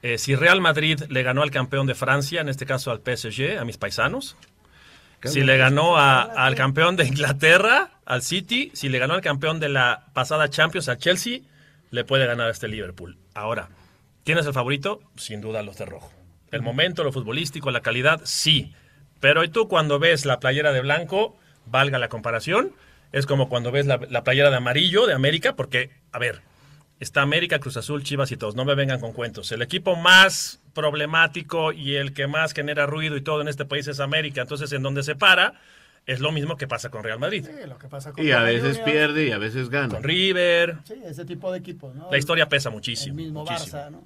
Eh, 0.02 0.18
si 0.18 0.36
Real 0.36 0.62
Madrid 0.62 1.02
le 1.10 1.24
ganó 1.24 1.42
al 1.42 1.52
campeón 1.52 1.88
de 1.88 1.96
Francia, 1.96 2.42
en 2.42 2.50
este 2.50 2.66
caso 2.66 2.92
al 2.92 3.02
PSG, 3.02 3.58
a 3.60 3.66
mis 3.66 3.78
paisanos, 3.78 4.38
si 5.24 5.42
le 5.42 5.58
ganó 5.58 5.98
a- 5.98 6.22
al 6.22 6.56
campeón 6.56 6.96
de 6.96 7.06
Inglaterra, 7.08 7.99
al 8.10 8.24
City, 8.24 8.72
si 8.74 8.90
le 8.90 8.98
ganó 8.98 9.14
al 9.14 9.22
campeón 9.22 9.60
de 9.60 9.70
la 9.70 10.08
pasada 10.14 10.50
Champions, 10.50 10.90
al 10.90 10.98
Chelsea, 10.98 11.42
le 11.92 12.04
puede 12.04 12.26
ganar 12.26 12.48
a 12.48 12.52
este 12.52 12.68
Liverpool. 12.68 13.18
Ahora, 13.36 13.70
¿quién 14.26 14.40
es 14.40 14.48
el 14.48 14.54
favorito? 14.54 15.00
Sin 15.16 15.42
duda 15.42 15.62
los 15.62 15.78
de 15.78 15.86
rojo. 15.86 16.12
El 16.52 16.64
momento, 16.64 17.04
lo 17.04 17.12
futbolístico, 17.12 17.70
la 17.70 17.82
calidad, 17.82 18.20
sí. 18.24 18.74
Pero 19.20 19.44
¿y 19.44 19.50
tú 19.50 19.68
cuando 19.68 20.00
ves 20.00 20.26
la 20.26 20.40
playera 20.40 20.74
de 20.74 20.82
blanco, 20.82 21.38
valga 21.68 22.00
la 22.00 22.10
comparación, 22.10 22.74
es 23.12 23.28
como 23.28 23.48
cuando 23.48 23.72
ves 23.72 23.86
la, 23.86 24.00
la 24.10 24.24
playera 24.24 24.50
de 24.50 24.58
amarillo 24.58 25.06
de 25.06 25.14
América, 25.14 25.56
porque, 25.56 25.92
a 26.12 26.18
ver, 26.18 26.42
está 27.00 27.22
América, 27.22 27.60
Cruz 27.60 27.78
Azul, 27.78 28.04
Chivas 28.04 28.32
y 28.32 28.38
todos, 28.38 28.56
no 28.56 28.66
me 28.66 28.74
vengan 28.74 29.00
con 29.00 29.14
cuentos. 29.14 29.52
El 29.52 29.62
equipo 29.62 29.96
más 29.96 30.60
problemático 30.74 31.74
y 31.74 31.96
el 31.96 32.14
que 32.14 32.26
más 32.26 32.54
genera 32.54 32.88
ruido 32.88 33.16
y 33.18 33.22
todo 33.22 33.42
en 33.42 33.50
este 33.50 33.66
país 33.66 33.88
es 33.88 34.00
América. 34.00 34.42
Entonces, 34.42 34.72
en 34.72 34.82
donde 34.82 35.04
se 35.04 35.16
para, 35.16 35.62
es 36.06 36.20
lo 36.20 36.32
mismo 36.32 36.58
que 36.58 36.68
pasa 36.68 36.90
con 36.90 37.04
Real 37.04 37.20
Madrid. 37.20 37.46
Sí, 37.46 37.68
lo 37.68 37.78
que 37.78 37.88
pasa 37.88 38.12
con 38.12 38.26
Y 38.26 38.32
a 38.32 38.42
veces 38.42 38.80
pierde 38.80 39.28
y 39.28 39.32
a 39.32 39.38
veces 39.38 39.70
gana. 39.70 39.96
Con 39.96 40.04
River. 40.04 40.78
Sí, 40.84 40.96
ese 41.06 41.26
tipo 41.26 41.52
de 41.52 41.60
equipos, 41.60 41.96
¿no? 41.96 42.10
La 42.12 42.18
historia 42.18 42.50
pesa 42.50 42.70
El 42.70 42.76
muchísimo. 42.76 43.16
mismo 43.16 43.44
muchísimo. 43.46 43.78
Barça, 43.78 43.92
¿no? 43.92 44.04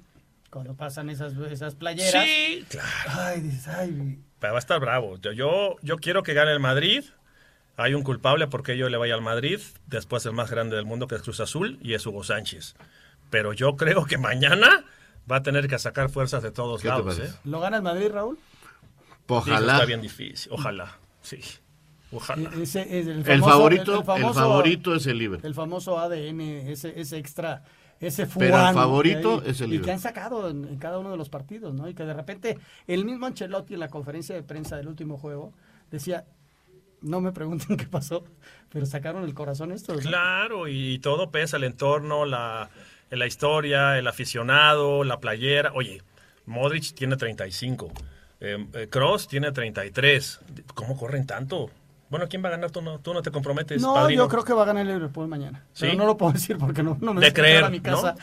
Cuando 0.50 0.74
pasan 0.74 1.10
esas, 1.10 1.32
esas 1.50 1.74
playeras. 1.74 2.24
Sí, 2.24 2.64
claro. 2.68 2.88
Ay, 3.08 3.40
dices, 3.40 3.66
ay. 3.68 4.18
Pero 4.38 4.52
va 4.52 4.58
a 4.58 4.60
estar 4.60 4.78
bravo. 4.78 5.16
Yo, 5.18 5.32
yo, 5.32 5.76
yo 5.82 5.96
quiero 5.96 6.22
que 6.22 6.34
gane 6.34 6.52
el 6.52 6.60
Madrid. 6.60 7.04
Hay 7.76 7.94
un 7.94 8.04
culpable 8.04 8.46
porque 8.46 8.76
yo 8.76 8.88
le 8.88 8.96
vaya 8.96 9.14
al 9.14 9.22
Madrid. 9.22 9.58
Después 9.86 10.24
el 10.26 10.32
más 10.32 10.50
grande 10.50 10.76
del 10.76 10.84
mundo 10.84 11.08
que 11.08 11.16
es 11.16 11.22
Cruz 11.22 11.40
Azul 11.40 11.78
y 11.82 11.94
es 11.94 12.06
Hugo 12.06 12.22
Sánchez. 12.22 12.76
Pero 13.30 13.52
yo 13.52 13.74
creo 13.76 14.04
que 14.04 14.16
mañana 14.16 14.84
va 15.28 15.36
a 15.36 15.42
tener 15.42 15.66
que 15.66 15.78
sacar 15.78 16.08
fuerzas 16.10 16.42
de 16.44 16.52
todos 16.52 16.82
¿Qué 16.82 16.88
te 16.88 16.94
lados. 16.94 17.18
¿eh? 17.18 17.32
¿Lo 17.44 17.58
gana 17.58 17.78
el 17.78 17.82
Madrid, 17.82 18.10
Raúl? 18.12 18.38
Digo, 19.26 19.38
Ojalá. 19.38 19.72
Está 19.72 19.86
bien 19.86 20.02
difícil. 20.02 20.52
Ojalá. 20.52 20.98
Sí. 21.22 21.40
Ojalá. 22.14 22.50
E- 22.56 22.62
ese 22.62 22.82
el, 23.00 23.24
favorito, 23.42 23.98
el 24.00 24.04
famoso- 24.04 24.28
el 24.28 24.34
favorito 24.34 24.94
es 24.94 25.06
el 25.06 25.18
Liverpool. 25.18 25.46
El 25.46 25.54
famoso 25.54 25.98
ADN, 25.98 26.40
ese, 26.70 26.98
ese 27.00 27.18
extra, 27.18 27.64
ese 28.00 28.26
Pero 28.26 28.68
el 28.68 28.74
favorito 28.74 29.42
hay, 29.44 29.50
es 29.50 29.60
el 29.60 29.74
Y 29.74 29.80
que 29.80 29.90
han 29.92 30.00
sacado 30.00 30.48
en, 30.48 30.64
en 30.64 30.76
cada 30.78 30.98
uno 30.98 31.10
de 31.10 31.16
los 31.16 31.28
partidos, 31.28 31.74
¿no? 31.74 31.88
Y 31.88 31.94
que 31.94 32.04
de 32.04 32.14
repente 32.14 32.58
el 32.86 33.04
mismo 33.04 33.26
Ancelotti 33.26 33.74
en 33.74 33.80
la 33.80 33.88
conferencia 33.88 34.34
de 34.34 34.42
prensa 34.42 34.76
del 34.76 34.88
último 34.88 35.18
juego 35.18 35.52
decía, 35.90 36.24
no 37.02 37.20
me 37.20 37.32
pregunten 37.32 37.76
qué 37.76 37.86
pasó, 37.86 38.24
pero 38.70 38.86
sacaron 38.86 39.24
el 39.24 39.34
corazón 39.34 39.72
estos. 39.72 39.96
¿no? 39.96 40.02
Claro, 40.10 40.68
y 40.68 40.98
todo 41.00 41.30
pesa, 41.30 41.56
el 41.56 41.64
entorno, 41.64 42.24
la, 42.24 42.70
la 43.10 43.26
historia, 43.26 43.98
el 43.98 44.06
aficionado, 44.06 45.04
la 45.04 45.20
playera. 45.20 45.72
Oye, 45.74 46.02
Modric 46.46 46.94
tiene 46.94 47.16
35, 47.16 47.92
eh, 48.40 48.66
eh, 48.74 48.88
Kroos 48.90 49.28
tiene 49.28 49.52
33. 49.52 50.40
¿Cómo 50.74 50.96
corren 50.96 51.26
tanto? 51.26 51.70
Bueno, 52.10 52.28
¿quién 52.28 52.44
va 52.44 52.48
a 52.48 52.52
ganar? 52.52 52.70
Tú 52.70 52.80
no, 52.82 52.98
tú 53.00 53.12
no 53.14 53.22
te 53.22 53.30
comprometes, 53.30 53.80
No, 53.82 53.94
padrino. 53.94 54.24
yo 54.24 54.28
creo 54.28 54.44
que 54.44 54.52
va 54.52 54.62
a 54.62 54.66
ganar 54.66 54.82
el 54.86 54.92
Liverpool 54.92 55.26
mañana. 55.26 55.64
¿Sí? 55.72 55.86
Pero 55.86 55.94
no 55.96 56.06
lo 56.06 56.16
puedo 56.16 56.32
decir 56.34 56.58
porque 56.58 56.82
no, 56.82 56.96
no 57.00 57.14
me 57.14 57.20
De 57.20 57.32
creer, 57.32 57.64
a 57.64 57.70
mi 57.70 57.80
casa. 57.80 58.14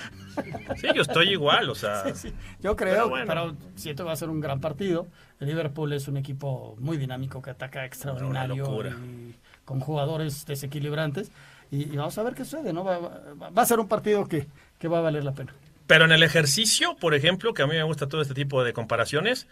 Sí, 0.78 0.88
yo 0.96 1.02
estoy 1.02 1.30
igual, 1.30 1.70
o 1.70 1.76
sea. 1.76 2.04
Sí, 2.14 2.30
sí. 2.30 2.34
Yo 2.62 2.76
creo, 2.76 3.10
Pero 3.12 3.26
pero, 3.26 3.42
bueno. 3.46 3.58
siento 3.76 4.04
que 4.04 4.08
va 4.08 4.14
a 4.14 4.18
ser 4.18 4.30
un 4.30 4.40
gran 4.40 4.62
partido. 4.62 5.08
El 5.40 5.48
Liverpool 5.48 5.92
es 5.94 6.08
un 6.08 6.18
equipo 6.18 6.76
muy 6.80 6.98
dinámico 6.98 7.42
que 7.42 7.50
ataca 7.50 7.84
extraordinario 7.86 8.66
y 9.04 9.36
con 9.66 9.80
jugadores 9.80 10.46
desequilibrantes. 10.46 11.32
Y, 11.72 11.92
y 11.94 11.98
vamos 11.98 12.18
a 12.18 12.24
ver 12.24 12.36
qué 12.36 12.46
sucede, 12.46 12.74
¿no? 12.74 12.84
Va, 12.84 12.98
va- 13.00 13.50
va 13.50 13.62
a 13.62 13.66
ser 13.66 13.80
un 13.80 13.88
partido 13.88 14.28
que, 14.28 14.48
que 14.78 14.88
va 14.88 15.00
a 15.00 15.02
valer 15.02 15.24
la 15.24 15.32
pena. 15.34 15.54
Pero 15.88 16.06
en 16.06 16.12
el 16.12 16.22
ejercicio, 16.24 16.96
por 16.98 17.14
ejemplo, 17.16 17.54
que 17.54 17.64
a 17.64 17.68
mí 17.68 17.74
me 17.74 17.84
gusta 17.84 18.08
todo 18.08 18.22
este 18.22 18.34
tipo 18.34 18.64
de 18.64 18.74
comparaciones, 18.74 19.48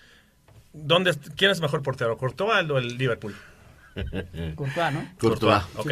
¿dónde, 0.73 1.13
¿quién 1.36 1.51
es 1.51 1.59
mejor 1.61 1.82
portero, 1.82 2.17
Courtois 2.17 2.69
o 2.69 2.77
el 2.77 2.97
Liverpool? 2.97 3.36
Courtois, 4.55 4.93
¿no? 4.93 5.09
Courtois. 5.19 5.61
Ok. 5.77 5.91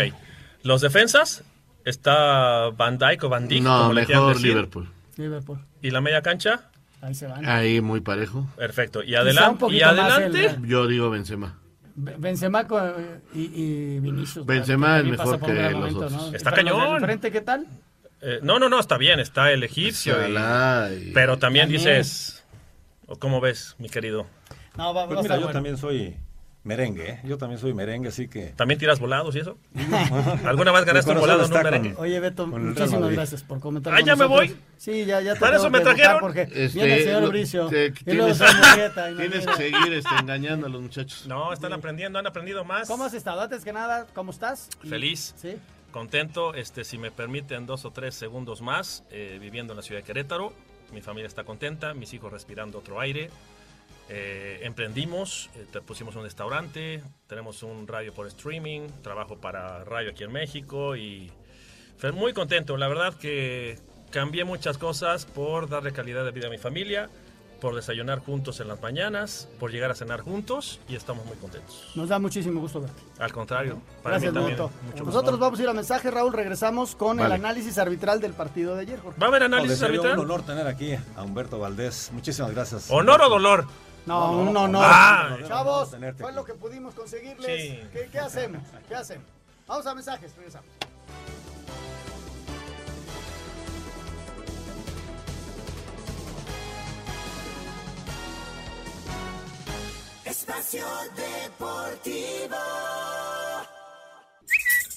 Los 0.63 0.81
defensas, 0.81 1.43
está 1.85 2.69
Van 2.69 2.97
Dijk 2.97 3.23
o 3.23 3.29
Van 3.29 3.47
Dijk, 3.47 3.63
No, 3.63 3.79
como 3.83 3.93
mejor. 3.93 4.41
Liverpool. 4.41 4.89
Liverpool. 5.17 5.59
¿Y 5.81 5.91
la 5.91 6.01
media 6.01 6.21
cancha? 6.21 6.69
Ahí 7.01 7.13
se 7.15 7.27
van. 7.27 7.45
Ahí 7.47 7.79
muy 7.81 8.01
parejo. 8.01 8.47
Perfecto. 8.57 9.03
Y, 9.03 9.13
adelan- 9.15 9.57
adelante, 9.61 10.45
el- 10.47 10.65
Yo 10.67 10.87
digo 10.87 11.09
Benzema. 11.09 11.57
Be- 11.95 12.15
Benzema 12.17 12.67
con- 12.67 12.93
y, 13.33 13.41
y 13.43 13.99
Vinicius. 13.99 14.45
Benzema 14.45 14.99
es 14.99 15.05
mejor 15.05 15.39
que 15.39 15.53
los 15.53 15.73
momento, 15.73 15.97
otros. 16.05 16.11
¿no? 16.11 16.33
Está 16.35 16.51
cañón. 16.51 16.99
frente 17.01 17.31
qué 17.31 17.41
tal? 17.41 17.65
eh, 18.21 18.39
no, 18.41 18.57
no, 18.59 18.67
no, 18.67 18.79
está 18.79 18.97
bien, 18.97 19.19
está 19.19 19.51
el 19.51 19.63
egipcio. 19.63 20.15
y- 20.27 21.11
pero 21.13 21.37
también, 21.37 21.65
También. 21.65 21.69
dices, 21.83 22.43
¿o 23.05 23.15
¿cómo 23.17 23.39
ves, 23.41 23.75
mi 23.79 23.89
querido? 23.89 24.25
No, 24.75 24.93
va, 24.93 25.05
Pues 25.07 25.19
a 25.19 25.21
mira, 25.23 25.35
yo 25.35 25.41
bueno. 25.41 25.53
también 25.53 25.77
soy 25.77 26.17
merengue, 26.67 27.09
¿eh? 27.09 27.19
Yo 27.23 27.37
también 27.37 27.59
soy 27.59 27.73
merengue, 27.73 28.09
así 28.09 28.27
que... 28.27 28.47
¿También 28.55 28.79
tiras 28.79 28.99
volados 28.99 29.35
y 29.35 29.39
eso? 29.39 29.57
¿Alguna 30.45 30.71
vez 30.71 30.85
ganaste 30.85 31.11
un 31.11 31.19
volado 31.19 31.45
en 31.45 31.51
un 31.53 31.63
merengue? 31.63 31.93
con- 31.93 32.03
Oye, 32.03 32.19
Beto, 32.19 32.45
muchísimas 32.47 33.11
gracias 33.11 33.43
por 33.43 33.59
comentar. 33.59 33.93
Ah, 33.95 34.01
¿ya 34.01 34.15
me 34.15 34.25
voy? 34.25 34.55
Sí, 34.77 35.05
ya, 35.05 35.21
ya 35.21 35.33
te 35.33 35.39
¿Para 35.39 35.57
eso 35.57 35.69
me 35.69 35.79
trajeron? 35.79 36.19
Porque 36.19 36.41
Este, 36.43 36.67
viene 36.79 36.97
el 36.97 37.03
señor 37.05 37.21
lo- 37.23 37.29
Bricio. 37.29 37.67
te- 37.67 37.93
y 38.05 38.13
luego 38.13 38.33
tienes, 39.17 39.45
que 39.47 39.53
seguir 39.55 39.93
este, 39.93 40.15
engañando 40.19 40.67
a 40.67 40.69
los 40.69 40.81
muchachos. 40.81 41.25
No, 41.27 41.51
están 41.53 41.73
aprendiendo, 41.73 42.19
han 42.19 42.27
aprendido 42.27 42.63
más. 42.63 42.87
¿Cómo 42.87 43.05
has 43.05 43.13
estado? 43.13 43.41
Antes 43.41 43.63
que 43.63 43.73
nada, 43.73 44.05
¿cómo 44.13 44.31
estás? 44.31 44.69
Feliz. 44.87 45.33
Sí. 45.37 45.55
Contento, 45.91 46.53
este, 46.53 46.83
si 46.83 46.97
me 46.97 47.11
permiten 47.11 47.65
dos 47.65 47.85
o 47.85 47.91
tres 47.91 48.13
segundos 48.13 48.61
más, 48.61 49.03
eh, 49.09 49.37
viviendo 49.41 49.73
en 49.73 49.77
la 49.77 49.83
ciudad 49.83 50.01
de 50.01 50.05
Querétaro. 50.05 50.53
Mi 50.93 51.01
familia 51.01 51.27
está 51.27 51.43
contenta, 51.43 51.93
mis 51.93 52.13
hijos 52.13 52.31
respirando 52.31 52.77
otro 52.79 52.99
aire. 52.99 53.29
Eh, 54.09 54.59
emprendimos, 54.63 55.49
eh, 55.55 55.65
pusimos 55.85 56.15
un 56.15 56.23
restaurante, 56.23 57.03
tenemos 57.27 57.61
un 57.63 57.87
radio 57.87 58.13
por 58.13 58.25
streaming, 58.27 58.87
trabajo 59.03 59.37
para 59.37 59.83
radio 59.83 60.11
aquí 60.11 60.23
en 60.23 60.31
México 60.31 60.95
y 60.95 61.29
fe- 61.97 62.13
muy 62.13 62.31
contento. 62.33 62.77
La 62.77 62.87
verdad 62.87 63.13
que 63.15 63.77
cambié 64.11 64.45
muchas 64.45 64.77
cosas 64.77 65.25
por 65.25 65.67
darle 65.67 65.91
calidad 65.91 66.23
de 66.23 66.31
vida 66.31 66.47
a 66.47 66.49
mi 66.49 66.57
familia, 66.57 67.09
por 67.59 67.75
desayunar 67.75 68.19
juntos 68.19 68.59
en 68.61 68.67
las 68.69 68.79
mañanas, 68.81 69.49
por 69.59 69.71
llegar 69.71 69.89
a 69.91 69.95
cenar 69.95 70.21
juntos 70.21 70.79
y 70.87 70.95
estamos 70.95 71.25
muy 71.25 71.35
contentos. 71.37 71.91
Nos 71.95 72.07
da 72.07 72.17
muchísimo 72.19 72.61
gusto 72.61 72.79
verte. 72.79 73.01
Al 73.19 73.33
contrario, 73.33 73.81
para 74.03 74.19
Gracias, 74.19 74.31
mí 74.31 74.39
también. 74.39 74.57
Mucho 74.61 74.73
gusto. 74.89 75.03
Nosotros 75.05 75.39
vamos 75.39 75.59
a 75.59 75.63
ir 75.63 75.67
a 75.69 75.73
mensaje, 75.73 76.11
Raúl. 76.11 76.31
Regresamos 76.33 76.95
con 76.95 77.17
el 77.19 77.23
Vale. 77.23 77.35
análisis 77.35 77.77
arbitral 77.79 78.21
del 78.21 78.33
partido 78.33 78.75
de 78.75 78.81
ayer, 78.83 78.99
Jorge. 78.99 79.19
¿Va 79.19 79.25
a 79.25 79.29
haber 79.29 79.43
análisis 79.43 79.79
dio 79.79 79.87
arbitral? 79.87 80.13
un 80.19 80.25
honor 80.25 80.43
tener 80.43 80.67
aquí 80.67 80.93
a 80.93 81.23
Humberto 81.23 81.57
Valdés. 81.59 82.11
Muchísimas 82.13 82.51
gracias. 82.51 82.89
¿Honor 82.91 83.21
o 83.23 83.29
dolor? 83.29 83.65
No, 84.07 84.31
No, 84.31 84.37
un 84.39 84.53
no, 84.53 84.61
honor. 84.63 84.85
Ah, 84.85 85.37
Chavos, 85.45 85.95
fue 86.17 86.31
lo 86.31 86.45
que 86.45 86.53
pudimos 86.53 86.95
conseguirles. 86.95 87.61
Sí. 87.61 87.89
¿Qué, 87.91 88.07
qué 88.09 88.19
hacemos? 88.19 88.61
¿Qué 88.87 88.95
hacemos? 88.95 89.25
Vamos 89.67 89.85
a 89.85 89.93
mensajes, 89.93 90.33
regresamos. 90.37 90.69
Espacio 100.23 100.85
Deportivo. 101.15 102.57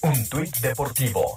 Un 0.03 0.29
tuit 0.29 0.57
deportivo. 0.57 1.35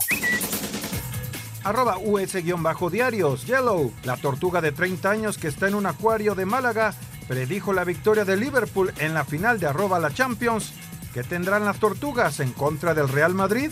Arroba 1.64 1.98
US-diarios. 1.98 3.46
Yellow, 3.46 3.92
la 4.04 4.16
tortuga 4.16 4.60
de 4.60 4.72
30 4.72 5.10
años 5.10 5.38
que 5.38 5.48
está 5.48 5.66
en 5.68 5.74
un 5.74 5.86
acuario 5.86 6.34
de 6.34 6.44
Málaga, 6.44 6.94
predijo 7.26 7.72
la 7.72 7.84
victoria 7.84 8.24
de 8.24 8.36
Liverpool 8.36 8.92
en 8.98 9.14
la 9.14 9.24
final 9.24 9.58
de 9.58 9.66
arroba 9.66 9.98
la 9.98 10.12
Champions. 10.12 10.72
¿Qué 11.12 11.22
tendrán 11.22 11.64
las 11.64 11.78
tortugas 11.78 12.40
en 12.40 12.52
contra 12.52 12.94
del 12.94 13.08
Real 13.08 13.34
Madrid? 13.34 13.70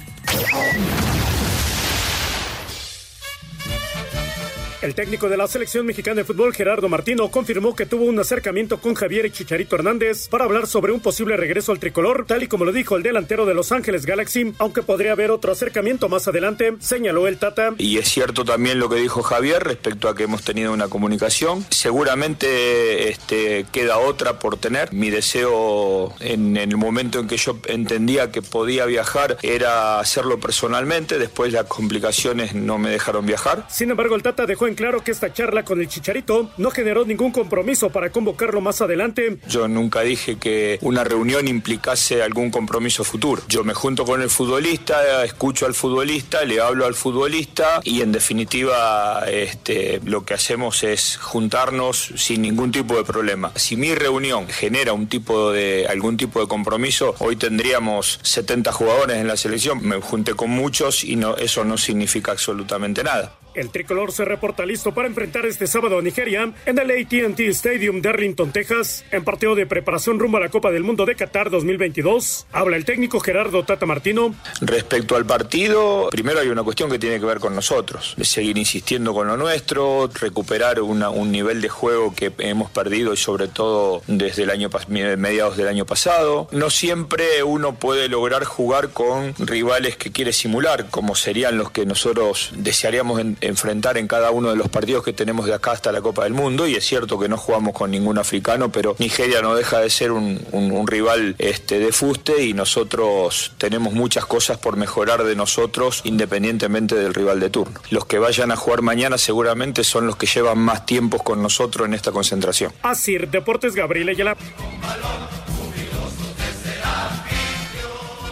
El 4.83 4.97
técnico 4.97 5.29
de 5.29 5.37
la 5.37 5.47
selección 5.47 5.87
mexicana 5.87 6.17
de 6.17 6.25
fútbol, 6.25 6.53
Gerardo 6.53 6.89
Martino, 6.89 7.31
confirmó 7.31 7.77
que 7.77 7.87
tuvo 7.87 8.05
un 8.05 8.19
acercamiento 8.19 8.81
con 8.81 8.95
Javier 8.95 9.31
Chicharito 9.31 9.77
Hernández 9.77 10.27
para 10.27 10.43
hablar 10.43 10.67
sobre 10.67 10.91
un 10.91 10.99
posible 10.99 11.37
regreso 11.37 11.71
al 11.71 11.79
tricolor, 11.79 12.25
tal 12.27 12.43
y 12.43 12.49
como 12.49 12.65
lo 12.65 12.73
dijo 12.73 12.97
el 12.97 13.05
delantero 13.05 13.47
de 13.47 13.55
Los 13.55 13.71
Ángeles 13.71 14.07
Galaxy, 14.07 14.55
aunque 14.59 14.83
podría 14.83 15.13
haber 15.13 15.31
otro 15.31 15.53
acercamiento 15.53 16.09
más 16.09 16.27
adelante, 16.27 16.75
señaló 16.81 17.29
el 17.29 17.39
Tata. 17.39 17.75
Y 17.79 17.99
es 17.99 18.09
cierto 18.09 18.45
también 18.45 18.81
lo 18.81 18.89
que 18.89 18.97
dijo 18.97 19.23
Javier 19.23 19.63
respecto 19.63 20.09
a 20.09 20.17
que 20.17 20.25
hemos 20.25 20.43
tenido 20.43 20.73
una 20.73 20.89
comunicación. 20.89 21.65
Seguramente 21.71 23.09
este, 23.09 23.67
queda 23.71 23.99
otra 23.99 24.41
por 24.41 24.57
tener. 24.57 24.93
Mi 24.93 25.11
deseo 25.11 26.13
en, 26.19 26.57
en 26.57 26.71
el 26.73 26.77
momento 26.77 27.21
en 27.21 27.29
que 27.29 27.37
yo 27.37 27.57
entendía 27.69 28.33
que 28.33 28.43
podía 28.43 28.85
viajar 28.87 29.37
era 29.43 30.01
hacerlo 30.01 30.41
personalmente. 30.41 31.21
Después 31.21 31.53
las 31.53 31.67
complicaciones 31.67 32.57
no 32.57 32.79
me 32.79 32.91
dejaron 32.91 33.27
viajar. 33.27 33.65
Sin 33.71 33.89
embargo, 33.93 34.17
el 34.17 34.25
Tata 34.25 34.45
dejó 34.45 34.67
en 34.67 34.72
claro 34.75 35.03
que 35.03 35.11
esta 35.11 35.33
charla 35.33 35.65
con 35.65 35.81
el 35.81 35.89
Chicharito 35.89 36.51
no 36.59 36.71
generó 36.71 37.05
ningún 37.05 37.33
compromiso 37.33 37.91
para 37.91 38.11
convocarlo 38.11 38.61
más 38.61 38.81
adelante. 38.81 39.39
Yo 39.49 39.69
nunca 39.69 40.01
dije 40.03 40.37
que 40.37 40.79
una 40.83 41.05
reunión 41.05 41.49
implicase 41.49 42.23
algún 42.23 42.51
compromiso 42.51 43.05
futuro. 43.05 43.43
Yo 43.49 43.65
me 43.65 43.75
junto 43.75 44.05
con 44.05 44.23
el 44.23 44.31
futbolista, 44.31 45.25
escucho 45.25 45.67
al 45.67 45.75
futbolista, 45.75 46.45
le 46.45 46.61
hablo 46.61 46.87
al 46.87 46.95
futbolista 46.95 47.81
y 47.85 48.03
en 48.03 48.13
definitiva 48.13 49.25
este, 49.29 50.01
lo 50.05 50.25
que 50.25 50.35
hacemos 50.35 50.83
es 50.83 51.17
juntarnos 51.17 52.13
sin 52.17 52.43
ningún 52.43 52.73
tipo 52.73 52.97
de 52.97 53.05
problema. 53.05 53.53
Si 53.57 53.77
mi 53.77 53.95
reunión 53.95 54.49
genera 54.49 54.93
un 54.93 55.07
tipo 55.09 55.53
de, 55.53 55.87
algún 55.89 56.17
tipo 56.17 56.41
de 56.41 56.47
compromiso, 56.47 57.15
hoy 57.19 57.37
tendríamos 57.37 58.21
70 58.23 58.73
jugadores 58.73 59.17
en 59.17 59.29
la 59.29 59.37
selección, 59.37 59.87
me 59.87 60.01
junté 60.01 60.35
con 60.35 60.51
muchos 60.51 61.05
y 61.05 61.17
no, 61.17 61.37
eso 61.37 61.65
no 61.65 61.79
significa 61.79 62.33
absolutamente 62.33 63.03
nada. 63.03 63.35
El 63.55 63.71
tricolor 63.71 64.13
se 64.13 64.25
reporta 64.25 64.65
listo 64.65 64.93
para 64.95 65.09
enfrentar 65.09 65.45
este 65.45 65.67
sábado 65.67 65.99
a 65.99 66.03
Nigeria 66.03 66.53
en 66.65 66.79
el 66.79 66.91
ATT 66.91 67.41
Stadium 67.51 68.01
de 68.01 68.09
Arlington, 68.09 68.51
Texas, 68.51 69.05
en 69.11 69.25
partido 69.25 69.55
de 69.55 69.67
preparación 69.67 70.19
rumbo 70.19 70.39
a 70.39 70.41
la 70.41 70.49
Copa 70.49 70.71
del 70.71 70.85
Mundo 70.85 71.05
de 71.05 71.15
Qatar 71.17 71.51
2022. 71.51 72.47
Habla 72.53 72.77
el 72.77 72.85
técnico 72.87 73.21
Gerardo 73.21 73.63
Tata 73.65 73.85
Martino. 73.85 74.35
Respecto 74.63 75.17
al 75.17 75.27
partido, 75.27 76.09
primero 76.11 76.41
hay 76.41 76.49
una 76.49 76.63
cuestión 76.63 76.91
que 76.91 76.99
tiene 76.99 77.21
que 77.21 77.27
ver 77.27 77.41
con 77.41 77.55
nosotros, 77.55 78.15
seguir 78.23 78.57
insistiendo 78.57 79.13
con 79.13 79.27
lo 79.27 79.37
nuestro, 79.37 80.09
recuperar 80.21 80.81
un 80.81 81.31
nivel 81.31 81.61
de 81.61 81.69
juego 81.69 82.15
que 82.15 82.33
hemos 82.39 82.71
perdido 82.71 83.13
y 83.13 83.17
sobre 83.19 83.49
todo 83.49 84.03
desde 84.07 84.45
el 84.45 84.51
año 84.51 84.71
mediados 84.89 85.57
del 85.59 85.69
año 85.69 85.85
pasado. 85.85 86.49
No 86.53 86.71
siempre 86.71 87.43
uno 87.43 87.75
puede 87.75 88.09
lograr 88.09 88.45
jugar 88.45 88.91
con 88.91 89.35
rivales 89.39 89.97
que 89.97 90.11
quiere 90.11 90.33
simular, 90.33 90.89
como 90.91 91.15
serían 91.15 91.59
los 91.59 91.71
que 91.71 91.85
nosotros 91.85 92.51
desearíamos 92.57 93.21
en- 93.21 93.37
enfrentar 93.43 93.99
en 93.99 94.09
cada 94.09 94.31
uno 94.31 94.51
de 94.51 94.57
los 94.57 94.69
partidos 94.69 95.05
que 95.05 95.13
tenemos 95.13 95.47
de 95.47 95.55
acá 95.55 95.73
hasta 95.73 95.93
la 95.93 96.01
Copa 96.01 96.25
del 96.25 96.33
Mundo. 96.35 96.67
Y 96.67 96.75
es 96.75 96.85
cierto 96.85 97.19
que 97.19 97.29
no 97.29 97.37
jugamos 97.37 97.75
con 97.75 97.91
ningún 97.91 98.19
africano, 98.19 98.71
pero 98.73 98.97
Nigeria 98.99 99.43
no 99.43 99.55
deja 99.55 99.81
de 99.81 99.91
ser 99.91 100.13
un, 100.13 100.41
un- 100.53 100.73
un 100.73 100.87
rival 100.87 101.35
este, 101.39 101.79
de 101.79 101.93
fuste 101.93 102.43
y 102.45 102.55
nosotros 102.55 103.53
tenemos 103.59 103.93
muchas 103.93 104.27
cosas 104.27 104.59
por 104.59 104.77
mejorar 104.77 105.25
de 105.25 105.37
nosotros 105.37 106.01
independientemente 106.05 106.95
del 106.95 107.15
rival 107.15 107.41
de 107.41 107.51
turno. 107.51 107.81
Los 107.91 108.07
que 108.07 108.19
vayan 108.19 108.51
a 108.53 108.57
jugar 108.57 108.83
mañana 108.83 109.19
seguramente 109.19 109.85
son 109.85 110.07
los 110.07 110.17
que 110.17 110.27
llevan 110.27 110.59
más 110.59 110.87
tiempos 110.87 111.23
con 111.23 111.43
nosotros 111.43 111.87
en 111.87 111.95
esta 111.95 112.13
concentración. 112.13 112.73
Asir 112.83 113.29
Deportes 113.29 113.75
Gabriel 113.75 114.09
Ayala. 114.09 114.37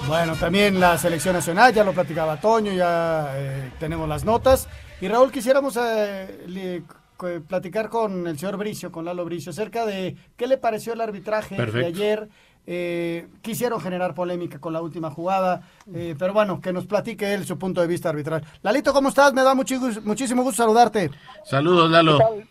Bueno, 0.07 0.35
también 0.35 0.81
la 0.81 0.99
selección 0.99 1.35
nacional, 1.35 1.73
ya 1.73 1.85
lo 1.85 1.93
platicaba 1.93 2.41
Toño, 2.41 2.73
ya 2.73 3.31
eh, 3.37 3.71
tenemos 3.79 4.09
las 4.09 4.25
notas. 4.25 4.67
Y 5.01 5.09
Raúl, 5.09 5.33
quisiéramos 5.33 5.79
eh, 5.81 6.83
co- 7.17 7.41
platicar 7.49 7.89
con 7.89 8.27
el 8.27 8.39
señor 8.39 8.57
Bricio, 8.59 8.93
con 8.93 9.05
Lalo 9.05 9.25
Bricio, 9.25 9.51
acerca 9.51 9.87
de 9.87 10.17
qué 10.37 10.47
le 10.47 10.59
pareció 10.59 10.93
el 10.93 11.01
arbitraje 11.01 11.57
de 11.57 11.87
ayer. 11.87 12.29
Eh, 12.67 13.27
quisieron 13.41 13.81
generar 13.81 14.15
polémica 14.15 14.61
con 14.61 14.75
la 14.75 14.83
última 14.83 15.11
jugada, 15.11 15.63
eh, 15.95 16.15
pero 16.19 16.35
bueno, 16.35 16.61
que 16.61 16.73
nos 16.73 16.87
platique 16.87 17.33
él 17.33 17.45
su 17.47 17.59
punto 17.59 17.81
de 17.81 17.87
vista 17.87 18.11
arbitral. 18.11 18.45
Lalito, 18.63 18.93
¿cómo 18.93 19.09
estás? 19.09 19.33
Me 19.33 19.43
da 19.43 19.55
muchi- 19.55 20.03
muchísimo 20.05 20.43
gusto 20.43 20.63
saludarte. 20.63 21.11
Saludos, 21.45 21.91
Lalo. 21.91 22.19
¿Qué 22.19 22.25
tal? 22.25 22.49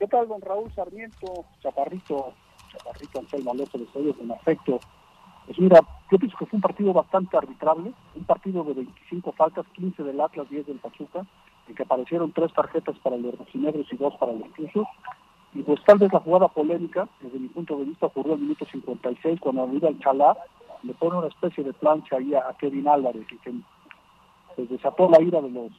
¿Qué 0.00 0.06
tal, 0.08 0.28
don 0.28 0.40
Raúl 0.42 0.72
Sarmiento, 0.74 1.44
Chaparrito, 1.62 2.34
Chaparrito 2.72 3.20
Anselmo 3.20 3.52
Alonso 3.52 3.78
de 3.78 3.84
Estudios, 3.84 4.16
con 4.16 4.32
afecto? 4.32 4.80
Pues 5.46 5.58
mira, 5.60 5.80
yo 6.10 6.18
pienso 6.18 6.36
que 6.36 6.46
fue 6.46 6.56
un 6.56 6.60
partido 6.62 6.92
bastante 6.92 7.36
arbitrable, 7.36 7.92
un 8.16 8.24
partido 8.24 8.64
de 8.64 8.74
25 8.74 9.32
faltas, 9.32 9.64
15 9.74 10.02
del 10.02 10.20
Atlas, 10.20 10.50
10 10.50 10.66
del 10.66 10.78
Pachuca, 10.78 11.24
en 11.68 11.74
que 11.74 11.82
aparecieron 11.82 12.32
tres 12.32 12.52
tarjetas 12.52 12.98
para 12.98 13.16
los 13.16 13.36
rojinegros 13.38 13.86
y 13.92 13.96
dos 13.96 14.14
para 14.16 14.32
los 14.32 14.52
tuzos. 14.52 14.86
Y 15.54 15.62
pues 15.62 15.82
tal 15.84 15.98
vez 15.98 16.12
la 16.12 16.20
jugada 16.20 16.48
polémica, 16.48 17.08
desde 17.20 17.38
mi 17.38 17.48
punto 17.48 17.76
de 17.76 17.84
vista, 17.84 18.06
ocurrió 18.06 18.34
al 18.34 18.40
minuto 18.40 18.64
56, 18.64 19.40
cuando 19.40 19.64
arriba 19.64 19.88
el 19.88 19.98
Chalá 20.00 20.36
le 20.82 20.94
pone 20.94 21.18
una 21.18 21.28
especie 21.28 21.62
de 21.62 21.72
plancha 21.74 22.16
ahí 22.16 22.34
a, 22.34 22.48
a 22.48 22.54
Kevin 22.54 22.88
Álvarez 22.88 23.26
y 23.30 23.36
que 23.38 23.52
pues, 24.56 24.68
desató 24.68 25.08
la 25.08 25.20
ira 25.20 25.40
de 25.40 25.50
los 25.50 25.72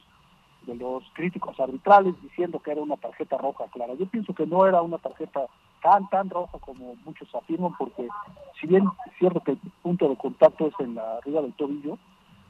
de 0.66 0.74
los 0.76 1.04
críticos 1.12 1.58
arbitrales 1.60 2.14
diciendo 2.22 2.58
que 2.58 2.72
era 2.72 2.82
una 2.82 2.96
tarjeta 2.96 3.36
roja 3.36 3.66
clara. 3.72 3.94
Yo 3.94 4.06
pienso 4.06 4.34
que 4.34 4.46
no 4.46 4.66
era 4.66 4.82
una 4.82 4.98
tarjeta 4.98 5.46
tan, 5.82 6.08
tan 6.08 6.30
roja 6.30 6.58
como 6.58 6.96
muchos 7.04 7.32
afirman, 7.34 7.74
porque 7.78 8.08
si 8.60 8.66
bien 8.66 8.84
es 9.06 9.12
cierto 9.18 9.40
que 9.40 9.52
el 9.52 9.58
punto 9.82 10.08
de 10.08 10.16
contacto 10.16 10.66
es 10.66 10.74
en 10.80 10.94
la 10.94 11.18
arriba 11.18 11.42
del 11.42 11.52
tobillo, 11.54 11.98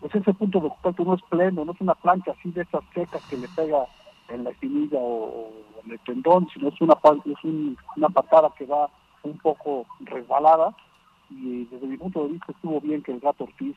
pues 0.05 0.17
ese 0.17 0.35
punto 0.35 0.61
de 0.61 0.69
contacto 0.69 1.03
no 1.03 1.15
es 1.15 1.23
pleno, 1.31 1.65
no 1.65 1.73
es 1.73 1.81
una 1.81 1.95
plancha 1.95 2.33
así 2.33 2.51
de 2.51 2.61
esas 2.61 2.83
secas 2.93 3.23
que 3.25 3.39
le 3.39 3.49
pega 3.49 3.87
en 4.29 4.45
la 4.45 4.51
espinilla 4.51 4.99
o, 5.01 5.51
en 5.83 5.93
el 5.93 5.99
tendón, 6.01 6.47
sino 6.53 6.69
es 6.69 6.79
una, 6.83 6.93
es 7.25 7.45
una 7.97 8.11
patada 8.11 8.53
que 8.59 8.67
va 8.67 8.91
un 9.23 9.39
poco 9.39 9.87
resbalada 10.01 10.77
y 11.31 11.65
desde 11.65 11.87
mi 11.87 11.97
punto 11.97 12.25
de 12.25 12.33
vista 12.33 12.53
estuvo 12.53 12.83
bien 12.83 13.03
que 13.03 13.13
el 13.13 13.21
gato 13.21 13.45
Ortiz 13.45 13.77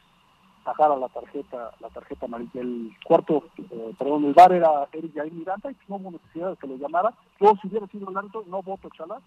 sacara 0.65 0.97
la 0.97 1.07
tarjeta 1.07 1.71
la 1.79 1.87
tarjeta 1.91 2.25
amarilla. 2.25 2.59
El 2.59 2.91
cuarto, 3.05 3.45
eh, 3.57 3.93
perdón, 3.97 4.25
el 4.25 4.33
bar 4.33 4.51
era 4.51 4.85
Eric 4.91 5.15
Jair 5.15 5.31
Miranda 5.31 5.71
y 5.71 5.77
no 5.87 5.95
hubo 5.95 6.11
necesidad 6.11 6.49
de 6.49 6.57
que 6.57 6.67
lo 6.67 6.75
llamara. 6.75 7.13
Yo 7.39 7.53
si 7.61 7.69
hubiera 7.69 7.87
sido 7.87 8.09
el 8.09 8.17
árbitro 8.17 8.43
no 8.47 8.61
voto 8.61 8.89
Chalá 8.97 9.21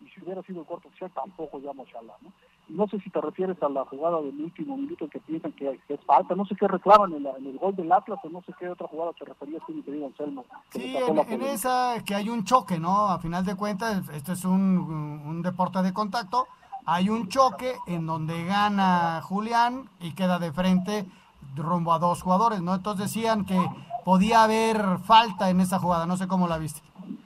y 0.00 0.08
si 0.08 0.22
hubiera 0.22 0.42
sido 0.42 0.60
el 0.60 0.66
cuarto 0.66 0.88
oficial 0.88 1.10
tampoco 1.12 1.58
llamo 1.58 1.84
Chalá. 1.86 2.14
¿no? 2.22 2.32
Y 2.68 2.72
no 2.74 2.86
sé 2.88 2.98
si 3.00 3.10
te 3.10 3.20
refieres 3.20 3.62
a 3.62 3.68
la 3.68 3.84
jugada 3.84 4.20
del 4.20 4.40
último 4.40 4.76
minuto 4.76 5.08
que 5.08 5.20
piensan 5.20 5.52
que, 5.52 5.78
es 5.88 6.00
falta, 6.04 6.34
no 6.34 6.46
sé 6.46 6.54
qué 6.56 6.68
reclaman 6.68 7.12
en, 7.12 7.26
en, 7.26 7.46
el 7.46 7.58
gol 7.58 7.74
del 7.76 7.90
Atlas 7.92 8.18
o 8.22 8.28
no 8.28 8.42
sé 8.42 8.52
qué 8.58 8.68
otra 8.68 8.88
jugada 8.88 9.12
te 9.18 9.24
referías 9.24 9.62
tú, 9.66 9.72
mi 9.72 9.82
querido 9.82 10.06
Anselmo. 10.06 10.44
Sí, 10.70 10.96
en, 10.96 11.18
en 11.18 11.42
esa 11.42 12.02
que 12.04 12.14
hay 12.14 12.28
un 12.28 12.44
choque, 12.44 12.78
¿no? 12.78 13.08
A 13.08 13.18
final 13.18 13.44
de 13.44 13.56
cuentas, 13.56 14.08
esto 14.10 14.32
es 14.32 14.44
un, 14.44 14.52
un 14.58 15.42
deporte 15.42 15.82
de 15.82 15.92
contacto 15.92 16.46
hay 16.86 17.08
un 17.08 17.28
choque 17.28 17.76
en 17.86 18.06
donde 18.06 18.44
gana 18.44 19.20
Julián 19.22 19.88
y 20.00 20.12
queda 20.12 20.38
de 20.38 20.52
frente 20.52 21.06
rumbo 21.54 21.92
a 21.92 21.98
dos 21.98 22.22
jugadores, 22.22 22.62
¿no? 22.62 22.74
Entonces 22.74 23.06
decían 23.06 23.44
que 23.44 23.58
podía 24.04 24.42
haber 24.44 24.98
falta 25.00 25.50
en 25.50 25.60
esa 25.60 25.78
jugada, 25.78 26.06
no 26.06 26.16
sé 26.16 26.26
cómo 26.26 26.48
la 26.48 26.58
viste. 26.58 26.80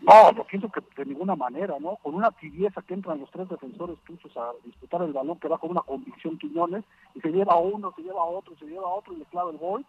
No, 0.06 0.32
lo 0.32 0.44
pienso 0.44 0.68
que 0.68 0.82
de 0.96 1.06
ninguna 1.06 1.34
manera, 1.34 1.76
¿no? 1.80 1.96
Con 2.02 2.14
una 2.14 2.30
tibieza 2.30 2.82
que 2.82 2.92
entran 2.92 3.20
los 3.20 3.30
tres 3.30 3.48
defensores 3.48 3.96
tuyos 4.06 4.36
a 4.36 4.52
disputar 4.62 5.00
el 5.02 5.14
balón, 5.14 5.38
que 5.38 5.48
va 5.48 5.56
con 5.56 5.70
una 5.70 5.80
convicción 5.80 6.36
Quiñones, 6.36 6.84
y 7.14 7.20
se 7.20 7.30
lleva 7.30 7.54
a 7.54 7.58
uno, 7.58 7.92
se 7.96 8.02
lleva 8.02 8.20
a 8.20 8.24
otro, 8.24 8.54
se 8.58 8.66
lleva 8.66 8.86
a 8.86 8.94
otro 8.94 9.14
y 9.14 9.16
le 9.16 9.24
clava 9.24 9.50
el 9.50 9.56
gol, 9.56 9.84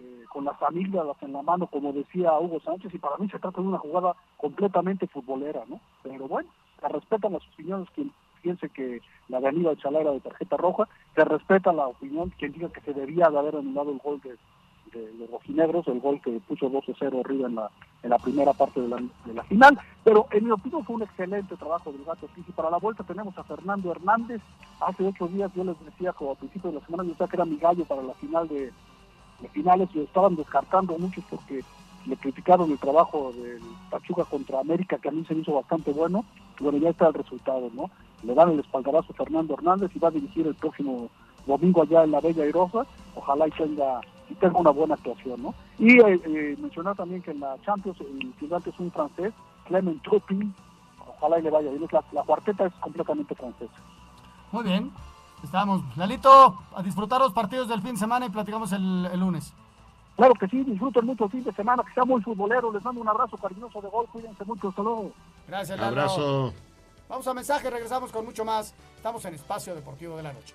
eh, 0.00 0.24
con 0.32 0.44
las 0.44 0.60
amígdalas 0.62 1.16
en 1.22 1.32
la 1.32 1.42
mano, 1.42 1.68
como 1.68 1.92
decía 1.92 2.36
Hugo 2.40 2.58
Sánchez, 2.60 2.92
y 2.92 2.98
para 2.98 3.16
mí 3.18 3.28
se 3.28 3.38
trata 3.38 3.60
de 3.60 3.68
una 3.68 3.78
jugada 3.78 4.16
completamente 4.36 5.06
futbolera, 5.06 5.62
¿no? 5.68 5.80
Pero 6.02 6.26
bueno, 6.26 6.48
se 6.80 6.88
respetan 6.88 7.34
las 7.34 7.46
opiniones 7.52 7.88
quien 7.94 8.12
piense 8.42 8.68
que 8.68 9.00
la 9.28 9.38
de 9.38 9.46
Aníbal 9.46 9.76
de 9.76 10.20
tarjeta 10.20 10.56
roja, 10.56 10.88
se 11.14 11.24
respeta 11.24 11.72
la 11.72 11.86
opinión 11.86 12.30
quien 12.36 12.52
diga 12.52 12.68
que 12.70 12.80
se 12.80 12.92
debía 12.92 13.30
de 13.30 13.38
haber 13.38 13.54
anulado 13.54 13.92
el 13.92 13.98
gol 13.98 14.20
de, 14.22 14.36
de, 14.92 15.26
rojinegros, 15.28 15.86
el 15.86 16.00
gol 16.00 16.20
que 16.20 16.40
puso 16.48 16.68
12-0 16.68 17.24
arriba 17.24 17.46
en 17.46 17.54
la, 17.54 17.70
en 18.02 18.10
la 18.10 18.18
primera 18.18 18.52
parte 18.52 18.80
de 18.80 18.88
la, 18.88 18.96
de 18.96 19.34
la 19.34 19.44
final, 19.44 19.78
pero 20.02 20.26
en 20.32 20.44
mi 20.44 20.50
opinión 20.50 20.84
fue 20.84 20.96
un 20.96 21.02
excelente 21.02 21.56
trabajo 21.56 21.92
del 21.92 22.04
Gato 22.04 22.28
y 22.36 22.52
para 22.52 22.70
la 22.70 22.78
vuelta 22.78 23.04
tenemos 23.04 23.36
a 23.38 23.44
Fernando 23.44 23.90
Hernández, 23.90 24.40
hace 24.80 25.06
ocho 25.06 25.28
días 25.28 25.50
yo 25.54 25.64
les 25.64 25.78
decía 25.84 26.12
como 26.12 26.32
a 26.32 26.34
principios 26.34 26.74
de 26.74 26.80
la 26.80 26.86
semana, 26.86 27.04
yo 27.04 27.10
decía 27.10 27.28
que 27.28 27.36
era 27.36 27.44
mi 27.44 27.56
gallo 27.56 27.84
para 27.84 28.02
la 28.02 28.14
final 28.14 28.48
de, 28.48 28.72
de 29.40 29.48
finales, 29.48 29.88
y 29.94 29.98
lo 29.98 30.04
estaban 30.04 30.36
descartando 30.36 30.98
muchos 30.98 31.24
porque 31.30 31.62
le 32.06 32.16
criticaron 32.16 32.70
el 32.70 32.78
trabajo 32.78 33.32
del 33.32 33.62
Pachuca 33.90 34.24
contra 34.24 34.60
América, 34.60 34.98
que 34.98 35.08
a 35.08 35.12
mí 35.12 35.24
se 35.26 35.34
hizo 35.34 35.54
bastante 35.54 35.92
bueno, 35.92 36.24
bueno, 36.60 36.78
ya 36.78 36.90
está 36.90 37.08
el 37.08 37.14
resultado, 37.14 37.70
¿no? 37.74 37.90
Le 38.22 38.34
dan 38.34 38.50
el 38.50 38.60
espaldarazo 38.60 39.12
a 39.12 39.16
Fernando 39.16 39.54
Hernández 39.54 39.90
y 39.94 39.98
va 39.98 40.08
a 40.08 40.12
dirigir 40.12 40.46
el 40.46 40.54
próximo 40.54 41.08
domingo 41.46 41.82
allá 41.82 42.04
en 42.04 42.12
la 42.12 42.20
Bella 42.20 42.44
Rosa, 42.52 42.86
ojalá 43.14 43.48
y 43.48 43.50
tenga, 43.52 44.00
y 44.32 44.34
tenga 44.36 44.58
una 44.58 44.70
buena 44.70 44.94
actuación, 44.94 45.42
¿no? 45.42 45.54
Y 45.78 46.00
eh, 46.00 46.20
eh, 46.24 46.56
mencionar 46.58 46.96
también 46.96 47.22
que 47.22 47.30
en 47.30 47.40
la 47.40 47.56
Champions 47.64 48.00
el 48.00 48.34
gigante 48.40 48.70
es 48.70 48.78
un 48.78 48.90
francés, 48.90 49.32
Clement 49.66 50.02
Turpin, 50.02 50.54
ojalá 51.06 51.38
y 51.38 51.42
le 51.42 51.50
vaya 51.50 51.70
bien, 51.70 51.86
la, 51.90 52.02
la 52.12 52.22
cuarteta 52.22 52.66
es 52.66 52.72
completamente 52.74 53.34
francesa. 53.34 53.72
Muy 54.50 54.64
bien, 54.64 54.90
estamos. 55.42 55.82
Lalito, 55.96 56.58
a 56.74 56.82
disfrutar 56.82 57.20
los 57.20 57.32
partidos 57.32 57.68
del 57.68 57.82
fin 57.82 57.92
de 57.92 57.98
semana 57.98 58.26
y 58.26 58.30
platicamos 58.30 58.72
el, 58.72 59.08
el 59.12 59.20
lunes. 59.20 59.52
Claro 60.16 60.34
que 60.34 60.46
sí, 60.48 60.62
disfruten 60.64 61.06
mucho 61.06 61.24
el 61.24 61.30
fin 61.30 61.44
de 61.44 61.52
semana, 61.52 61.82
que 61.82 61.94
sea 61.94 62.04
muy 62.04 62.20
futbolero. 62.22 62.72
Les 62.72 62.84
mando 62.84 63.00
un 63.00 63.08
abrazo 63.08 63.36
cariñoso 63.36 63.80
de 63.80 63.88
gol, 63.88 64.06
cuídense 64.12 64.44
mucho, 64.44 64.68
hasta 64.68 64.82
luego. 64.82 65.12
Gracias, 65.48 65.78
Lalo. 65.78 66.00
Abrazo. 66.00 66.52
Vamos 67.08 67.26
a 67.26 67.34
mensaje, 67.34 67.70
regresamos 67.70 68.12
con 68.12 68.24
mucho 68.24 68.44
más. 68.44 68.74
Estamos 68.96 69.24
en 69.24 69.34
Espacio 69.34 69.74
Deportivo 69.74 70.16
de 70.16 70.22
la 70.22 70.32
Noche. 70.32 70.54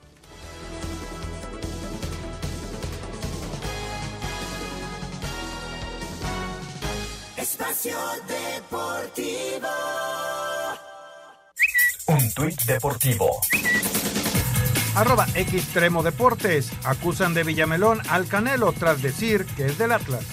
Espacio 7.50 7.98
Deportivo. 8.28 9.70
Un 12.08 12.34
tuit 12.34 12.62
deportivo 12.66 13.40
arroba 14.96 15.26
Xtremo 15.28 16.04
Deportes. 16.04 16.74
Acusan 16.84 17.34
de 17.34 17.46
Villamelón 17.46 18.02
al 18.10 18.28
Canelo 18.28 18.74
tras 18.74 19.02
decir 19.02 19.46
que 19.56 19.68
es 19.68 19.78
del 19.78 19.94
Atlas. 19.94 20.26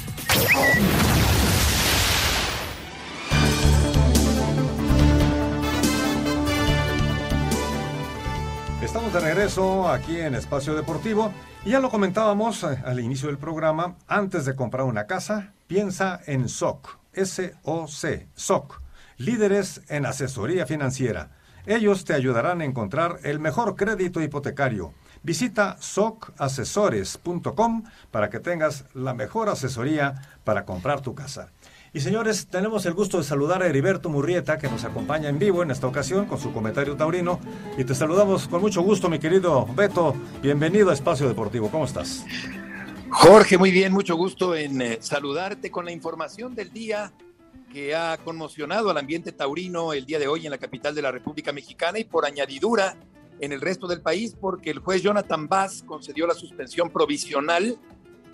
Estamos 8.83 9.13
de 9.13 9.21
regreso 9.21 9.89
aquí 9.89 10.19
en 10.19 10.35
Espacio 10.35 10.75
Deportivo 10.75 11.33
y 11.65 11.71
ya 11.71 11.79
lo 11.79 11.91
comentábamos 11.91 12.65
eh, 12.65 12.83
al 12.85 12.99
inicio 12.99 13.29
del 13.29 13.39
programa. 13.39 13.95
Antes 14.09 14.45
de 14.47 14.57
comprar 14.57 14.85
una 14.85 15.07
casa, 15.07 15.53
piensa 15.67 16.21
en 16.27 16.49
SOC, 16.49 17.04
S-O-C, 17.15 18.29
SOC, 18.35 18.81
líderes 19.19 19.83
en 19.89 20.07
asesoría 20.07 20.67
financiera 20.67 21.31
ellos 21.67 22.05
te 22.05 22.13
ayudarán 22.13 22.61
a 22.61 22.65
encontrar 22.65 23.21
el 23.23 23.41
mejor 23.41 23.75
crédito 23.75 24.21
hipotecario. 24.21 24.93
Visita 25.23 25.79
socasesores.com 25.81 27.85
para 28.11 28.29
que 28.29 28.41
tengas 28.41 28.85
la 28.93 29.15
mejor 29.15 29.49
asesoría 29.49 30.37
para 30.45 30.67
comprar 30.67 31.01
tu 31.01 31.15
casa. 31.15 31.49
Y 31.95 32.01
señores, 32.01 32.49
tenemos 32.49 32.85
el 32.87 32.93
gusto 32.93 33.17
de 33.19 33.25
saludar 33.25 33.63
a 33.63 33.69
Heriberto 33.69 34.11
Murrieta, 34.11 34.59
que 34.59 34.69
nos 34.69 34.85
acompaña 34.85 35.31
en 35.31 35.39
vivo 35.39 35.63
en 35.63 35.71
esta 35.71 35.87
ocasión 35.87 36.27
con 36.27 36.39
su 36.39 36.53
comentario 36.53 36.97
taurino. 36.97 37.41
Y 37.79 37.85
te 37.85 37.95
saludamos 37.95 38.47
con 38.49 38.61
mucho 38.61 38.83
gusto, 38.83 39.09
mi 39.09 39.19
querido 39.19 39.67
Beto. 39.75 40.15
Bienvenido 40.43 40.91
a 40.91 40.95
Espacio 40.95 41.27
Deportivo. 41.29 41.71
¿Cómo 41.71 41.87
estás? 41.87 42.27
Jorge, 43.17 43.59
muy 43.59 43.71
bien, 43.71 43.93
mucho 43.93 44.17
gusto 44.17 44.57
en 44.57 44.83
eh, 44.83 44.99
saludarte 45.01 45.71
con 45.71 45.85
la 45.85 45.93
información 45.93 46.57
del 46.57 46.73
día 46.73 47.13
que 47.73 47.95
ha 47.95 48.19
conmocionado 48.19 48.91
al 48.91 48.99
ambiente 48.99 49.31
taurino 49.31 49.93
el 49.93 50.05
día 50.05 50.19
de 50.19 50.27
hoy 50.27 50.45
en 50.45 50.51
la 50.51 50.59
capital 50.59 50.97
de 50.97 51.03
la 51.03 51.13
República 51.13 51.53
Mexicana 51.53 52.01
y 52.01 52.05
por 52.05 52.27
añadidura 52.27 52.97
en 53.39 53.53
el 53.53 53.61
resto 53.61 53.87
del 53.87 54.03
país 54.03 54.37
porque 54.39 54.71
el 54.71 54.81
juez 54.81 55.01
Jonathan 55.01 55.47
Bass 55.47 55.85
concedió 55.87 56.27
la 56.27 56.35
suspensión 56.35 56.91
provisional 56.91 57.79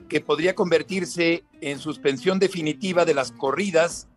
que 0.09 0.23
podría 0.23 0.55
convertirse 0.55 1.45
en 1.61 1.79
suspensión 1.79 2.39
definitiva 2.39 3.05
de 3.05 3.15
las 3.15 3.33
corridas 3.33 4.09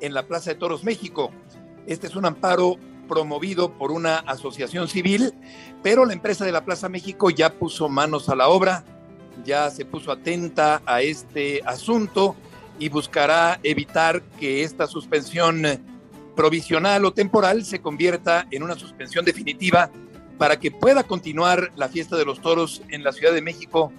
en 0.00 0.14
la 0.14 0.28
Plaza 0.28 0.50
de 0.50 0.56
Toros 0.56 0.84
México. 0.84 1.32
Este 1.86 2.06
es 2.06 2.14
un 2.14 2.26
amparo 2.26 2.76
promovido 3.08 3.76
por 3.76 3.90
una 3.90 4.18
asociación 4.18 4.86
civil, 4.86 5.34
pero 5.82 6.04
la 6.04 6.12
empresa 6.12 6.44
de 6.44 6.52
la 6.52 6.64
Plaza 6.64 6.88
México 6.88 7.28
ya 7.28 7.58
puso 7.58 7.88
manos 7.88 8.28
a 8.28 8.36
la 8.36 8.48
obra, 8.48 8.84
ya 9.44 9.70
se 9.70 9.84
puso 9.84 10.12
atenta 10.12 10.82
a 10.86 11.02
este 11.02 11.62
asunto 11.64 12.36
y 12.78 12.88
buscará 12.88 13.60
evitar 13.62 14.22
que 14.40 14.62
esta 14.62 14.86
suspensión 14.86 15.62
provisional 16.34 17.04
o 17.04 17.12
temporal 17.12 17.64
se 17.64 17.80
convierta 17.80 18.46
en 18.50 18.62
una 18.62 18.74
suspensión 18.74 19.24
definitiva 19.24 19.90
para 20.38 20.58
que 20.58 20.70
pueda 20.70 21.04
continuar 21.04 21.72
la 21.76 21.88
fiesta 21.88 22.16
de 22.16 22.24
los 22.24 22.40
toros 22.40 22.82
en 22.88 23.04
la 23.04 23.12
Ciudad 23.12 23.32
de 23.32 23.42
México 23.42 23.92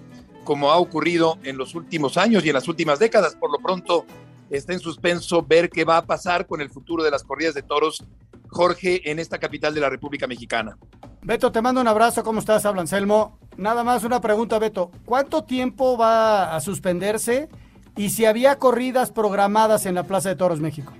como 0.44 0.72
ha 0.72 0.78
ocurrido 0.78 1.38
en 1.44 1.58
los 1.58 1.76
últimos 1.76 2.18
años 2.18 2.46
y 2.46 2.50
en 2.50 2.56
las 2.56 2.68
últimas 2.68 3.00
décadas. 3.00 3.36
Por 3.36 3.52
lo 3.52 3.60
pronto 3.60 4.06
está 4.50 4.74
en 4.74 4.80
suspenso 4.80 5.44
ver 5.44 5.70
qué 5.70 5.86
va 5.86 5.98
a 5.98 6.06
pasar 6.06 6.46
con 6.46 6.62
el 6.62 6.70
futuro 6.70 7.04
de 7.04 7.12
las 7.12 7.24
corridas 7.24 7.54
de 7.54 7.64
toros, 7.64 8.04
Jorge, 8.50 9.10
en 9.10 9.20
esta 9.20 9.40
capital 9.40 9.74
de 9.74 9.82
la 9.82 9.90
República 9.90 10.28
Mexicana. 10.28 10.78
Beto, 11.22 11.52
te 11.52 11.62
mando 11.62 11.82
un 11.82 11.88
abrazo, 11.88 12.24
¿cómo 12.24 12.40
estás? 12.40 12.66
Habla 12.66 12.82
Anselmo. 12.82 13.40
Nada 13.58 13.84
más 13.84 14.04
una 14.04 14.22
pregunta, 14.22 14.60
Beto. 14.60 14.92
¿Cuánto 15.06 15.44
tiempo 15.44 15.98
va 15.98 16.56
a 16.56 16.62
suspenderse? 16.62 17.50
y 17.96 18.10
si 18.10 18.26
había 18.26 18.58
corridas 18.58 19.12
programadas 19.12 19.86
en 19.86 19.96
la 19.96 20.04
Plaza 20.04 20.30
de 20.30 20.36
Toros 20.36 20.60
México. 20.60 20.94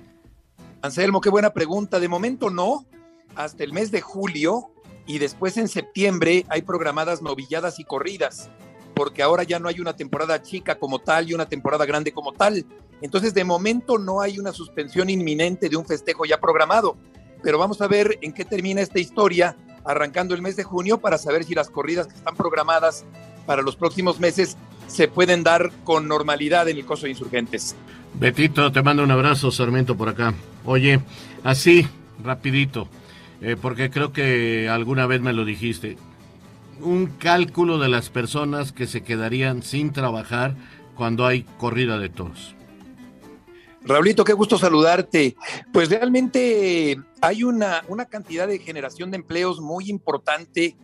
Anselmo, 0.82 1.20
qué 1.20 1.30
buena 1.30 1.50
pregunta. 1.52 1.98
De 1.98 2.08
momento 2.08 2.50
no, 2.50 2.86
hasta 3.34 3.64
el 3.64 3.72
mes 3.72 3.90
de 3.90 4.00
julio 4.00 4.70
y 5.06 5.18
después 5.18 5.56
en 5.56 5.68
septiembre 5.68 6.46
hay 6.48 6.62
programadas 6.62 7.20
novilladas 7.20 7.80
y 7.80 7.84
corridas, 7.84 8.50
porque 8.94 9.22
ahora 9.22 9.42
ya 9.42 9.58
no 9.58 9.68
hay 9.68 9.80
una 9.80 9.96
temporada 9.96 10.40
chica 10.42 10.78
como 10.78 10.98
tal 10.98 11.28
y 11.28 11.34
una 11.34 11.48
temporada 11.48 11.84
grande 11.84 12.12
como 12.12 12.32
tal. 12.32 12.64
Entonces, 13.00 13.34
de 13.34 13.44
momento 13.44 13.98
no 13.98 14.20
hay 14.20 14.38
una 14.38 14.52
suspensión 14.52 15.10
inminente 15.10 15.68
de 15.68 15.76
un 15.76 15.84
festejo 15.84 16.24
ya 16.24 16.40
programado, 16.40 16.96
pero 17.42 17.58
vamos 17.58 17.80
a 17.80 17.88
ver 17.88 18.18
en 18.22 18.32
qué 18.32 18.44
termina 18.44 18.80
esta 18.80 19.00
historia 19.00 19.56
arrancando 19.84 20.34
el 20.34 20.42
mes 20.42 20.56
de 20.56 20.64
junio 20.64 20.98
para 20.98 21.18
saber 21.18 21.44
si 21.44 21.54
las 21.54 21.70
corridas 21.70 22.06
que 22.06 22.14
están 22.14 22.36
programadas 22.36 23.04
para 23.46 23.62
los 23.62 23.76
próximos 23.76 24.20
meses 24.20 24.56
se 24.86 25.08
pueden 25.08 25.42
dar 25.42 25.70
con 25.84 26.08
normalidad 26.08 26.68
en 26.68 26.76
el 26.76 26.84
coso 26.84 27.04
de 27.04 27.10
insurgentes. 27.10 27.76
Betito, 28.14 28.70
te 28.70 28.82
mando 28.82 29.02
un 29.02 29.10
abrazo, 29.10 29.50
Sarmiento, 29.50 29.96
por 29.96 30.08
acá. 30.08 30.34
Oye, 30.64 31.00
así, 31.42 31.86
rapidito, 32.22 32.88
eh, 33.40 33.56
porque 33.60 33.90
creo 33.90 34.12
que 34.12 34.68
alguna 34.68 35.06
vez 35.06 35.20
me 35.20 35.32
lo 35.32 35.44
dijiste. 35.44 35.96
Un 36.80 37.06
cálculo 37.06 37.78
de 37.78 37.88
las 37.88 38.10
personas 38.10 38.72
que 38.72 38.86
se 38.86 39.02
quedarían 39.02 39.62
sin 39.62 39.92
trabajar 39.92 40.54
cuando 40.94 41.26
hay 41.26 41.44
corrida 41.58 41.98
de 41.98 42.08
toros. 42.08 42.54
Raulito, 43.86 44.24
qué 44.24 44.32
gusto 44.32 44.58
saludarte. 44.58 45.36
Pues 45.72 45.90
realmente 45.90 46.96
hay 47.20 47.44
una, 47.44 47.84
una 47.88 48.06
cantidad 48.06 48.48
de 48.48 48.58
generación 48.58 49.10
de 49.10 49.18
empleos 49.18 49.60
muy 49.60 49.90
importante, 49.90 50.76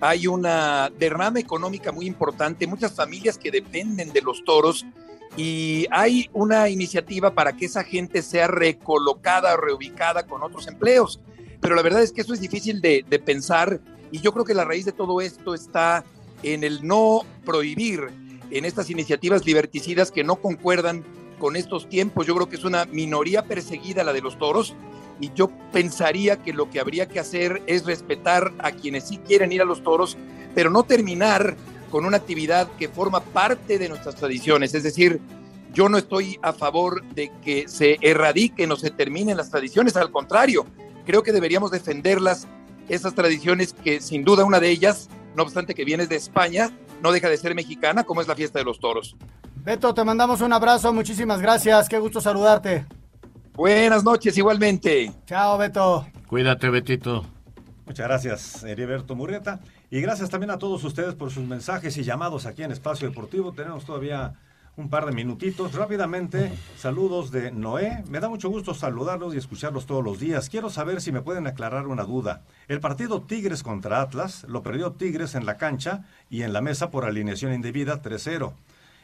hay 0.00 0.26
una 0.26 0.90
derrama 0.98 1.38
económica 1.38 1.92
muy 1.92 2.06
importante, 2.06 2.66
muchas 2.66 2.92
familias 2.92 3.38
que 3.38 3.52
dependen 3.52 4.12
de 4.12 4.22
los 4.22 4.42
toros 4.44 4.84
y 5.36 5.86
hay 5.92 6.28
una 6.32 6.68
iniciativa 6.68 7.34
para 7.34 7.52
que 7.56 7.66
esa 7.66 7.84
gente 7.84 8.22
sea 8.22 8.48
recolocada, 8.48 9.56
reubicada 9.56 10.26
con 10.26 10.42
otros 10.42 10.66
empleos. 10.66 11.20
Pero 11.60 11.76
la 11.76 11.82
verdad 11.82 12.02
es 12.02 12.10
que 12.10 12.22
eso 12.22 12.34
es 12.34 12.40
difícil 12.40 12.80
de, 12.80 13.04
de 13.08 13.18
pensar 13.20 13.80
y 14.10 14.20
yo 14.20 14.32
creo 14.32 14.44
que 14.44 14.54
la 14.54 14.64
raíz 14.64 14.86
de 14.86 14.92
todo 14.92 15.20
esto 15.20 15.54
está 15.54 16.04
en 16.42 16.64
el 16.64 16.84
no 16.84 17.20
prohibir 17.44 18.08
en 18.50 18.64
estas 18.64 18.90
iniciativas 18.90 19.46
liberticidas 19.46 20.10
que 20.10 20.24
no 20.24 20.36
concuerdan 20.36 21.04
con 21.40 21.56
estos 21.56 21.88
tiempos. 21.88 22.28
Yo 22.28 22.36
creo 22.36 22.48
que 22.48 22.54
es 22.54 22.64
una 22.64 22.84
minoría 22.84 23.42
perseguida 23.42 24.04
la 24.04 24.12
de 24.12 24.20
los 24.20 24.38
toros 24.38 24.76
y 25.18 25.32
yo 25.34 25.50
pensaría 25.72 26.36
que 26.36 26.52
lo 26.52 26.70
que 26.70 26.78
habría 26.78 27.08
que 27.08 27.18
hacer 27.18 27.62
es 27.66 27.84
respetar 27.84 28.52
a 28.58 28.70
quienes 28.70 29.08
sí 29.08 29.18
quieren 29.18 29.50
ir 29.50 29.60
a 29.60 29.64
los 29.64 29.82
toros, 29.82 30.16
pero 30.54 30.70
no 30.70 30.84
terminar 30.84 31.56
con 31.90 32.04
una 32.04 32.18
actividad 32.18 32.68
que 32.78 32.88
forma 32.88 33.20
parte 33.20 33.78
de 33.78 33.88
nuestras 33.88 34.14
tradiciones. 34.14 34.74
Es 34.74 34.84
decir, 34.84 35.20
yo 35.74 35.88
no 35.88 35.98
estoy 35.98 36.38
a 36.42 36.52
favor 36.52 37.04
de 37.14 37.32
que 37.42 37.68
se 37.68 37.98
erradiquen 38.00 38.70
o 38.70 38.76
se 38.76 38.90
terminen 38.90 39.36
las 39.36 39.50
tradiciones, 39.50 39.96
al 39.96 40.10
contrario, 40.10 40.66
creo 41.04 41.22
que 41.22 41.32
deberíamos 41.32 41.70
defenderlas, 41.70 42.46
esas 42.88 43.14
tradiciones 43.14 43.72
que 43.72 44.00
sin 44.00 44.24
duda 44.24 44.44
una 44.44 44.58
de 44.58 44.70
ellas, 44.70 45.08
no 45.36 45.44
obstante 45.44 45.74
que 45.74 45.84
vienes 45.84 46.08
de 46.08 46.16
España, 46.16 46.70
no 47.02 47.12
deja 47.12 47.28
de 47.28 47.36
ser 47.36 47.54
mexicana, 47.54 48.04
como 48.04 48.20
es 48.20 48.28
la 48.28 48.34
fiesta 48.34 48.58
de 48.58 48.64
los 48.64 48.80
toros. 48.80 49.16
Beto, 49.62 49.92
te 49.92 50.04
mandamos 50.04 50.40
un 50.40 50.54
abrazo, 50.54 50.90
muchísimas 50.92 51.42
gracias, 51.42 51.86
qué 51.86 51.98
gusto 51.98 52.18
saludarte. 52.20 52.86
Buenas 53.52 54.02
noches, 54.02 54.36
igualmente. 54.38 55.12
Chao, 55.26 55.58
Beto. 55.58 56.06
Cuídate, 56.28 56.70
Betito. 56.70 57.26
Muchas 57.84 58.06
gracias, 58.06 58.64
Heriberto 58.64 59.14
Murrieta. 59.14 59.60
Y 59.90 60.00
gracias 60.00 60.30
también 60.30 60.50
a 60.50 60.58
todos 60.58 60.82
ustedes 60.84 61.14
por 61.14 61.30
sus 61.30 61.46
mensajes 61.46 61.94
y 61.98 62.04
llamados 62.04 62.46
aquí 62.46 62.62
en 62.62 62.72
Espacio 62.72 63.06
Deportivo. 63.08 63.52
Tenemos 63.52 63.84
todavía 63.84 64.32
un 64.76 64.88
par 64.88 65.04
de 65.04 65.12
minutitos. 65.12 65.74
Rápidamente, 65.74 66.52
saludos 66.78 67.30
de 67.30 67.50
Noé. 67.50 68.02
Me 68.08 68.20
da 68.20 68.30
mucho 68.30 68.48
gusto 68.48 68.72
saludarlos 68.72 69.34
y 69.34 69.38
escucharlos 69.38 69.84
todos 69.84 70.02
los 70.02 70.18
días. 70.18 70.48
Quiero 70.48 70.70
saber 70.70 71.02
si 71.02 71.12
me 71.12 71.20
pueden 71.20 71.46
aclarar 71.46 71.86
una 71.86 72.04
duda. 72.04 72.44
El 72.66 72.80
partido 72.80 73.20
Tigres 73.20 73.62
contra 73.62 74.00
Atlas 74.00 74.44
lo 74.48 74.62
perdió 74.62 74.92
Tigres 74.92 75.34
en 75.34 75.44
la 75.44 75.58
cancha 75.58 76.04
y 76.30 76.42
en 76.42 76.54
la 76.54 76.62
mesa 76.62 76.90
por 76.90 77.04
alineación 77.04 77.52
indebida 77.52 78.00
3-0. 78.00 78.54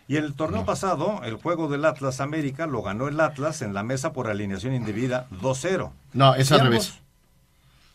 Y 0.08 0.16
el 0.16 0.34
torneo 0.34 0.64
pasado, 0.64 1.20
el 1.24 1.34
juego 1.34 1.68
del 1.68 1.84
Atlas 1.84 2.20
América 2.20 2.66
lo 2.66 2.82
ganó 2.82 3.08
el 3.08 3.18
Atlas 3.20 3.60
en 3.62 3.74
la 3.74 3.82
mesa 3.82 4.12
por 4.12 4.28
alineación 4.28 4.72
indebida 4.74 5.26
2-0. 5.42 5.90
No, 6.12 6.34
es 6.36 6.52
al 6.52 6.60
revés. 6.60 6.94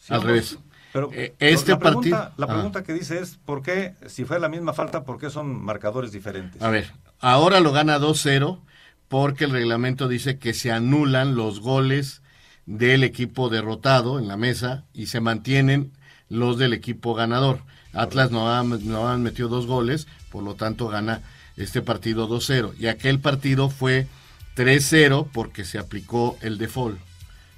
Al 0.10 0.22
revés. 0.22 0.58
Pero 0.92 1.10
Eh, 1.14 1.34
pero 1.38 1.56
este 1.56 1.72
la 1.72 1.80
pregunta, 1.80 2.10
partido- 2.10 2.34
la 2.38 2.46
Ah. 2.46 2.54
pregunta 2.56 2.84
que 2.84 2.94
dice 2.94 3.20
es, 3.20 3.38
¿por 3.46 3.62
qué, 3.62 3.96
si 4.08 4.26
fue 4.26 4.40
la 4.42 4.50
misma 4.50 4.74
falta, 4.74 5.06
por 5.06 5.18
qué 5.20 5.30
son 5.30 5.64
marcadores 5.64 6.12
diferentes? 6.12 6.62
A 6.62 6.70
ver, 6.70 6.92
ahora 7.22 7.62
lo 7.62 7.72
gana 7.72 7.98
2-0 7.98 8.60
porque 9.08 9.46
el 9.46 9.52
reglamento 9.52 10.10
dice 10.10 10.38
que 10.38 10.54
se 10.54 10.70
anulan 10.72 11.36
los 11.36 11.62
goles 11.62 12.22
del 12.66 13.06
equipo 13.06 13.48
derrotado 13.48 14.20
en 14.20 14.28
la 14.28 14.36
mesa 14.36 14.84
y 14.94 15.06
se 15.08 15.22
mantienen 15.22 15.94
los 16.28 16.58
del 16.58 16.74
equipo 16.74 17.14
ganador. 17.14 17.62
Atlas 17.94 18.32
no 18.32 18.50
ha, 18.54 18.62
no 18.64 19.08
han 19.08 19.24
metido 19.24 19.48
dos 19.48 19.68
goles, 19.68 20.08
por 20.30 20.44
lo 20.44 20.56
tanto 20.56 20.88
gana 20.90 21.22
este 21.58 21.82
partido 21.82 22.28
2-0. 22.28 22.74
Y 22.80 22.88
aquel 22.88 23.20
partido 23.20 23.70
fue 23.70 24.08
3-0 24.56 25.28
porque 25.32 25.66
se 25.66 25.78
aplicó 25.78 26.38
el 26.42 26.58
default. 26.58 27.00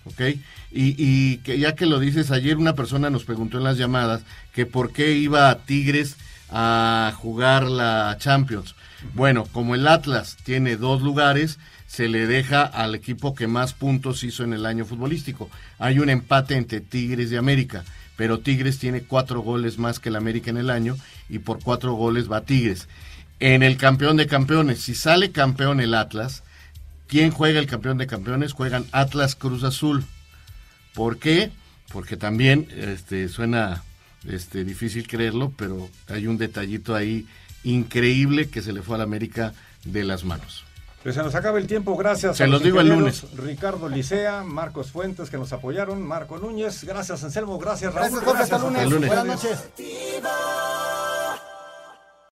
¿ok? 0.06 0.22
Y, 0.72 0.96
y 0.98 1.38
que 1.38 1.60
ya 1.60 1.76
que 1.76 1.86
lo 1.86 2.00
dices, 2.00 2.32
ayer 2.32 2.58
una 2.58 2.76
persona 2.76 3.10
nos 3.10 3.24
preguntó 3.24 3.58
en 3.58 3.64
las 3.64 3.78
llamadas 3.78 4.24
que 4.54 4.66
por 4.66 4.92
qué 4.92 5.14
iba 5.14 5.50
a 5.50 5.60
Tigres 5.60 6.18
a 6.50 7.14
jugar 7.16 7.64
la 7.64 8.16
Champions. 8.20 8.76
Bueno, 9.14 9.46
como 9.52 9.76
el 9.76 9.88
Atlas 9.88 10.38
tiene 10.44 10.78
dos 10.78 11.02
lugares, 11.02 11.60
se 11.88 12.08
le 12.08 12.26
deja 12.26 12.64
al 12.64 12.96
equipo 12.96 13.36
que 13.36 13.48
más 13.48 13.74
puntos 13.74 14.24
hizo 14.24 14.44
en 14.44 14.54
el 14.54 14.66
año 14.66 14.86
futbolístico. 14.86 15.50
Hay 15.78 16.00
un 16.00 16.10
empate 16.10 16.56
entre 16.56 16.82
Tigres 16.82 17.32
y 17.32 17.36
América, 17.36 17.84
pero 18.16 18.40
Tigres 18.40 18.80
tiene 18.80 19.02
cuatro 19.02 19.42
goles 19.42 19.78
más 19.78 20.00
que 20.00 20.10
el 20.10 20.16
América 20.16 20.50
en 20.50 20.58
el 20.58 20.70
año 20.70 20.96
y 21.30 21.40
por 21.40 21.62
cuatro 21.62 21.94
goles 21.94 22.32
va 22.32 22.46
Tigres. 22.46 22.88
En 23.40 23.64
el 23.64 23.78
campeón 23.78 24.18
de 24.18 24.28
campeones, 24.28 24.80
si 24.80 24.96
sale 24.96 25.32
campeón 25.32 25.80
el 25.80 25.96
Atlas, 25.96 26.44
¿quién 27.08 27.32
juega 27.32 27.60
el 27.60 27.68
campeón 27.68 27.98
de 27.98 28.08
campeones? 28.08 28.54
Juegan 28.54 28.86
Atlas 28.92 29.36
Cruz 29.36 29.64
Azul. 29.64 30.06
¿Por 30.94 31.18
qué? 31.18 31.52
Porque 31.92 32.18
también 32.18 32.68
este, 32.76 33.28
suena 33.28 33.84
este, 34.28 34.64
difícil 34.64 35.08
creerlo, 35.08 35.52
pero 35.58 35.90
hay 36.08 36.28
un 36.28 36.38
detallito 36.38 36.96
ahí 36.96 37.28
increíble 37.64 38.50
que 38.50 38.62
se 38.62 38.74
le 38.74 38.82
fue 38.82 38.96
al 38.96 39.02
América 39.02 39.54
de 39.86 40.04
las 40.04 40.24
manos. 40.24 40.66
Pues 41.04 41.16
se 41.16 41.22
nos 41.22 41.36
acaba 41.36 41.60
el 41.60 41.68
tiempo, 41.68 41.98
gracias 41.98 42.38
Se 42.38 42.46
a 42.46 42.48
los 42.48 42.64
digo 42.64 42.80
el 42.80 42.88
ingenieros 42.88 43.26
Ricardo 43.36 43.90
Licea, 43.90 44.44
Marcos 44.44 44.92
Fuentes 44.92 45.30
que 45.30 45.38
nos 45.38 45.52
apoyaron, 45.52 46.02
Marco 46.02 46.38
Núñez, 46.38 46.86
gracias 46.86 47.22
Anselmo, 47.26 47.60
gracias 47.60 47.94
Raúl. 47.94 48.10
Gracias, 48.10 48.24
Jorge, 48.24 48.44
hasta 48.44 48.56
a 48.56 48.60
lunes. 48.60 48.90
todos 48.90 49.08
Buenas 49.08 49.26
noches. 49.26 49.60